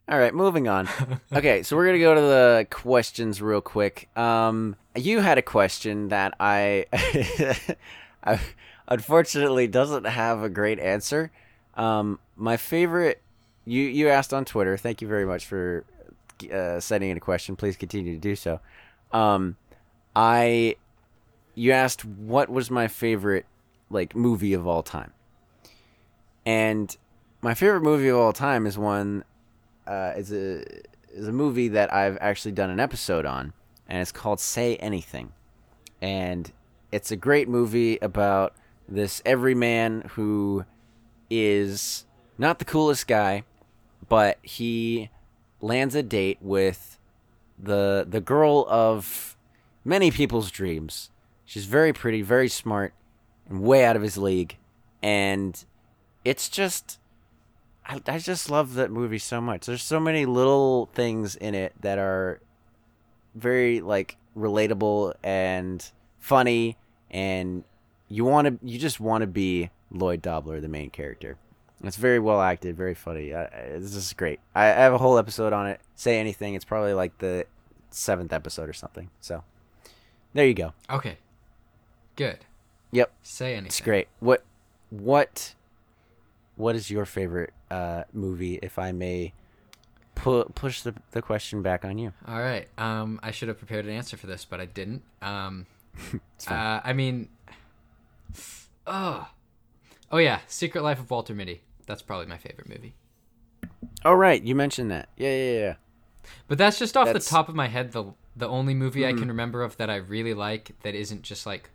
All 0.08 0.20
right, 0.20 0.34
moving 0.36 0.68
on. 0.68 0.88
Okay, 1.34 1.64
so 1.64 1.76
we're 1.76 1.86
going 1.86 1.96
to 1.98 2.00
go 2.00 2.14
to 2.14 2.22
the 2.22 2.68
questions 2.70 3.42
real 3.42 3.60
quick. 3.60 4.08
Um 4.16 4.76
you 4.96 5.20
had 5.22 5.40
a 5.40 5.42
question 5.42 6.10
that 6.10 6.36
I 6.40 6.86
I 8.24 8.40
unfortunately 8.88 9.68
doesn't 9.68 10.06
have 10.06 10.44
a 10.44 10.50
great 10.50 10.80
answer. 10.80 11.32
Um 11.74 12.20
my 12.36 12.56
favorite 12.56 13.22
you 13.66 13.82
you 13.82 14.10
asked 14.10 14.32
on 14.34 14.46
Twitter. 14.46 14.78
Thank 14.78 15.02
you 15.02 15.08
very 15.08 15.26
much 15.26 15.46
for 15.48 15.86
uh, 16.54 16.80
sending 16.80 17.10
in 17.10 17.18
a 17.18 17.20
question. 17.20 17.56
Please 17.56 17.76
continue 17.76 18.14
to 18.14 18.20
do 18.20 18.36
so. 18.36 18.60
Um 19.12 19.58
I 20.16 20.76
you 21.58 21.72
asked 21.72 22.06
what 22.06 22.50
was 22.50 22.70
my 22.70 22.88
favorite 22.88 23.46
like 23.90 24.16
movie 24.16 24.54
of 24.54 24.68
all 24.68 24.84
time. 24.84 25.12
And 26.46 26.96
my 27.42 27.56
favorite 27.56 27.82
movie 27.82 28.10
of 28.10 28.18
all 28.18 28.32
time 28.32 28.68
is 28.68 28.78
one 28.78 29.24
uh, 29.88 30.14
is 30.16 30.32
a 30.32 30.64
is 31.12 31.28
a 31.28 31.32
movie 31.32 31.70
that 31.70 31.92
I've 31.92 32.18
actually 32.22 32.52
done 32.52 32.70
an 32.70 32.80
episode 32.80 33.26
on, 33.26 33.54
and 33.90 34.02
it's 34.02 34.12
called 34.12 34.40
Say 34.40 34.76
Anything, 34.76 35.34
and 36.00 36.52
it's 36.92 37.10
a 37.10 37.16
great 37.16 37.50
movie 37.50 37.98
about 38.04 38.54
this 38.88 39.22
everyman 39.26 40.04
who 40.12 40.64
is 41.30 42.06
not 42.38 42.60
the 42.60 42.66
coolest 42.66 43.08
guy, 43.08 43.44
but 44.08 44.38
he 44.44 45.10
lands 45.60 45.96
a 45.96 46.04
date 46.04 46.38
with 46.40 47.00
the 47.58 48.06
the 48.08 48.22
girl 48.22 48.68
of 48.70 49.36
many 49.84 50.12
people's 50.12 50.52
dreams. 50.52 51.10
She's 51.48 51.66
very 51.66 51.94
pretty, 51.94 52.22
very 52.22 52.50
smart, 52.50 52.94
and 53.50 53.62
way 53.64 53.84
out 53.86 53.96
of 53.96 54.02
his 54.04 54.18
league, 54.18 54.58
and 55.02 55.64
it's 56.24 56.50
just 56.50 57.00
I, 57.86 58.02
I 58.06 58.20
just 58.20 58.52
love 58.52 58.74
that 58.76 58.92
movie 58.92 59.18
so 59.18 59.40
much. 59.42 59.66
There's 59.66 59.82
so 59.82 60.00
many 60.00 60.26
little 60.26 60.90
things 60.94 61.36
in 61.36 61.56
it 61.56 61.74
that 61.82 61.98
are 61.98 62.42
very 63.34 63.80
like 63.82 64.18
relatable 64.38 65.14
and 65.24 65.90
funny 66.20 66.78
and 67.10 67.64
you 68.10 68.26
want 68.26 68.48
to 68.48 68.68
you 68.68 68.78
just 68.78 69.00
want 69.00 69.22
to 69.22 69.28
be 69.28 69.70
Lloyd 69.92 70.22
Dobler 70.22 70.60
the 70.60 70.68
main 70.68 70.90
character. 70.90 71.38
It's 71.84 71.96
very 71.96 72.20
well 72.20 72.42
acted, 72.42 72.76
very 72.76 72.94
funny. 72.96 73.34
I, 73.34 73.46
I- 73.46 73.78
this 73.80 73.96
is 73.96 74.12
great. 74.14 74.40
I, 74.54 74.64
I 74.66 74.68
have 74.84 74.94
a 74.94 74.98
whole 74.98 75.18
episode 75.18 75.54
on 75.54 75.68
it. 75.68 75.80
Say 75.96 76.20
anything. 76.20 76.56
It's 76.56 76.66
probably 76.66 76.94
like 76.94 77.18
the 77.20 77.46
seventh 77.90 78.34
episode 78.34 78.68
or 78.68 78.74
something. 78.74 79.10
So 79.22 79.44
there 80.34 80.46
you 80.46 80.54
go. 80.56 80.74
Okay. 80.90 81.18
Good. 82.18 82.40
Yep. 82.92 83.12
Say 83.24 83.54
anything. 83.54 83.68
It's 83.68 83.80
great. 83.82 84.10
What 84.20 84.44
what 84.90 85.54
what 86.58 86.76
is 86.76 86.90
your 86.92 87.06
favorite 87.06 87.54
uh, 87.72 88.04
movie? 88.12 88.60
If 88.62 88.78
I 88.80 88.92
may 88.92 89.34
pu- 90.16 90.46
push 90.56 90.82
the 90.82 90.94
the 91.12 91.22
question 91.22 91.62
back 91.62 91.86
on 91.86 91.98
you. 91.98 92.12
All 92.28 92.40
right. 92.40 92.68
Um, 92.78 93.20
I 93.24 93.32
should 93.32 93.48
have 93.48 93.58
prepared 93.58 93.86
an 93.86 93.92
answer 93.92 94.18
for 94.18 94.28
this, 94.28 94.44
but 94.46 94.60
I 94.60 94.66
didn't. 94.66 95.04
Um, 95.22 95.66
uh, 96.48 96.82
I 96.84 96.92
mean, 96.94 97.30
oh, 98.86 99.30
oh 100.12 100.18
yeah, 100.18 100.40
Secret 100.48 100.82
Life 100.84 101.00
of 101.00 101.10
Walter 101.10 101.34
Mitty. 101.34 101.62
That's 101.86 102.02
probably 102.02 102.26
my 102.28 102.38
favorite 102.38 102.68
movie. 102.70 102.96
oh 104.06 104.14
right, 104.14 104.42
you 104.42 104.56
mentioned 104.56 104.92
that. 104.92 105.10
Yeah, 105.18 105.30
yeah, 105.34 105.60
yeah. 105.60 105.76
But 106.48 106.58
that's 106.58 106.80
just 106.80 106.98
off 106.98 107.06
That's- 107.06 107.26
the 107.26 107.30
top 107.30 107.48
of 107.50 107.56
my 107.56 107.68
head. 107.68 107.92
The 107.92 108.14
the 108.36 108.48
only 108.48 108.74
movie 108.76 109.06
I 109.06 109.14
Mhm. 109.14 109.20
can 109.20 109.28
remember 109.30 109.64
of 109.64 109.78
that 109.78 109.90
I 109.90 109.96
really 109.96 110.34
like 110.36 110.72
that 110.84 110.94
isn't 110.94 111.24
just 111.24 111.46
like 111.48 111.70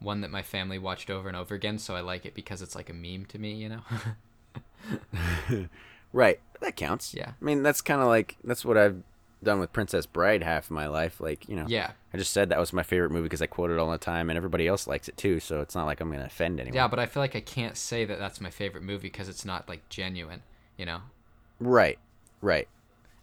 one 0.00 0.20
that 0.20 0.30
my 0.30 0.42
family 0.42 0.78
watched 0.78 1.10
over 1.10 1.28
and 1.28 1.36
over 1.36 1.54
again. 1.54 1.78
So 1.78 1.94
I 1.96 2.00
like 2.00 2.26
it 2.26 2.34
because 2.34 2.62
it's 2.62 2.74
like 2.74 2.90
a 2.90 2.94
meme 2.94 3.26
to 3.26 3.38
me, 3.38 3.52
you 3.54 3.68
know. 3.68 3.80
Right, 6.12 6.40
that 6.60 6.76
counts. 6.76 7.12
Yeah. 7.12 7.32
I 7.40 7.44
mean, 7.44 7.62
that's 7.62 7.82
kind 7.82 8.00
of 8.00 8.06
like 8.06 8.36
that's 8.42 8.64
what 8.64 8.78
I've 8.78 9.02
done 9.42 9.60
with 9.60 9.72
Princess 9.72 10.06
Bride 10.06 10.42
half 10.42 10.64
of 10.66 10.70
my 10.70 10.86
life. 10.86 11.20
Like, 11.20 11.46
you 11.48 11.56
know, 11.56 11.66
yeah, 11.68 11.90
I 12.14 12.16
just 12.16 12.32
said 12.32 12.48
that 12.48 12.58
was 12.58 12.72
my 12.72 12.82
favorite 12.82 13.10
movie 13.10 13.24
because 13.24 13.42
I 13.42 13.46
quote 13.46 13.70
it 13.70 13.78
all 13.78 13.90
the 13.90 13.98
time, 13.98 14.30
and 14.30 14.36
everybody 14.36 14.66
else 14.66 14.86
likes 14.86 15.08
it 15.08 15.16
too. 15.18 15.40
So 15.40 15.60
it's 15.60 15.74
not 15.74 15.84
like 15.84 16.00
I'm 16.00 16.10
gonna 16.10 16.24
offend 16.24 16.58
anyone. 16.58 16.74
yeah. 16.74 16.88
But 16.88 17.00
I 17.00 17.06
feel 17.06 17.22
like 17.22 17.36
I 17.36 17.40
can't 17.40 17.76
say 17.76 18.04
that 18.06 18.18
that's 18.18 18.40
my 18.40 18.50
favorite 18.50 18.82
movie 18.82 19.08
because 19.08 19.28
it's 19.28 19.44
not 19.44 19.68
like 19.68 19.86
genuine, 19.90 20.42
you 20.78 20.86
know. 20.86 21.00
Right. 21.60 21.98
Right. 22.40 22.68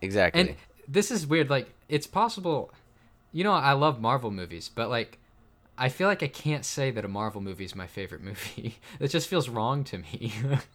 Exactly. 0.02 0.42
And 0.42 0.56
this 0.88 1.10
is 1.10 1.26
weird. 1.26 1.50
Like, 1.50 1.74
it's 1.90 2.06
possible. 2.08 2.72
You 3.32 3.44
know, 3.44 3.54
I 3.54 3.74
love 3.74 4.00
Marvel 4.00 4.30
movies, 4.30 4.70
but 4.74 4.90
like, 4.90 5.18
I 5.78 5.90
feel 5.90 6.08
like 6.08 6.22
I 6.22 6.28
can't 6.28 6.66
say 6.66 6.92
that 6.92 7.04
a 7.04 7.08
Marvel 7.08 7.42
movie 7.42 7.66
is 7.66 7.76
my 7.76 7.88
favorite 7.88 8.22
movie. 8.22 8.78
it 9.00 9.08
just 9.08 9.28
feels 9.28 9.50
wrong 9.50 9.84
to 9.86 9.98
me. 9.98 10.34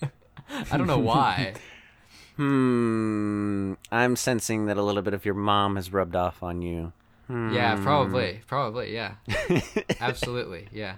I 0.70 0.76
don't 0.76 0.86
know 0.86 0.98
why. 0.98 1.54
hmm. 2.36 3.74
I'm 3.92 4.16
sensing 4.16 4.66
that 4.66 4.76
a 4.76 4.82
little 4.82 5.02
bit 5.02 5.14
of 5.14 5.24
your 5.24 5.34
mom 5.34 5.76
has 5.76 5.92
rubbed 5.92 6.16
off 6.16 6.42
on 6.42 6.62
you. 6.62 6.92
Yeah, 7.30 7.76
Hmm. 7.76 7.82
probably, 7.84 8.40
probably, 8.46 8.94
yeah, 8.94 9.16
absolutely, 10.00 10.66
yeah. 10.72 10.94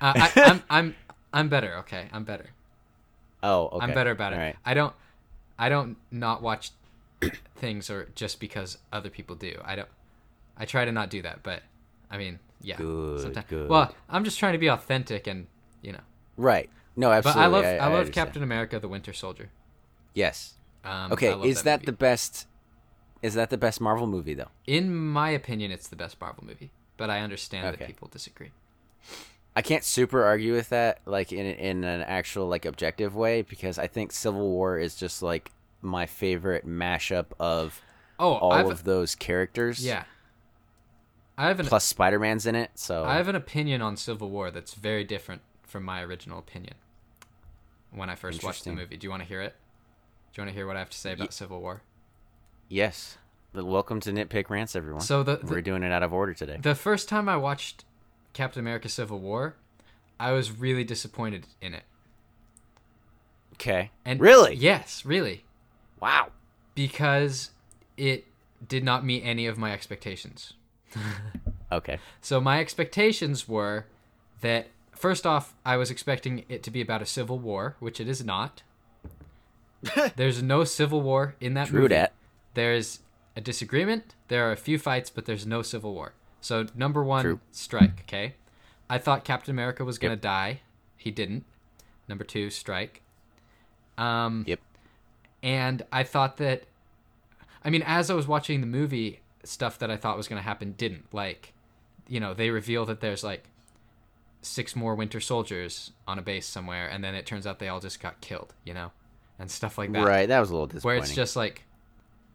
Uh, 0.00 0.14
I, 0.16 0.32
I'm, 0.36 0.62
I'm, 0.70 0.94
I'm 1.30 1.48
better. 1.50 1.76
Okay, 1.80 2.08
I'm 2.10 2.24
better. 2.24 2.46
Oh, 3.42 3.66
okay. 3.66 3.84
I'm 3.84 3.92
better 3.92 4.12
about 4.12 4.32
it. 4.32 4.36
Right. 4.36 4.56
I 4.64 4.72
don't, 4.72 4.94
I 5.58 5.68
don't 5.68 5.98
not 6.10 6.40
watch 6.40 6.70
things 7.56 7.90
or 7.90 8.08
just 8.14 8.40
because 8.40 8.78
other 8.92 9.10
people 9.10 9.36
do. 9.36 9.60
I 9.62 9.76
don't. 9.76 9.88
I 10.56 10.64
try 10.64 10.86
to 10.86 10.92
not 10.92 11.10
do 11.10 11.20
that, 11.20 11.42
but 11.42 11.62
I 12.10 12.16
mean, 12.16 12.38
yeah. 12.62 12.76
Good, 12.76 13.20
sometimes- 13.22 13.46
good. 13.48 13.68
Well, 13.68 13.94
I'm 14.08 14.24
just 14.24 14.38
trying 14.38 14.52
to 14.52 14.58
be 14.58 14.68
authentic 14.68 15.26
and 15.26 15.46
you 15.82 15.92
know. 15.92 16.00
Right. 16.36 16.70
No, 16.96 17.10
absolutely. 17.10 17.40
But. 17.40 17.44
I 17.44 17.46
love, 17.48 17.64
I, 17.64 17.70
love 17.78 17.92
understand. 18.00 18.14
Captain 18.14 18.42
America: 18.42 18.78
The 18.78 18.88
Winter 18.88 19.12
Soldier. 19.12 19.50
Yes. 20.14 20.54
Um, 20.84 21.12
Okay. 21.12 21.32
Is 21.48 21.62
that, 21.62 21.80
movie. 21.80 21.86
the 21.86 21.92
best? 21.92 22.46
Is 23.22 23.34
that 23.34 23.50
the 23.50 23.56
best 23.58 23.80
Marvel 23.80 24.06
movie 24.06 24.34
though? 24.34 24.48
In 24.66 24.94
my 24.94 25.30
opinion, 25.30 25.70
it's 25.70 25.88
the 25.88 25.96
best 25.96 26.20
Marvel 26.20 26.44
movie, 26.44 26.70
but 26.96 27.08
I 27.08 27.20
understand 27.20 27.66
Okay. 27.68 27.76
that 27.78 27.86
people 27.86 28.08
disagree. 28.08 28.50
I 29.54 29.62
can't 29.62 29.84
super 29.84 30.24
argue 30.24 30.54
with 30.54 30.70
that, 30.70 31.00
like 31.06 31.32
in 31.32 31.46
in 31.46 31.84
an 31.84 32.00
actual 32.02 32.48
like 32.48 32.64
objective 32.64 33.14
way, 33.14 33.42
because 33.42 33.78
I 33.78 33.86
think 33.86 34.10
Civil 34.12 34.48
War 34.50 34.78
is 34.78 34.94
just 34.96 35.22
like 35.22 35.50
my 35.82 36.06
favorite 36.06 36.66
mashup 36.66 37.26
of 37.38 37.80
Oh, 38.18 38.34
all 38.34 38.52
I've, 38.52 38.70
of 38.70 38.84
those 38.84 39.14
characters. 39.14 39.84
yeah. 39.84 40.04
I 41.38 41.48
have 41.48 41.60
an 41.60 41.66
Plus 41.66 41.84
Spider 41.84 42.18
Man's 42.18 42.46
in 42.46 42.54
it, 42.54 42.70
so 42.74 43.04
I 43.04 43.16
have 43.16 43.28
an 43.28 43.36
opinion 43.36 43.82
on 43.82 43.96
Civil 43.96 44.30
War 44.30 44.50
that's 44.50 44.74
very 44.74 45.04
different 45.04 45.42
from 45.62 45.82
my 45.84 46.02
original 46.02 46.38
opinion 46.38 46.74
when 47.90 48.10
I 48.10 48.14
first 48.14 48.42
watched 48.44 48.64
the 48.64 48.72
movie. 48.72 48.96
Do 48.96 49.06
you 49.06 49.10
want 49.10 49.22
to 49.22 49.28
hear 49.28 49.40
it? 49.40 49.54
Do 50.32 50.40
you 50.40 50.44
want 50.46 50.50
to 50.50 50.54
hear 50.56 50.66
what 50.66 50.76
I 50.76 50.80
have 50.80 50.90
to 50.90 50.98
say 50.98 51.12
about 51.12 51.32
Civil 51.32 51.60
War? 51.60 51.82
yes. 52.68 53.18
But 53.54 53.66
welcome 53.66 54.00
to 54.00 54.12
Nitpick 54.12 54.48
Rants, 54.48 54.74
everyone. 54.74 55.02
So 55.02 55.22
the, 55.22 55.38
We're 55.42 55.60
doing 55.60 55.82
it 55.82 55.92
out 55.92 56.02
of 56.02 56.10
order 56.14 56.32
today. 56.32 56.56
the 56.62 56.74
first 56.74 57.06
time 57.06 57.28
I 57.28 57.36
watched 57.36 57.84
Captain 58.32 58.60
America: 58.60 58.88
Civil 58.88 59.18
War, 59.20 59.56
I 60.18 60.32
was 60.32 60.50
really 60.50 60.84
disappointed 60.84 61.46
in 61.60 61.74
it. 61.74 61.82
Okay. 63.54 63.90
And 64.06 64.20
really? 64.20 64.54
yes, 64.54 65.04
really, 65.04 65.44
Wow. 66.00 66.28
because 66.74 67.50
it 67.98 68.24
did 68.66 68.84
not 68.84 69.04
meet 69.04 69.20
any 69.22 69.46
of 69.46 69.58
my 69.58 69.70
expectations. 69.72 70.54
Okay. 71.72 71.98
So 72.20 72.38
my 72.38 72.60
expectations 72.60 73.48
were 73.48 73.86
that 74.42 74.66
first 74.94 75.26
off, 75.26 75.54
I 75.64 75.78
was 75.78 75.90
expecting 75.90 76.44
it 76.50 76.62
to 76.64 76.70
be 76.70 76.82
about 76.82 77.00
a 77.00 77.06
civil 77.06 77.38
war, 77.38 77.76
which 77.80 77.98
it 77.98 78.08
is 78.08 78.22
not. 78.22 78.62
There's 80.16 80.42
no 80.42 80.64
civil 80.64 81.00
war 81.00 81.34
in 81.40 81.54
that 81.54 81.68
True 81.68 81.80
movie. 81.80 81.94
dat. 81.94 82.12
There's 82.52 83.00
a 83.34 83.40
disagreement. 83.40 84.14
There 84.28 84.46
are 84.46 84.52
a 84.52 84.56
few 84.56 84.78
fights, 84.78 85.08
but 85.08 85.24
there's 85.24 85.46
no 85.46 85.62
civil 85.62 85.94
war. 85.94 86.12
So 86.42 86.66
number 86.74 87.02
one, 87.02 87.22
True. 87.24 87.40
strike. 87.52 88.02
Okay, 88.02 88.34
I 88.90 88.98
thought 88.98 89.24
Captain 89.24 89.50
America 89.50 89.82
was 89.82 89.98
gonna 89.98 90.12
Yep. 90.14 90.20
die. 90.20 90.60
He 90.98 91.10
didn't. 91.10 91.44
Number 92.06 92.24
two, 92.24 92.50
strike. 92.50 93.00
Um, 93.96 94.44
Yep. 94.46 94.60
and 95.42 95.86
I 95.90 96.02
thought 96.02 96.36
that, 96.36 96.64
I 97.64 97.70
mean, 97.70 97.82
as 97.86 98.10
I 98.10 98.14
was 98.14 98.26
watching 98.26 98.60
the 98.60 98.66
movie, 98.66 99.20
stuff 99.44 99.78
that 99.80 99.90
I 99.90 99.96
thought 99.96 100.16
was 100.16 100.28
gonna 100.28 100.42
happen 100.42 100.72
didn't. 100.72 101.12
Like, 101.12 101.52
you 102.08 102.20
know, 102.20 102.34
they 102.34 102.50
reveal 102.50 102.84
that 102.86 103.00
there's 103.00 103.24
like 103.24 103.44
six 104.42 104.74
more 104.74 104.94
Winter 104.94 105.20
Soldiers 105.20 105.92
on 106.06 106.18
a 106.18 106.22
base 106.22 106.46
somewhere, 106.46 106.88
and 106.88 107.02
then 107.02 107.14
it 107.14 107.26
turns 107.26 107.46
out 107.46 107.58
they 107.58 107.68
all 107.68 107.80
just 107.80 108.00
got 108.00 108.20
killed. 108.20 108.54
You 108.64 108.74
know, 108.74 108.92
and 109.38 109.50
stuff 109.50 109.78
like 109.78 109.92
that 109.92 110.06
Right. 110.06 110.26
That 110.26 110.40
was 110.40 110.50
a 110.50 110.52
little 110.52 110.66
disappointing. 110.66 110.86
where 110.98 111.04
it's 111.04 111.14
just 111.14 111.36
like, 111.36 111.64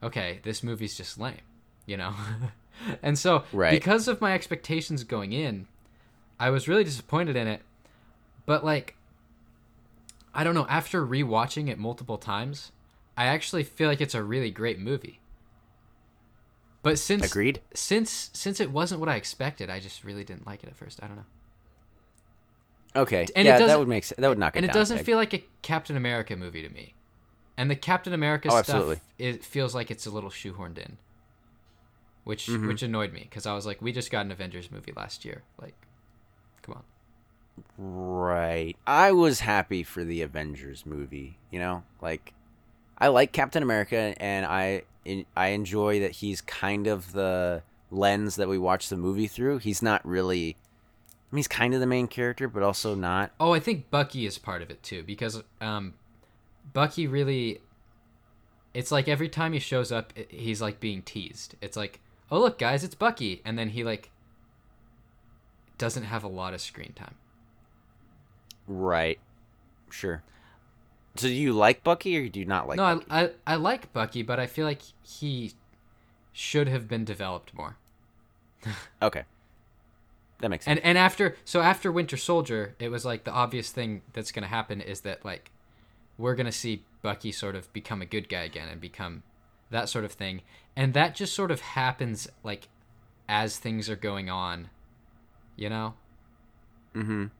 okay, 0.03 0.39
this 0.43 0.63
movie's 0.63 0.95
just 0.95 1.17
lame, 1.19 1.37
you 1.85 1.97
know? 1.97 2.13
and 3.01 3.17
so, 3.17 3.43
Right. 3.53 3.71
because 3.71 4.07
of 4.07 4.21
my 4.21 4.33
expectations 4.33 5.03
going 5.03 5.33
in, 5.33 5.67
I 6.39 6.49
was 6.49 6.67
really 6.67 6.83
disappointed 6.83 7.35
in 7.35 7.47
it. 7.47 7.61
But, 8.45 8.63
like, 8.63 8.95
I 10.33 10.43
don't 10.43 10.53
know, 10.53 10.67
after 10.69 11.05
rewatching 11.05 11.67
it 11.69 11.77
multiple 11.79 12.17
times, 12.17 12.71
I 13.17 13.25
actually 13.25 13.63
feel 13.63 13.89
like 13.89 14.01
it's 14.01 14.13
a 14.15 14.23
really 14.23 14.51
great 14.51 14.79
movie. 14.79 15.19
But 16.87 16.99
since 16.99 17.25
Agreed. 17.25 17.61
since 17.73 18.29
since 18.33 18.59
it 18.61 18.71
wasn't 18.71 18.99
what 19.01 19.09
I 19.09 19.15
expected, 19.15 19.69
I 19.69 19.79
just 19.81 20.03
really 20.05 20.23
didn't 20.23 20.47
like 20.47 20.63
it 20.63 20.69
at 20.69 20.75
first. 20.77 20.99
I 21.03 21.07
don't 21.07 21.17
know. 21.17 21.25
Okay. 22.95 23.27
and 23.35 23.45
it 23.45 23.49
yeah, 23.49 23.57
that 23.57 23.59
doesn't- 23.65 23.79
would 23.79 23.87
make 23.89 24.03
sense. 24.05 24.19
That 24.19 24.27
would 24.29 24.39
knock 24.39 24.55
it 24.55 24.59
and 24.59 24.65
it 24.65 24.73
doesn't 24.73 24.99
feel 25.03 25.17
like 25.17 25.33
a 25.33 25.43
Captain 25.61 25.97
America 25.97 26.35
movie 26.35 26.61
to 26.63 26.69
me. 26.69 26.93
And 27.57 27.69
the 27.69 27.75
Captain 27.75 28.13
America 28.13 28.49
Oh, 28.51 28.61
stuff, 28.61 29.01
it 29.17 29.43
feels 29.43 29.75
like 29.75 29.91
it's 29.91 30.05
a 30.05 30.11
little 30.11 30.29
shoehorned 30.29 30.77
in, 30.77 30.97
which 32.23 32.47
Mhm. 32.47 32.67
which 32.67 32.83
annoyed 32.83 33.11
me 33.13 33.21
because 33.23 33.45
I 33.45 33.53
was 33.53 33.65
like, 33.65 33.81
we 33.81 33.91
just 33.91 34.09
got 34.11 34.25
an 34.25 34.31
Avengers 34.31 34.71
movie 34.71 34.93
last 34.95 35.25
year, 35.25 35.43
like, 35.61 35.75
come 36.61 36.75
on. 36.75 36.83
Right. 37.77 38.77
I 38.87 39.11
was 39.11 39.41
happy 39.41 39.83
for 39.83 40.03
the 40.03 40.21
Avengers 40.21 40.85
movie, 40.85 41.37
you 41.51 41.59
know? 41.59 41.83
Like 42.01 42.33
I 42.97 43.09
like 43.09 43.31
Captain 43.33 43.61
America 43.61 44.13
and 44.17 44.45
I 44.45 44.83
I 45.35 45.49
enjoy 45.49 45.99
that 46.01 46.11
he's 46.11 46.41
kind 46.41 46.87
of 46.87 47.13
the 47.13 47.63
lens 47.89 48.35
that 48.35 48.49
we 48.49 48.57
watch 48.57 48.89
the 48.89 48.97
movie 48.97 49.27
through. 49.27 49.59
He's 49.59 49.81
not 49.81 50.05
really 50.05 50.57
I 51.29 51.35
mean, 51.35 51.39
he's 51.39 51.47
kind 51.47 51.73
of 51.73 51.81
the 51.81 51.87
main 51.87 52.07
character, 52.07 52.47
but 52.47 52.63
also 52.63 52.95
not. 52.95 53.31
Oh, 53.39 53.53
I 53.53 53.59
think 53.59 53.89
Bucky 53.89 54.25
is 54.25 54.37
part 54.37 54.61
of 54.61 54.69
it 54.69 54.81
too 54.81 55.03
because 55.03 55.43
um, 55.59 55.93
Bucky 56.71 57.05
really, 57.05 57.59
it's 58.73 58.91
like 58.91 59.09
every 59.09 59.27
time 59.27 59.51
he 59.51 59.59
shows 59.59 59.91
up, 59.91 60.13
he's 60.29 60.61
like 60.61 60.79
being 60.79 61.01
teased. 61.01 61.55
It's 61.61 61.75
like, 61.75 61.99
oh 62.31 62.39
look, 62.39 62.57
guys, 62.57 62.85
it's 62.85 62.95
Bucky, 62.95 63.41
and 63.43 63.59
then 63.59 63.69
he 63.69 63.83
like 63.83 64.09
doesn't 65.77 66.03
have 66.03 66.23
a 66.23 66.29
lot 66.29 66.53
of 66.53 66.61
screen 66.61 66.93
time. 66.93 67.15
Right. 68.65 69.19
Sure. 69.89 70.23
So 71.17 71.27
do 71.27 71.33
you 71.33 71.53
like 71.53 71.83
Bucky 71.83 72.17
or 72.17 72.27
do 72.29 72.39
you 72.39 72.45
not 72.45 72.67
like 72.67 72.77
no, 72.77 72.95
Bucky? 72.95 73.05
I, 73.09 73.23
I 73.25 73.29
I 73.45 73.55
like 73.55 73.91
Bucky, 73.93 74.21
but 74.23 74.39
I 74.39 74.47
feel 74.47 74.65
like 74.65 74.81
he 75.01 75.53
should 76.33 76.67
have 76.67 76.87
been 76.87 77.05
developed 77.05 77.53
more. 77.53 77.77
Okay. 79.01 79.23
That 80.39 80.49
makes 80.49 80.65
sense. 80.65 80.77
And 80.79 80.85
and 80.85 80.97
after 80.97 81.35
so 81.45 81.61
after 81.61 81.91
Winter 81.91 82.17
Soldier, 82.17 82.75
it 82.79 82.89
was 82.89 83.05
like 83.05 83.23
the 83.23 83.31
obvious 83.31 83.71
thing 83.71 84.01
that's 84.13 84.31
gonna 84.31 84.47
happen 84.47 84.81
is 84.81 85.01
that 85.01 85.25
like 85.25 85.51
we're 86.17 86.35
gonna 86.35 86.51
see 86.51 86.83
Bucky 87.01 87.31
sort 87.31 87.55
of 87.55 87.71
become 87.73 88.01
a 88.01 88.05
good 88.05 88.29
guy 88.29 88.41
again 88.43 88.67
and 88.69 88.79
become 88.81 89.23
that 89.71 89.89
sort 89.89 90.05
of 90.05 90.11
thing, 90.11 90.41
and 90.75 90.93
that 90.93 91.15
just 91.15 91.33
sort 91.33 91.51
of 91.51 91.61
happens 91.61 92.27
like 92.43 92.69
as 93.27 93.57
things 93.57 93.89
are 93.89 93.95
going 93.95 94.29
on, 94.29 94.69
you 95.55 95.69
know. 95.69 95.95
mhm. 96.95 97.31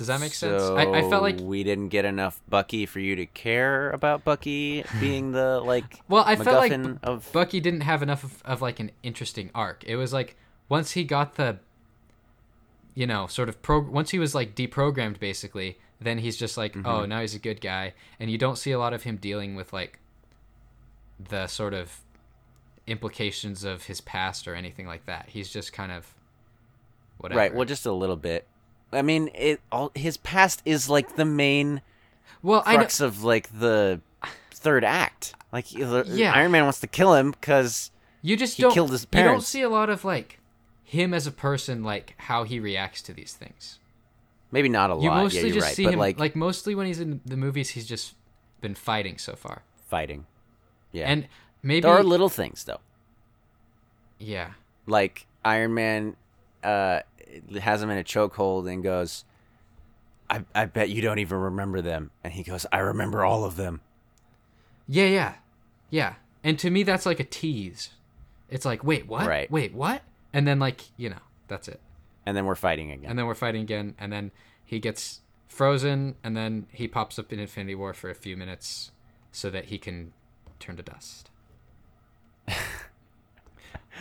Does 0.00 0.06
that 0.06 0.18
make 0.18 0.32
sense? 0.32 0.62
I, 0.62 0.90
I 0.90 1.10
felt 1.10 1.20
like 1.20 1.38
So 1.38 1.44
we 1.44 1.62
didn't 1.62 1.90
get 1.90 2.06
enough 2.06 2.40
Bucky 2.48 2.86
for 2.86 3.00
you 3.00 3.16
to 3.16 3.26
care 3.26 3.90
about 3.90 4.24
Bucky 4.24 4.82
being 4.98 5.32
the 5.32 5.60
like 5.60 6.00
well, 6.08 6.24
I 6.26 6.36
felt 6.36 6.56
like 6.56 6.72
of 7.02 7.30
Bucky 7.34 7.60
didn't 7.60 7.82
have 7.82 8.02
enough 8.02 8.24
of, 8.24 8.42
of 8.46 8.62
like 8.62 8.80
an 8.80 8.92
interesting 9.02 9.50
arc. 9.54 9.84
It 9.84 9.96
was 9.96 10.14
like 10.14 10.38
once 10.70 10.92
he 10.92 11.04
got 11.04 11.34
the 11.34 11.58
you 12.94 13.06
know, 13.06 13.26
sort 13.26 13.50
of 13.50 13.60
pro 13.60 13.80
once 13.80 14.08
he 14.08 14.18
was 14.18 14.34
like 14.34 14.54
deprogrammed 14.54 15.20
basically, 15.20 15.78
then 16.00 16.16
he's 16.16 16.38
just 16.38 16.56
like, 16.56 16.74
oh, 16.78 16.80
mm-hmm. 16.80 17.10
now 17.10 17.20
he's 17.20 17.34
a 17.34 17.38
good 17.38 17.60
guy 17.60 17.92
and 18.18 18.30
you 18.30 18.38
don't 18.38 18.56
see 18.56 18.72
a 18.72 18.78
lot 18.78 18.94
of 18.94 19.02
him 19.02 19.18
dealing 19.18 19.54
with 19.54 19.70
like 19.70 19.98
the 21.18 21.46
sort 21.46 21.74
of 21.74 22.00
implications 22.86 23.64
of 23.64 23.82
his 23.82 24.00
past 24.00 24.48
or 24.48 24.54
anything 24.54 24.86
like 24.86 25.04
that. 25.04 25.26
He's 25.28 25.50
just 25.50 25.74
kind 25.74 25.92
of 25.92 26.14
whatever. 27.18 27.38
Right. 27.38 27.54
Well, 27.54 27.66
just 27.66 27.84
a 27.84 27.92
little 27.92 28.16
bit. 28.16 28.46
I 28.92 29.02
mean, 29.02 29.30
it 29.34 29.60
all 29.70 29.92
his 29.94 30.16
past 30.16 30.62
is 30.64 30.88
like 30.88 31.16
the 31.16 31.24
main 31.24 31.82
well, 32.42 32.62
I 32.66 32.72
know, 32.72 32.78
crux 32.78 33.00
of 33.00 33.22
like 33.22 33.58
the 33.58 34.00
third 34.50 34.84
act. 34.84 35.34
Like 35.52 35.72
Yeah. 35.72 36.32
Iron 36.34 36.50
Man 36.52 36.64
wants 36.64 36.80
to 36.80 36.86
kill 36.86 37.14
him 37.14 37.30
because 37.32 37.90
you 38.22 38.36
just 38.36 38.56
he 38.56 38.62
don't 38.62 38.72
killed 38.72 38.90
his 38.90 39.06
you 39.12 39.22
don't 39.22 39.42
see 39.42 39.62
a 39.62 39.68
lot 39.68 39.90
of 39.90 40.04
like 40.04 40.38
him 40.84 41.14
as 41.14 41.26
a 41.26 41.32
person 41.32 41.82
like 41.84 42.14
how 42.18 42.44
he 42.44 42.58
reacts 42.60 43.00
to 43.02 43.12
these 43.12 43.32
things. 43.32 43.78
maybe 44.50 44.68
not 44.68 44.90
a 44.90 44.94
lot. 44.94 45.02
You 45.02 45.10
mostly 45.10 45.40
you're 45.42 45.50
just 45.54 45.66
right. 45.66 45.76
see 45.76 45.84
but 45.84 45.94
him 45.94 45.98
like, 46.00 46.18
like 46.18 46.36
mostly 46.36 46.74
when 46.74 46.86
he's 46.86 47.00
in 47.00 47.20
the 47.24 47.36
movies 47.36 47.70
he's 47.70 47.86
just 47.86 48.14
been 48.60 48.74
fighting 48.74 49.16
so 49.18 49.34
far. 49.34 49.62
fighting. 49.88 50.26
Yeah. 50.92 51.06
And 51.10 51.28
maybe 51.62 51.82
there 51.82 51.92
are 51.92 52.02
little 52.02 52.28
things 52.28 52.64
though. 52.64 52.80
yeah. 54.18 54.52
Like 54.86 55.26
Iron 55.44 55.74
Man 55.74 56.16
uh 56.64 57.00
has 57.60 57.82
him 57.82 57.90
in 57.90 57.98
a 57.98 58.04
chokehold 58.04 58.70
and 58.70 58.82
goes 58.82 59.24
I, 60.30 60.44
I 60.54 60.64
bet 60.66 60.88
you 60.90 61.02
don't 61.02 61.18
even 61.18 61.38
remember 61.38 61.82
them. 61.82 62.12
And 62.22 62.32
he 62.32 62.44
goes, 62.44 62.64
I 62.72 62.78
remember 62.78 63.24
all 63.24 63.44
of 63.44 63.56
them. 63.56 63.80
Yeah, 64.86 65.06
yeah. 65.06 65.34
Yeah. 65.90 66.14
And 66.44 66.58
to 66.60 66.70
me 66.70 66.84
that's 66.84 67.04
like 67.04 67.18
a 67.18 67.24
tease. 67.24 67.90
It's 68.48 68.64
like, 68.64 68.82
"Wait, 68.82 69.06
what? 69.06 69.26
Right. 69.26 69.50
Wait, 69.50 69.74
what?" 69.74 70.02
And 70.32 70.46
then 70.46 70.58
like, 70.58 70.82
you 70.96 71.08
know, 71.08 71.20
that's 71.48 71.68
it. 71.68 71.80
And 72.26 72.36
then 72.36 72.46
we're 72.46 72.54
fighting 72.54 72.90
again. 72.90 73.08
and 73.08 73.18
then 73.18 73.26
we're 73.26 73.34
fighting 73.34 73.62
again, 73.62 73.94
and 73.98 74.12
then 74.12 74.30
he 74.64 74.78
gets 74.78 75.20
frozen, 75.48 76.16
and 76.22 76.36
then 76.36 76.66
he 76.72 76.88
pops 76.88 77.18
up 77.18 77.32
in 77.32 77.38
Infinity 77.38 77.74
War 77.74 77.94
for 77.94 78.10
a 78.10 78.14
few 78.14 78.36
minutes 78.36 78.90
so 79.32 79.50
that 79.50 79.66
he 79.66 79.78
can 79.78 80.12
turn 80.58 80.76
to 80.76 80.82
dust. 80.82 81.30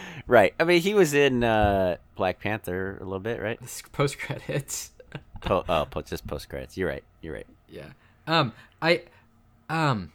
right. 0.27 0.53
I 0.59 0.63
mean, 0.63 0.81
he 0.81 0.93
was 0.93 1.13
in 1.13 1.43
uh, 1.43 1.97
Black 2.15 2.39
Panther 2.39 2.97
a 2.99 3.03
little 3.03 3.19
bit, 3.19 3.41
right? 3.41 3.59
Post 3.91 4.19
credits. 4.19 4.91
Po- 5.41 5.63
oh, 5.69 5.85
po- 5.89 6.01
just 6.01 6.27
post 6.27 6.49
credits. 6.49 6.75
You're 6.75 6.89
right. 6.89 7.03
You're 7.21 7.33
right. 7.33 7.47
yeah. 7.69 7.85
Um, 8.27 8.51
I, 8.81 9.03
um, 9.69 10.11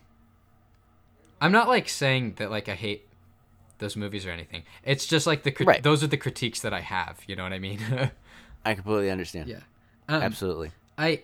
I'm 1.41 1.51
not 1.51 1.66
like 1.66 1.89
saying 1.89 2.35
that 2.37 2.51
like 2.51 2.68
I 2.68 2.74
hate 2.74 3.09
those 3.78 3.97
movies 3.97 4.26
or 4.26 4.30
anything. 4.30 4.64
It's 4.85 5.07
just 5.07 5.26
like 5.26 5.43
the 5.43 5.51
crit- 5.51 5.66
Right. 5.66 5.82
those 5.82 6.05
are 6.05 6.09
the 6.09 6.18
critiques 6.18 6.61
that 6.61 6.74
I 6.74 6.80
have. 6.80 7.20
You 7.26 7.37
know 7.37 7.43
what 7.43 7.55
I 7.55 7.59
mean? 7.59 7.80
I 8.66 8.74
completely 8.74 9.11
understand. 9.11 9.49
yeah. 9.49 9.61
Um, 10.09 10.22
Absolutely. 10.22 10.72
I 10.99 11.22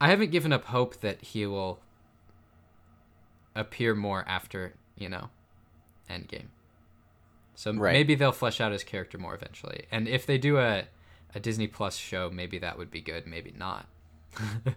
I 0.00 0.08
haven't 0.08 0.30
given 0.30 0.50
up 0.52 0.64
hope 0.64 1.00
that 1.02 1.20
he 1.20 1.46
will 1.46 1.78
appear 3.54 3.94
more 3.94 4.24
after, 4.26 4.74
you 4.96 5.08
know, 5.10 5.28
Endgame. 6.10 6.46
So 7.54 7.72
Right. 7.72 7.92
maybe 7.92 8.14
they'll 8.14 8.32
flesh 8.32 8.60
out 8.60 8.72
his 8.72 8.82
character 8.84 9.18
more 9.18 9.34
eventually. 9.34 9.86
And 9.90 10.08
if 10.08 10.26
they 10.26 10.38
do 10.38 10.58
a 10.58 10.84
a 11.34 11.40
Disney 11.40 11.66
Plus 11.66 11.96
show, 11.96 12.30
maybe 12.30 12.58
that 12.58 12.76
would 12.76 12.90
be 12.90 13.00
good, 13.00 13.26
maybe 13.26 13.52
not. 13.56 13.86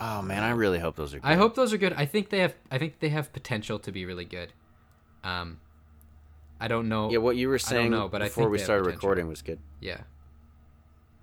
Oh 0.00 0.20
man, 0.20 0.42
I 0.42 0.50
really 0.50 0.78
hope 0.78 0.96
those 0.96 1.14
are. 1.14 1.20
Good. 1.20 1.26
I 1.28 1.34
hope 1.34 1.54
those 1.54 1.72
are 1.72 1.78
good. 1.78 1.92
I 1.92 2.06
think 2.06 2.30
they 2.30 2.40
have 2.40 2.54
I 2.70 2.78
think 2.78 2.98
they 3.00 3.10
have 3.10 3.32
potential 3.32 3.78
to 3.80 3.92
be 3.92 4.04
really 4.04 4.24
good. 4.24 4.52
Um 5.22 5.60
I 6.60 6.68
don't 6.68 6.88
know. 6.88 7.10
Yeah, 7.10 7.18
what 7.18 7.36
you 7.36 7.48
were 7.48 7.58
saying 7.58 7.90
know, 7.90 8.08
but 8.08 8.20
before 8.22 8.48
we 8.48 8.58
started 8.58 8.86
recording 8.86 9.28
was 9.28 9.42
good 9.42 9.58
yeah. 9.80 10.02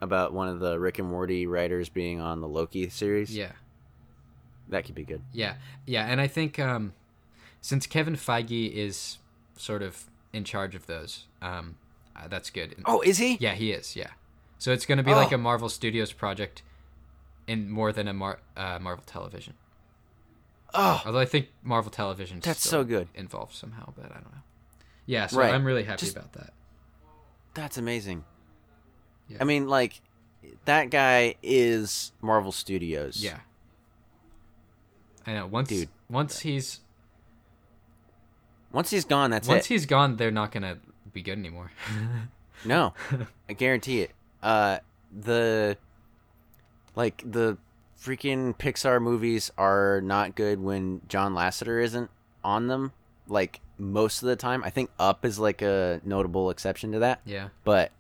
about 0.02 0.34
one 0.34 0.48
of 0.48 0.60
the 0.60 0.80
Rick 0.80 1.00
and 1.00 1.08
Morty 1.10 1.46
writers 1.48 1.90
being 1.90 2.20
on 2.20 2.42
the 2.42 2.48
Loki 2.48 2.90
series. 2.90 3.36
Yeah. 3.36 3.52
that 4.70 4.86
could 4.86 4.96
be 4.96 5.04
good. 5.06 5.22
Yeah, 5.34 5.56
yeah, 5.86 6.06
and 6.06 6.20
I 6.22 6.28
think 6.28 6.60
um, 6.60 6.94
since 7.62 7.88
Kevin 7.88 8.16
Feige 8.16 8.72
is 8.72 9.18
sort 9.58 9.82
of 9.82 10.06
in 10.34 10.44
charge 10.44 10.76
of 10.76 10.86
those, 10.88 11.26
um, 11.42 11.76
uh, 12.16 12.28
that's 12.28 12.50
good. 12.50 12.76
Oh, 12.86 13.02
is 13.02 13.18
he? 13.18 13.38
Yeah, 13.40 13.54
he 13.54 13.72
is. 13.72 13.96
Yeah, 13.96 14.10
so 14.58 14.72
it's 14.72 14.86
going 14.86 14.98
to 14.98 15.04
be 15.04 15.14
like 15.14 15.32
Oh. 15.32 15.36
a 15.36 15.38
Marvel 15.38 15.70
Studios 15.70 16.12
project, 16.14 16.62
in 17.48 17.70
more 17.70 17.92
than 17.92 18.08
a 18.08 18.14
Mar- 18.14 18.40
uh, 18.56 18.78
Marvel 18.80 19.04
Television. 19.06 19.54
Oh, 20.74 21.02
Although 21.06 21.20
I 21.20 21.26
think 21.26 21.50
Marvel 21.64 21.90
Television 21.90 22.42
That's 22.42 22.62
so 22.68 22.84
good. 22.84 23.08
involved 23.16 23.56
somehow, 23.56 23.92
but 23.96 24.06
I 24.06 24.16
don't 24.20 24.32
know. 24.32 24.42
Yeah, 25.08 25.26
so 25.26 25.40
Right. 25.40 25.52
I'm 25.52 25.64
really 25.66 25.84
happy 25.84 26.02
Just- 26.06 26.16
about 26.16 26.34
that. 26.34 26.54
that's 27.56 27.78
amazing. 27.80 28.24
Yeah. 29.28 29.38
I 29.42 29.46
mean, 29.46 29.68
like 29.68 30.00
that 30.66 30.92
guy 30.92 31.36
is 31.42 32.12
Marvel 32.22 32.52
Studios. 32.52 33.18
Yeah, 33.24 33.40
I 35.26 35.34
know. 35.34 35.48
Once 35.48 35.70
Dude. 35.70 35.90
once 36.10 36.40
he's 36.42 36.80
Once 38.72 38.90
he's 38.92 39.06
gone, 39.06 39.32
that's 39.32 39.48
once 39.48 39.66
it. 39.66 39.70
he's 39.70 39.86
gone, 39.86 40.16
they're 40.18 40.32
not 40.32 40.52
going 40.52 40.64
to 40.64 40.78
be 41.14 41.22
good 41.22 41.38
anymore. 41.38 41.72
No, 42.66 42.94
I 43.48 43.54
guarantee 43.54 44.02
it. 44.02 44.12
Uh, 44.44 44.80
the 45.18 45.78
like 46.94 47.24
the 47.26 47.58
freaking 47.98 48.54
Pixar 48.58 49.02
movies 49.02 49.50
are 49.58 50.02
not 50.02 50.36
good 50.36 50.60
when 50.60 51.00
John 51.08 51.34
Lasseter 51.34 51.82
isn't 51.82 52.10
on 52.44 52.68
them. 52.68 52.92
Like 53.30 53.62
most 53.78 54.22
of 54.24 54.28
the 54.28 54.36
time, 54.36 54.62
I 54.66 54.72
think 54.72 54.90
Up 55.00 55.24
is 55.24 55.40
like 55.40 55.62
a 55.62 56.02
notable 56.04 56.50
exception 56.50 56.92
to 56.92 57.00
that. 57.00 57.22
yeah, 57.24 57.48
But 57.64 57.92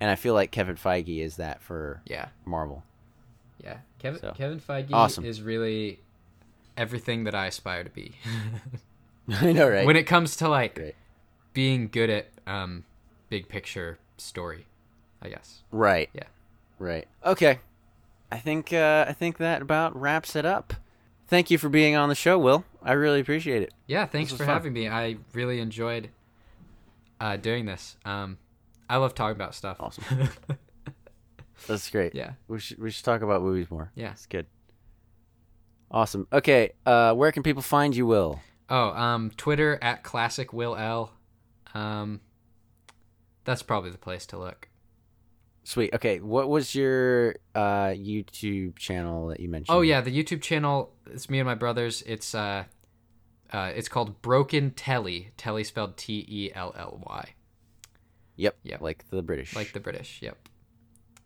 and 0.00 0.10
I 0.10 0.16
feel 0.16 0.34
like 0.34 0.50
Kevin 0.50 0.74
Feige 0.74 1.20
is 1.24 1.36
that 1.36 1.62
for 1.62 2.02
yeah. 2.04 2.30
Marvel. 2.44 2.82
Yeah, 3.62 3.76
Kevin 4.00 4.20
So, 4.20 4.32
Kevin 4.36 4.58
Feige 4.58 4.88
awesome. 4.92 5.24
is 5.24 5.40
really 5.40 6.00
everything 6.76 7.22
that 7.24 7.34
I 7.36 7.46
aspire 7.46 7.84
to 7.84 7.90
be. 7.90 8.14
I 9.40 9.52
know, 9.52 9.68
right? 9.68 9.86
when 9.86 9.96
it 9.96 10.04
comes 10.04 10.36
to 10.36 10.48
like 10.48 10.74
Great. 10.74 10.94
being 11.52 11.88
good 11.88 12.10
at 12.10 12.28
um, 12.46 12.84
big 13.28 13.48
picture 13.48 13.98
story, 14.16 14.66
I 15.22 15.28
guess. 15.28 15.62
Right. 15.70 16.10
Yeah. 16.12 16.24
Right. 16.78 17.06
Okay. 17.24 17.60
I 18.32 18.38
think 18.38 18.72
uh, 18.72 19.04
I 19.08 19.12
think 19.12 19.38
that 19.38 19.60
about 19.62 19.98
wraps 19.98 20.36
it 20.36 20.44
up. 20.46 20.74
Thank 21.28 21.50
you 21.50 21.58
for 21.58 21.68
being 21.68 21.94
on 21.96 22.08
the 22.08 22.14
show, 22.14 22.38
Will. 22.38 22.64
I 22.82 22.92
really 22.92 23.20
appreciate 23.20 23.62
it. 23.62 23.72
Yeah, 23.86 24.06
thanks 24.06 24.32
for 24.32 24.38
fun. 24.38 24.46
having 24.48 24.72
me. 24.72 24.88
I 24.88 25.16
really 25.32 25.60
enjoyed 25.60 26.10
uh, 27.20 27.36
doing 27.36 27.66
this. 27.66 27.96
Um, 28.04 28.38
I 28.88 28.96
love 28.96 29.14
talking 29.14 29.36
about 29.36 29.54
stuff. 29.54 29.76
Awesome. 29.80 30.04
That's 31.68 31.88
great. 31.90 32.14
yeah, 32.14 32.32
We 32.48 32.58
should 32.58 32.78
we 32.78 32.90
should 32.90 33.04
talk 33.04 33.22
about 33.22 33.42
movies 33.42 33.70
more. 33.70 33.92
yeah. 33.94 34.12
It's 34.12 34.26
good. 34.26 34.46
Awesome. 35.90 36.26
Okay. 36.32 36.72
Uh, 36.86 37.14
where 37.14 37.32
can 37.32 37.42
people 37.42 37.62
find 37.62 37.94
you, 37.94 38.06
Will? 38.06 38.40
Oh, 38.70 38.90
um, 38.90 39.30
Twitter 39.36 39.78
at 39.82 40.02
classic 40.04 40.52
Will 40.52 40.76
L. 40.76 41.12
Um, 41.74 42.20
that's 43.44 43.62
probably 43.62 43.90
the 43.90 43.98
place 43.98 44.26
to 44.26 44.38
look. 44.38 44.68
Sweet. 45.64 45.92
Okay. 45.94 46.20
What 46.20 46.48
was 46.48 46.74
your 46.74 47.36
uh, 47.54 47.88
YouTube 47.88 48.76
channel 48.76 49.26
that 49.28 49.40
you 49.40 49.48
mentioned? 49.48 49.76
Oh 49.76 49.82
yeah, 49.82 50.00
the 50.00 50.10
YouTube 50.16 50.40
channel. 50.40 50.92
It's 51.12 51.28
me 51.28 51.38
and 51.38 51.46
my 51.46 51.54
brothers. 51.54 52.02
It's 52.06 52.34
uh, 52.34 52.64
uh, 53.52 53.72
it's 53.74 53.88
called 53.88 54.22
Broken 54.22 54.70
Telly. 54.70 55.32
Telly 55.36 55.64
spelled 55.64 55.96
T 55.96 56.24
E 56.28 56.50
L 56.54 56.74
L 56.76 57.02
Y, 57.06 57.34
Yep. 58.36 58.56
Yep. 58.62 58.80
Like 58.80 59.04
the 59.10 59.22
British. 59.22 59.54
like 59.54 59.72
the 59.72 59.80
British. 59.80 60.20
Yep. 60.22 60.38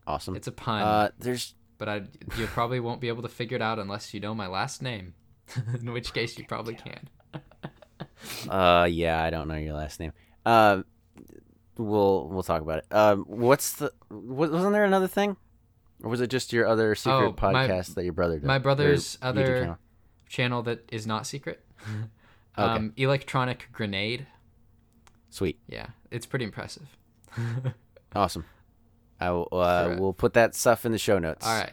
awesome. 0.06 0.34
It's 0.34 0.48
a 0.48 0.52
pun, 0.52 0.82
uh, 0.82 1.10
there's 1.18 1.54
but 1.78 1.88
I 1.88 2.02
you 2.36 2.46
probably 2.46 2.80
won't 2.80 3.00
be 3.00 3.08
able 3.08 3.22
to 3.22 3.28
figure 3.28 3.56
it 3.56 3.62
out 3.62 3.78
unless 3.78 4.14
you 4.14 4.20
know 4.20 4.34
my 4.34 4.46
last 4.46 4.82
name. 4.82 5.14
In 5.80 5.92
which 5.92 6.14
case, 6.14 6.38
you 6.38 6.44
probably 6.46 6.74
can. 6.74 7.08
uh 8.48 8.86
yeah 8.90 9.22
I 9.22 9.30
don't 9.30 9.48
know 9.48 9.56
your 9.56 9.74
last 9.74 10.00
name. 10.00 10.12
Uh, 10.46 10.82
we'll 11.76 12.28
we'll 12.28 12.42
talk 12.42 12.60
about 12.62 12.78
it. 12.78 12.86
Um, 12.90 13.24
what's 13.26 13.72
the 13.72 13.92
wa- 14.10 14.48
wasn't 14.48 14.72
there 14.72 14.84
another 14.84 15.08
thing, 15.08 15.36
or 16.02 16.10
was 16.10 16.20
it 16.20 16.28
just 16.28 16.52
your 16.52 16.66
other 16.66 16.94
secret 16.94 17.34
Oh, 17.42 17.52
my- 17.52 17.66
podcast 17.68 17.94
that 17.94 18.04
your 18.04 18.12
brother 18.12 18.34
did? 18.38 18.44
my 18.44 18.58
brother's 18.58 19.18
other- 19.22 19.60
channel? 19.60 19.78
Channel 20.28 20.62
that 20.64 20.88
is 20.92 21.06
not 21.06 21.26
secret. 21.26 21.64
Okay. 22.56 22.62
Um, 22.72 22.92
Electronic 22.96 23.66
Grenade. 23.72 24.28
Sweet. 25.28 25.58
Yeah, 25.66 25.86
it's 26.12 26.24
pretty 26.24 26.44
impressive. 26.44 26.86
Awesome. 28.14 28.44
I 29.20 29.30
will. 29.32 29.48
Uh, 29.50 29.56
Alright. 29.56 29.98
we'll 29.98 30.12
put 30.12 30.34
that 30.34 30.54
stuff 30.54 30.86
in 30.86 30.92
the 30.92 30.98
show 30.98 31.18
notes. 31.18 31.44
All 31.44 31.52
right. 31.58 31.72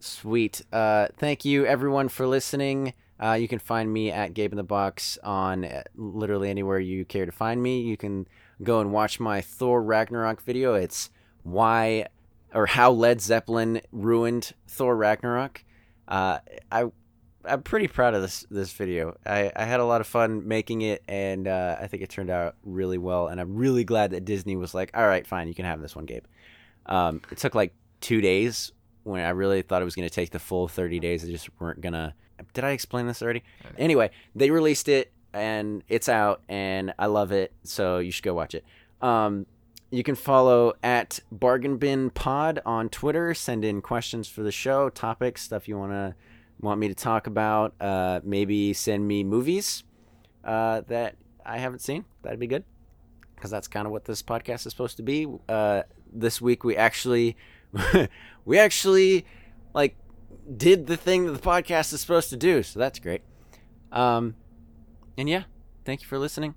Sweet. 0.00 0.62
Uh, 0.72 1.08
thank 1.18 1.44
you 1.44 1.66
everyone 1.66 2.08
for 2.08 2.26
listening. 2.26 2.94
Uh, 3.22 3.34
you 3.34 3.46
can 3.46 3.58
find 3.58 3.92
me 3.92 4.10
at 4.10 4.34
Gabe 4.34 4.52
in 4.52 4.56
the 4.56 4.64
Box 4.64 5.16
on 5.22 5.64
uh, 5.64 5.82
literally 5.94 6.50
anywhere 6.50 6.80
you 6.80 7.04
care 7.04 7.24
to 7.24 7.32
find 7.32 7.62
me. 7.62 7.82
You 7.82 7.96
can 7.96 8.26
go 8.62 8.80
and 8.80 8.92
watch 8.92 9.20
my 9.20 9.40
Thor 9.40 9.82
Ragnarok 9.82 10.42
video. 10.42 10.74
It's 10.74 11.10
why 11.44 12.06
or 12.54 12.66
how 12.66 12.90
Led 12.90 13.20
Zeppelin 13.20 13.80
ruined 13.92 14.52
Thor 14.66 14.96
Ragnarok. 14.96 15.64
Uh, 16.08 16.38
I 16.70 16.86
I'm 17.44 17.62
pretty 17.62 17.88
proud 17.88 18.14
of 18.14 18.22
this 18.22 18.46
this 18.50 18.72
video. 18.72 19.16
I, 19.26 19.50
I 19.56 19.64
had 19.64 19.80
a 19.80 19.84
lot 19.84 20.00
of 20.00 20.06
fun 20.06 20.46
making 20.46 20.82
it, 20.82 21.02
and 21.08 21.48
uh, 21.48 21.76
I 21.80 21.86
think 21.86 22.02
it 22.02 22.10
turned 22.10 22.30
out 22.30 22.56
really 22.62 22.98
well. 22.98 23.28
And 23.28 23.40
I'm 23.40 23.54
really 23.56 23.84
glad 23.84 24.12
that 24.12 24.24
Disney 24.24 24.56
was 24.56 24.74
like, 24.74 24.90
"All 24.94 25.06
right, 25.06 25.26
fine, 25.26 25.48
you 25.48 25.54
can 25.54 25.64
have 25.64 25.80
this 25.80 25.96
one, 25.96 26.06
Gabe." 26.06 26.24
Um, 26.86 27.20
it 27.30 27.38
took 27.38 27.54
like 27.54 27.74
two 28.00 28.20
days 28.20 28.72
when 29.04 29.24
I 29.24 29.30
really 29.30 29.62
thought 29.62 29.82
it 29.82 29.84
was 29.84 29.94
going 29.94 30.08
to 30.08 30.14
take 30.14 30.30
the 30.30 30.38
full 30.38 30.68
30 30.68 31.00
days. 31.00 31.22
They 31.22 31.30
just 31.30 31.48
weren't 31.60 31.80
gonna. 31.80 32.14
Did 32.54 32.64
I 32.64 32.70
explain 32.70 33.06
this 33.06 33.22
already? 33.22 33.42
Anyway, 33.78 34.10
they 34.34 34.50
released 34.50 34.88
it 34.88 35.12
and 35.32 35.82
it's 35.88 36.08
out, 36.08 36.42
and 36.48 36.92
I 36.98 37.06
love 37.06 37.32
it. 37.32 37.52
So 37.64 37.98
you 37.98 38.10
should 38.10 38.24
go 38.24 38.34
watch 38.34 38.54
it. 38.54 38.64
Um, 39.00 39.46
you 39.90 40.02
can 40.02 40.14
follow 40.14 40.74
at 40.82 41.20
Bargain 41.30 41.76
Bin 41.76 42.10
Pod 42.10 42.60
on 42.64 42.88
Twitter. 42.88 43.34
Send 43.34 43.64
in 43.64 43.82
questions 43.82 44.28
for 44.28 44.42
the 44.42 44.52
show, 44.52 44.88
topics, 44.88 45.42
stuff 45.42 45.68
you 45.68 45.78
wanna 45.78 46.14
want 46.60 46.80
me 46.80 46.88
to 46.88 46.94
talk 46.94 47.26
about. 47.26 47.74
Uh, 47.80 48.20
maybe 48.24 48.72
send 48.72 49.06
me 49.06 49.24
movies 49.24 49.84
uh, 50.44 50.82
that 50.88 51.16
I 51.44 51.58
haven't 51.58 51.80
seen. 51.80 52.04
That'd 52.22 52.38
be 52.38 52.46
good 52.46 52.64
because 53.34 53.50
that's 53.50 53.68
kind 53.68 53.86
of 53.86 53.92
what 53.92 54.04
this 54.04 54.22
podcast 54.22 54.66
is 54.66 54.72
supposed 54.72 54.96
to 54.98 55.02
be. 55.02 55.26
Uh, 55.48 55.82
this 56.12 56.40
week 56.40 56.64
we 56.64 56.76
actually 56.76 57.36
we 58.44 58.58
actually 58.58 59.26
like 59.74 59.96
did 60.56 60.86
the 60.86 60.96
thing 60.96 61.26
that 61.26 61.32
the 61.32 61.38
podcast 61.38 61.92
is 61.92 62.00
supposed 62.00 62.30
to 62.30 62.36
do, 62.36 62.62
so 62.62 62.78
that's 62.78 62.98
great. 62.98 63.22
Um, 63.90 64.34
and 65.16 65.28
yeah, 65.28 65.44
thank 65.84 66.02
you 66.02 66.08
for 66.08 66.18
listening, 66.18 66.54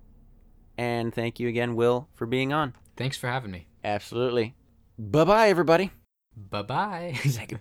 and 0.78 1.14
thank 1.14 1.40
you 1.40 1.48
again, 1.48 1.76
Will, 1.76 2.08
for 2.16 2.26
being 2.26 2.54
on. 2.54 2.74
Thanks 2.98 3.18
for 3.18 3.28
having 3.28 3.52
me. 3.52 3.68
Absolutely. 3.84 4.56
Bye 4.98 5.26
bye, 5.26 5.50
everybody. 5.50 5.92
Bye 6.36 6.62
bye. 6.64 7.18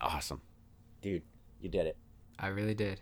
Awesome, 0.00 0.42
dude. 1.00 1.22
You 1.62 1.70
did 1.70 1.86
it. 1.86 1.96
I 2.38 2.48
really 2.48 2.74
did. 2.74 3.00